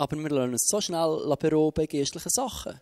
Aber 0.00 0.16
wir 0.16 0.30
lernen 0.30 0.54
uns 0.54 0.66
so 0.66 0.80
schnell 0.80 1.36
beroben 1.38 1.84
in 1.84 1.98
geistlichen 1.98 2.30
Sachen. 2.30 2.80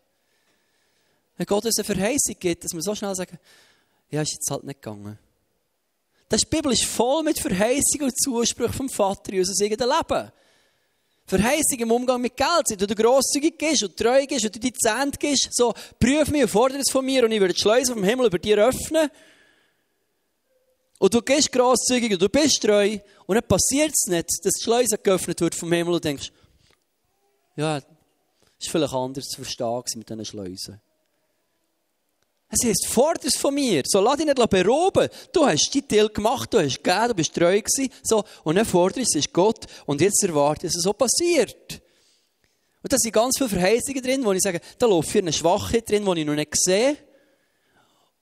Wenn 1.37 1.47
Gott 1.47 1.65
uns 1.65 1.77
eine 1.77 1.85
Verheißung 1.85 2.37
gibt, 2.39 2.63
dass 2.63 2.73
wir 2.73 2.81
so 2.81 2.95
schnell 2.95 3.13
sagen, 3.17 3.41
ja, 4.09 4.23
ist 4.23 4.35
jetzt 4.35 4.49
halt 4.49 4.63
nicht 4.63 4.81
gegangen. 4.81 5.19
Das 6.29 6.43
die 6.43 6.47
Bibel 6.47 6.73
ist 6.73 6.85
voll 6.85 7.25
mit 7.25 7.41
Verheißungen 7.41 8.05
und 8.05 8.17
Zusprüchen 8.23 8.73
vom 8.73 8.89
Vater 8.89 9.33
in 9.33 9.41
unser 9.41 9.65
eigenes 9.65 9.85
Leben. 9.85 10.31
Verheißung 11.27 11.79
im 11.81 11.91
Umgang 11.91 12.21
mit 12.21 12.37
Geld, 12.37 12.67
wenn 12.69 12.87
du 12.87 12.95
grosszügig 12.95 13.59
bist 13.59 13.83
und 13.83 13.97
treu 13.97 14.25
bist 14.25 14.45
und 14.45 14.55
du 14.55 14.61
die 14.61 14.73
Zehnt 14.73 15.19
gibst, 15.19 15.49
so, 15.51 15.75
prüf 15.99 16.29
mich 16.29 16.43
und 16.43 16.49
fordere 16.49 16.79
es 16.79 16.93
von 16.93 17.05
mir 17.05 17.25
und 17.25 17.33
ich 17.33 17.41
würde 17.41 17.53
die 17.53 17.61
Schleuse 17.61 17.95
vom 17.95 18.05
Himmel 18.05 18.27
über 18.27 18.39
dir 18.39 18.59
öffnen. 18.59 19.11
Und 21.01 21.13
du 21.13 21.21
gehst 21.21 21.51
grosszügig 21.51 22.13
und 22.13 22.23
du 22.23 22.29
bist 22.29 22.63
treu 22.63 22.97
und 23.27 23.35
dann 23.35 23.49
passiert 23.49 23.91
es 23.93 24.07
nicht, 24.07 24.29
dass 24.45 24.53
die 24.53 24.63
Schleuse 24.63 24.99
geöffnet 24.99 25.41
wird 25.41 25.57
vom 25.57 25.73
Himmel 25.73 25.95
und 25.95 26.05
du 26.05 26.09
denkst, 26.09 26.31
ja, 27.59 27.77
ist 27.77 28.71
vielleicht 28.71 28.95
anders 28.95 29.27
zu 29.27 29.43
verstehen 29.43 29.83
mit 29.97 30.09
diesen 30.09 30.25
Schleusen. 30.25 30.81
Es 32.51 32.67
heißt, 32.67 32.87
fordere 32.87 33.27
es 33.27 33.39
von 33.39 33.55
mir. 33.55 33.83
So, 33.85 34.01
lass 34.01 34.17
dich 34.17 34.27
nicht 34.27 34.51
beroben. 34.51 35.09
Du 35.33 35.45
hast 35.45 35.75
deinen 35.75 35.89
Teil 35.89 36.09
gemacht, 36.09 36.55
du 36.55 36.59
hast 36.59 36.83
gegeben, 36.83 37.09
du 37.09 37.15
bist 37.15 37.35
treu 37.35 37.61
gewesen. 37.61 37.93
So, 38.03 38.25
und 38.45 38.57
dann 38.57 38.65
fordere 38.65 39.03
es, 39.03 39.15
ist 39.15 39.33
Gott. 39.33 39.67
Und 39.85 40.01
jetzt 40.01 40.23
erwarte 40.23 40.67
dass 40.67 40.77
es 40.77 40.83
so 40.83 40.95
passiert. 40.95 41.83
Und 42.83 42.93
da 42.93 42.97
sind 42.97 43.13
ganz 43.13 43.37
viele 43.37 43.51
Verheißungen 43.51 44.03
drin, 44.03 44.25
wo 44.25 44.33
ich 44.33 44.41
sage, 44.41 44.61
da 44.79 44.87
läuft 44.87 45.11
für 45.11 45.19
eine 45.19 45.33
Schwachheit 45.33 45.91
drin, 45.91 46.07
die 46.07 46.21
ich 46.21 46.27
noch 46.27 46.35
nicht 46.35 46.55
sehe. 46.57 46.97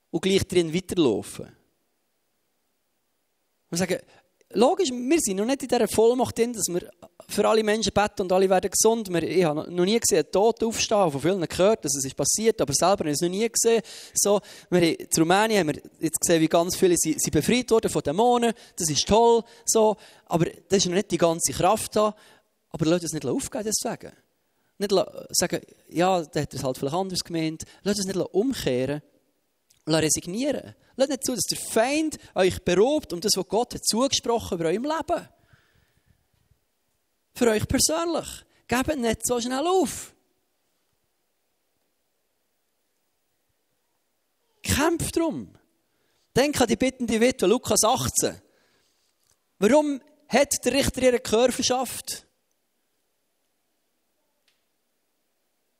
Und 0.09 0.21
gleich 0.21 0.45
drin 0.45 0.73
weiterlaufen. 0.73 1.55
Und 3.69 3.77
sagen, 3.77 3.99
logisch, 4.53 4.89
wir 4.89 5.19
sind 5.19 5.37
noch 5.37 5.45
nicht 5.45 5.63
in 5.63 5.67
dieser 5.67 5.87
Vollmacht 5.87 6.37
drin, 6.37 6.53
dass 6.53 6.67
wir 6.67 6.89
für 7.27 7.47
alle 7.47 7.63
Menschen 7.63 7.91
beten 7.93 8.21
und 8.21 8.31
alle 8.31 8.49
werden 8.49 8.71
gesund. 8.71 9.09
Ich 9.23 9.43
habe 9.43 9.71
noch 9.71 9.85
nie 9.85 9.99
gesehen, 9.99 10.25
Toten 10.31 10.65
aufstehen, 10.65 11.11
von 11.11 11.21
vielen 11.21 11.41
gehört, 11.41 11.83
dass 11.83 11.95
es 11.95 12.05
ist 12.05 12.15
passiert, 12.15 12.59
aber 12.61 12.73
selber 12.73 12.99
habe 12.99 13.09
ich 13.09 13.15
es 13.15 13.21
noch 13.21 13.29
nie 13.29 13.47
gesehen. 13.49 13.81
So, 14.13 14.39
wir 14.69 14.81
haben, 14.81 14.95
in 14.95 15.07
Rumänien 15.17 15.59
haben 15.59 15.75
wir 15.75 15.81
jetzt 15.99 16.19
gesehen, 16.19 16.41
wie 16.41 16.47
ganz 16.47 16.75
viele 16.75 16.95
sind, 16.97 17.21
sind 17.21 17.33
befreit 17.33 17.69
worden 17.71 17.91
von 17.91 18.01
Dämonen. 18.01 18.53
Das 18.75 18.89
ist 18.89 19.07
toll, 19.07 19.43
so. 19.65 19.97
Aber 20.25 20.45
das 20.45 20.79
ist 20.79 20.85
noch 20.87 20.95
nicht 20.95 21.11
die 21.11 21.17
ganze 21.17 21.51
Kraft 21.51 21.95
da. 21.95 22.15
Aber 22.69 22.85
Leute 22.85 23.05
es 23.05 23.13
nicht 23.13 23.25
aufgeben, 23.25 23.65
deswegen. 23.65 24.13
Nicht 24.79 24.93
sagen, 25.31 25.61
ja, 25.89 26.21
der 26.21 26.43
hat 26.43 26.53
es 26.53 26.63
halt 26.63 26.77
vielleicht 26.77 26.95
anders 26.95 27.19
gemeint. 27.19 27.63
Lass 27.83 27.99
es 27.99 28.05
nicht 28.05 28.17
umkehren. 28.17 29.01
Lass 29.85 30.03
resignieren. 30.03 30.75
Lasst 30.97 31.11
nicht 31.11 31.25
zu, 31.25 31.35
dass 31.35 31.43
der 31.43 31.59
Feind 31.59 32.17
euch 32.33 32.59
berobt 32.63 33.13
um 33.13 33.21
das, 33.21 33.33
was 33.35 33.47
Gott 33.47 33.75
hat 33.75 33.85
zugesprochen 33.85 34.57
über 34.57 34.69
eurem 34.69 34.83
Leben. 34.83 35.29
Für 37.35 37.51
euch 37.51 37.67
persönlich. 37.67 38.27
Gebt 38.67 38.97
nicht 38.97 39.25
so 39.25 39.39
schnell 39.39 39.65
auf. 39.65 40.15
Kämpft 44.63 45.15
drum. 45.15 45.53
Denk 46.35 46.59
an 46.59 46.67
die 46.67 46.75
bittende 46.75 47.21
Witwe, 47.21 47.45
Lukas 47.45 47.83
18. 47.83 48.41
Warum 49.59 50.01
hat 50.27 50.53
der 50.65 50.73
Richter 50.73 51.03
ihre 51.03 51.19
Gehör 51.19 51.51
verschafft? 51.51 52.25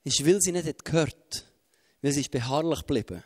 Ist, 0.03 0.25
weil 0.25 0.39
sie 0.41 0.51
nicht 0.51 0.85
gehört 0.85 1.15
hat. 1.15 1.45
Weil 2.03 2.11
sie 2.11 2.21
ist 2.21 2.31
beharrlich 2.31 2.79
geblieben. 2.79 3.23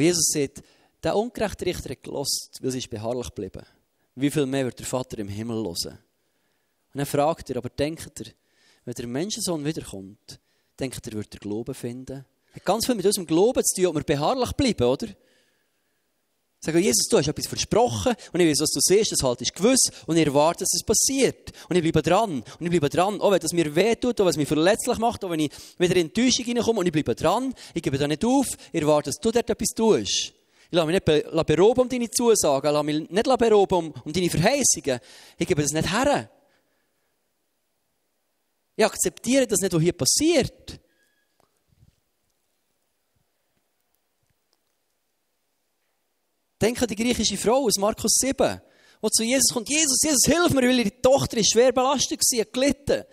Und 0.00 0.06
Jesus 0.06 0.30
sagt, 0.32 0.62
der 1.02 1.14
ungerechte 1.14 1.66
Richter 1.66 1.90
hat 1.90 2.02
gelost, 2.02 2.58
weil 2.62 2.70
sie 2.70 2.78
ist 2.78 2.88
beharrlich 2.88 3.26
geblieben. 3.26 3.66
Wie 4.14 4.30
viel 4.30 4.46
mehr 4.46 4.64
wird 4.64 4.78
der 4.78 4.86
Vater 4.86 5.18
im 5.18 5.28
Himmel 5.28 5.56
hören? 5.56 5.98
Und 6.92 6.98
dann 6.98 7.04
fragt 7.04 7.50
er, 7.50 7.58
aber 7.58 7.68
denkt 7.68 8.18
er, 8.18 8.32
wenn 8.86 8.94
der 8.94 9.06
Menschensohn 9.06 9.62
wiederkommt, 9.62 10.40
denkt 10.78 11.06
er, 11.06 11.12
wird 11.12 11.34
er 11.34 11.40
Glauben 11.40 11.74
finden? 11.74 12.24
Hat 12.54 12.64
ganz 12.64 12.86
viel 12.86 12.94
mit 12.94 13.04
unserem 13.04 13.26
Glauben 13.26 13.62
zu 13.62 13.74
tun, 13.74 13.88
ob 13.88 13.96
wir 13.96 14.04
beharrlich 14.04 14.52
bleiben, 14.52 14.84
oder? 14.84 15.08
Sagen, 16.62 16.78
Jesus, 16.78 17.08
du 17.08 17.16
hast 17.16 17.26
etwas 17.26 17.46
versprochen 17.46 18.14
und 18.34 18.40
ich 18.40 18.50
weiß, 18.50 18.60
was 18.60 18.70
du 18.72 18.80
siehst, 18.82 19.12
das 19.12 19.22
halt 19.22 19.40
ist 19.40 19.54
gewiss 19.54 19.80
und 20.06 20.18
ich 20.18 20.26
erwarte, 20.26 20.64
dass 20.64 20.74
es 20.74 20.82
passiert. 20.82 21.52
Und 21.70 21.76
ich 21.76 21.82
bleibe 21.82 22.02
dran 22.02 22.42
und 22.42 22.66
ich 22.66 22.68
bleibe 22.68 22.90
dran, 22.90 23.18
auch 23.18 23.30
wenn 23.30 23.40
es 23.40 23.54
mir 23.54 23.74
wehtut, 23.74 24.20
auch 24.20 24.26
wenn 24.26 24.32
es 24.32 24.36
mich 24.36 24.46
verletzlich 24.46 24.98
macht, 24.98 25.24
auch 25.24 25.30
wenn 25.30 25.40
ich 25.40 25.50
wieder 25.78 25.96
in 25.96 26.08
Enttäuschung 26.08 26.44
hineinkomme 26.44 26.80
und 26.80 26.86
ich 26.86 26.92
bleibe 26.92 27.14
dran, 27.14 27.54
ich 27.72 27.82
gebe 27.82 27.96
da 27.96 28.06
nicht 28.06 28.22
auf, 28.26 28.46
ich 28.72 28.82
erwarte, 28.82 29.08
dass 29.08 29.18
du 29.18 29.30
dort 29.30 29.48
etwas 29.48 29.68
tust. 29.68 30.34
Ich 30.70 30.76
lasse 30.76 30.86
mich 30.86 31.00
nicht 31.02 31.46
beroben 31.46 31.80
um 31.80 31.88
deine 31.88 32.10
Zusagen, 32.10 32.66
ich 32.66 32.72
lasse 32.72 32.84
mich 32.84 33.10
nicht 33.10 33.38
beroben 33.38 33.74
um, 33.74 33.94
um 34.04 34.12
deine 34.12 34.28
Verheißungen. 34.28 35.00
Ich 35.38 35.46
gebe 35.46 35.62
das 35.62 35.72
nicht 35.72 35.90
her. 35.90 36.30
Ich 38.76 38.84
akzeptiere 38.84 39.46
das 39.46 39.60
nicht, 39.60 39.72
was 39.72 39.82
hier 39.82 39.92
passiert. 39.94 40.79
Denk 46.60 46.82
an 46.82 46.88
die 46.88 46.96
griechische 46.96 47.36
Frau 47.36 47.64
aus 47.64 47.76
Markus 47.78 48.12
7, 48.18 48.60
die 49.02 49.10
zu 49.10 49.22
Jesus 49.22 49.52
kommt. 49.52 49.68
Jesus, 49.70 49.98
Jesus, 50.02 50.24
hilf 50.26 50.50
mir, 50.50 50.62
weil 50.62 50.80
ihre 50.80 51.00
Tochter 51.00 51.38
ist 51.38 51.52
schwer 51.52 51.72
belastet 51.72 52.20
war, 52.20 52.44
gelitten. 52.44 53.04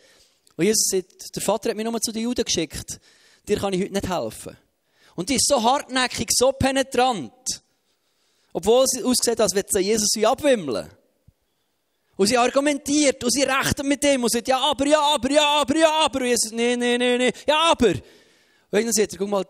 Und 0.57 0.65
Jesus 0.65 0.87
sagt, 0.89 1.35
der 1.35 1.41
Vater 1.41 1.69
hat 1.69 1.77
mich 1.77 1.85
nur 1.85 2.01
zu 2.01 2.11
den 2.11 2.23
Juden 2.23 2.43
geschickt. 2.43 2.99
Dir 3.47 3.57
kann 3.57 3.73
ich 3.73 3.81
heute 3.81 3.93
nicht 3.93 4.09
helfen. 4.09 4.57
Und 5.15 5.29
die 5.29 5.35
ist 5.35 5.47
so 5.47 5.61
hartnäckig, 5.61 6.29
so 6.31 6.51
penetrant. 6.51 7.61
Obwohl 8.51 8.85
sie 8.87 9.03
aussieht, 9.03 9.39
als 9.39 9.55
würde 9.55 9.69
sie 9.71 9.79
Jesus 9.79 10.09
wie 10.15 10.25
abwimmeln. 10.25 10.89
Und 12.17 12.27
sie 12.27 12.37
argumentiert 12.37 13.23
und 13.23 13.31
sie 13.31 13.43
rechnet 13.43 13.85
mit 13.85 14.03
dem 14.03 14.23
und 14.23 14.31
sagt, 14.31 14.47
ja, 14.47 14.59
aber, 14.59 14.87
ja, 14.87 14.99
aber, 14.99 15.31
ja, 15.31 15.45
aber, 15.45 15.77
ja, 15.77 15.91
aber. 15.91 16.19
Und 16.21 16.25
Jesus, 16.25 16.51
nee, 16.51 16.75
nee, 16.75 16.97
nee, 16.97 17.17
nee, 17.17 17.31
ja, 17.47 17.71
aber. 17.71 17.89
Und 17.89 18.01
dann 18.71 18.91
sagt 18.91 19.13
er, 19.13 19.19
guck 19.19 19.29
mal, 19.29 19.45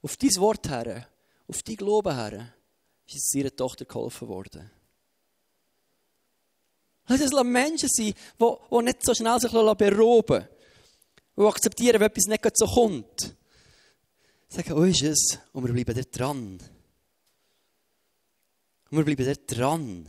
auf 0.00 0.16
dein 0.16 0.36
Wort 0.36 0.68
her, 0.68 1.08
auf 1.48 1.62
dein 1.62 1.76
Glauben 1.76 2.14
her, 2.14 2.53
ist 3.06 3.16
es 3.16 3.34
ihrer 3.34 3.54
Tochter 3.54 3.84
geholfen 3.84 4.28
worden. 4.28 4.70
Lass 7.06 7.20
es 7.20 7.32
Menschen 7.32 7.88
sein, 7.90 8.14
die, 8.40 8.82
nicht 8.82 9.04
so 9.04 9.14
schnell 9.14 9.38
sich 9.38 9.50
beroben 9.50 10.34
lassen, 10.34 10.48
die 11.36 11.42
akzeptieren, 11.42 12.00
wenn 12.00 12.10
etwas 12.10 12.26
nicht 12.26 12.56
so 12.56 12.66
kommt. 12.66 13.36
Sagen, 14.48 14.76
wo 14.76 14.84
ist 14.84 15.02
es? 15.02 15.38
Und 15.52 15.66
wir 15.66 15.72
bleiben 15.72 15.94
da 15.94 16.02
dran. 16.02 16.58
Und 18.90 18.98
wir 18.98 19.04
bleiben 19.04 19.26
da 19.26 19.54
dran. 19.54 20.08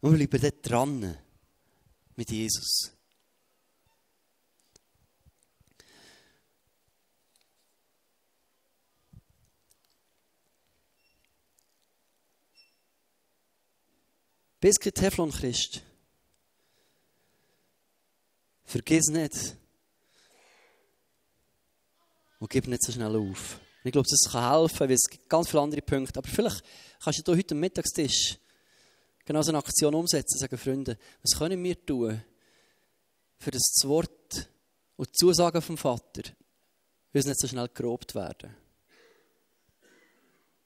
Und 0.00 0.18
wir 0.18 0.28
bleiben 0.28 0.42
da 0.42 0.68
dran 0.68 1.18
mit 2.14 2.30
Jesus. 2.30 2.92
Bist 14.62 14.80
kein 14.80 14.94
Teflon-Christ. 14.94 15.82
Vergiss 18.64 19.08
nicht. 19.08 19.56
Und 22.38 22.48
gib 22.48 22.68
nicht 22.68 22.84
so 22.84 22.92
schnell 22.92 23.16
auf. 23.16 23.58
Ich 23.82 23.90
glaube, 23.90 24.06
das 24.08 24.30
kann 24.30 24.60
helfen, 24.60 24.88
weil 24.88 24.92
es 24.92 25.10
gibt 25.10 25.28
ganz 25.28 25.48
viele 25.48 25.62
andere 25.62 25.82
Punkte. 25.82 26.16
Aber 26.16 26.28
vielleicht 26.28 26.62
kannst 27.02 27.26
du 27.26 27.36
heute 27.36 27.56
am 27.56 27.60
Mittagstisch 27.60 28.38
genau 29.24 29.42
so 29.42 29.50
eine 29.50 29.58
Aktion 29.58 29.96
umsetzen 29.96 30.38
sagen, 30.38 30.56
Freunde, 30.56 30.96
was 31.22 31.36
können 31.36 31.60
wir 31.64 31.84
tun, 31.84 32.22
für 33.40 33.50
das 33.50 33.74
Wort 33.82 34.48
und 34.94 35.08
die 35.08 35.12
Zusagen 35.12 35.60
vom 35.60 35.76
Vater, 35.76 36.22
es 37.12 37.26
nicht 37.26 37.40
so 37.40 37.48
schnell 37.48 37.68
gerobt 37.74 38.14
werden. 38.14 38.54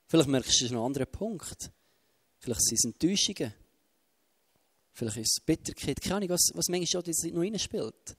Vielleicht 0.06 0.28
merkst 0.28 0.60
du 0.60 0.64
noch 0.66 0.72
einen 0.72 0.84
anderen 0.84 1.10
Punkt. 1.10 1.70
Vielleicht 2.40 2.62
sind 2.62 2.76
es 2.76 2.84
Enttäuschungen. 2.84 3.65
Vielleicht 4.96 5.18
ist 5.18 5.38
es 5.38 5.44
Bitterkeit. 5.44 6.00
Keine 6.00 6.14
Ahnung, 6.14 6.30
was, 6.30 6.50
was 6.54 6.68
manchmal 6.68 6.86
schon 7.04 7.34
noch 7.34 7.40
reinspielt. 7.42 8.16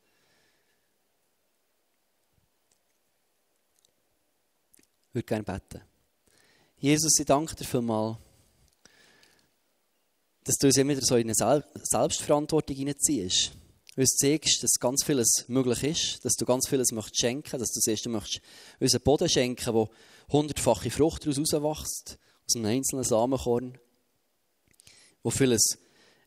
Ich 5.09 5.15
würde 5.15 5.25
gerne 5.25 5.43
beten. 5.43 5.81
Jesus, 6.77 7.17
ich 7.19 7.25
danke 7.25 7.55
dir 7.55 7.65
vielmals, 7.65 8.17
dass 10.43 10.57
du 10.57 10.67
uns 10.67 10.77
immer 10.77 10.91
wieder 10.91 11.03
so 11.03 11.15
in 11.15 11.31
eine 11.31 11.63
Selbstverantwortung 11.81 12.75
hineinziehst. 12.75 13.53
Uns 13.95 14.15
zeigst, 14.15 14.61
dass 14.61 14.79
ganz 14.79 15.03
vieles 15.03 15.45
möglich 15.47 15.83
ist, 15.83 16.25
dass 16.25 16.33
du 16.33 16.45
ganz 16.45 16.69
vieles 16.69 16.91
möchtest 16.91 17.19
schenken, 17.19 17.59
dass 17.59 17.71
du 17.71 17.79
siehst, 17.79 18.05
du 18.05 18.11
möchtest 18.11 18.41
uns 18.79 18.93
einen 18.93 19.03
Boden 19.03 19.27
schenken, 19.27 19.73
wo 19.73 19.89
hundertfache 20.29 20.91
Frucht 20.91 21.25
daraus 21.25 21.51
herauswächst, 21.51 22.19
aus 22.45 22.55
einem 22.55 22.65
einzelnen 22.65 23.03
Samenkorn, 23.03 23.79
wo 25.23 25.31
vieles 25.31 25.79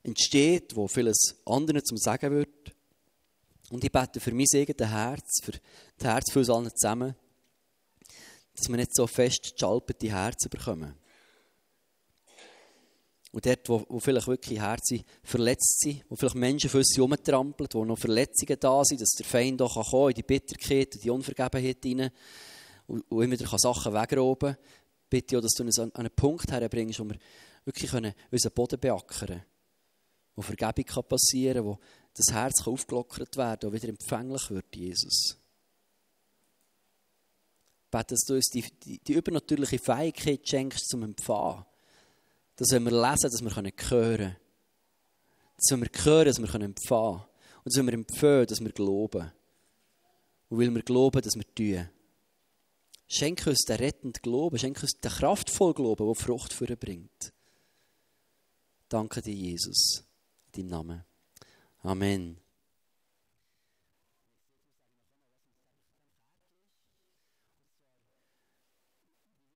entsteht, 0.02 0.76
wo 0.76 0.88
vieles 0.88 1.36
anderen 1.46 1.84
zum 1.84 1.98
Sagen 1.98 2.32
wird. 2.32 2.74
Und 3.70 3.84
ich 3.84 3.92
bete 3.92 4.20
für 4.20 4.32
mein 4.32 4.46
eigenes 4.54 4.90
Herz, 4.90 5.40
für 5.42 5.52
das 5.52 6.08
Herz 6.08 6.32
von 6.32 6.40
uns 6.40 6.50
allen 6.50 6.70
zusammen, 6.74 7.14
dass 8.56 8.68
wir 8.68 8.76
nicht 8.76 8.94
so 8.94 9.06
fest 9.06 9.52
geschalpete 9.54 10.10
Herzen 10.10 10.50
bekommen. 10.50 10.94
Und 13.32 13.46
dort, 13.46 13.68
wo, 13.68 13.84
wo 13.88 14.00
vielleicht 14.00 14.26
wirklich 14.26 14.58
Herzen 14.58 15.04
verletzt 15.22 15.80
sind, 15.80 16.04
wo 16.08 16.16
vielleicht 16.16 16.34
Menschen 16.34 16.68
für 16.68 16.78
uns 16.78 16.96
herumtrampeln, 16.96 17.68
wo 17.72 17.84
noch 17.84 17.98
Verletzungen 17.98 18.58
da 18.58 18.84
sind, 18.84 19.00
dass 19.00 19.10
der 19.10 19.24
Feind 19.26 19.62
auch 19.62 19.90
kommen 19.90 20.10
in 20.10 20.14
die 20.14 20.24
Bitterkeit, 20.24 20.96
in 20.96 21.00
die 21.00 21.10
Unvergebenheit 21.10 21.78
hinein 21.80 22.10
und, 22.88 23.02
und 23.08 23.22
immer 23.22 23.38
wieder 23.38 23.56
Sachen 23.56 23.92
wegroben 23.92 24.54
kann. 24.54 24.64
bitte 25.08 25.38
auch, 25.38 25.42
dass 25.42 25.52
du 25.52 25.62
uns 25.62 25.78
an 25.78 25.94
einen 25.94 26.10
Punkt 26.10 26.50
herbringst, 26.50 26.98
wo 26.98 27.04
wir 27.04 27.18
wirklich 27.64 27.92
unseren 27.92 28.52
Boden 28.52 28.80
beackern 28.80 29.28
können. 29.28 29.42
Wo 30.36 30.42
Vergebung 30.42 31.04
passieren 31.04 31.56
kann, 31.56 31.66
wo 31.66 31.78
das 32.14 32.34
Herz 32.34 32.66
aufgelockert 32.66 33.36
werden 33.36 33.60
kann, 33.60 33.70
wo 33.70 33.74
wieder 33.74 33.88
empfänglich 33.88 34.50
wird, 34.50 34.76
Jesus. 34.76 35.36
Ich 37.84 37.90
bete, 37.90 38.14
dass 38.14 38.24
du 38.26 38.34
uns 38.34 38.48
die, 38.50 38.64
die, 38.84 38.98
die 38.98 39.14
übernatürliche 39.14 39.78
Fähigkeit 39.78 40.48
schenkst 40.48 40.88
zum 40.88 41.02
Empfangen. 41.02 41.64
Dass 42.56 42.70
wenn 42.70 42.84
wir 42.84 42.92
lesen, 42.92 43.30
dass 43.30 43.42
wir 43.42 43.54
hören 43.54 43.74
können. 43.74 44.36
Dass 45.56 45.78
wir 45.78 46.04
hören, 46.04 46.26
dass 46.26 46.38
wir 46.38 46.54
empfangen 46.54 46.74
können. 46.74 47.24
Und 47.64 47.66
dass 47.66 47.76
wenn 47.76 47.86
wir 47.86 47.94
empfehlen, 47.94 48.46
dass 48.46 48.60
wir 48.60 48.72
glauben. 48.72 49.32
Und 50.48 50.58
weil 50.58 50.74
wir 50.74 50.82
glauben, 50.82 51.20
dass 51.20 51.34
wir 51.34 51.54
tun. 51.54 51.88
Schenke 53.08 53.50
uns 53.50 53.64
den 53.64 53.76
rettenden 53.76 54.22
Glauben, 54.22 54.56
schenke 54.56 54.82
uns 54.82 54.92
den 54.92 55.10
kraftvollen 55.10 55.74
Glauben, 55.74 56.06
der 56.06 56.14
Frucht 56.14 56.52
für 56.52 56.76
bringt. 56.76 57.32
Danke 58.88 59.20
dir, 59.20 59.34
Jesus, 59.34 60.04
deinem 60.50 60.68
Namen. 60.68 61.04
Amen. 61.82 62.36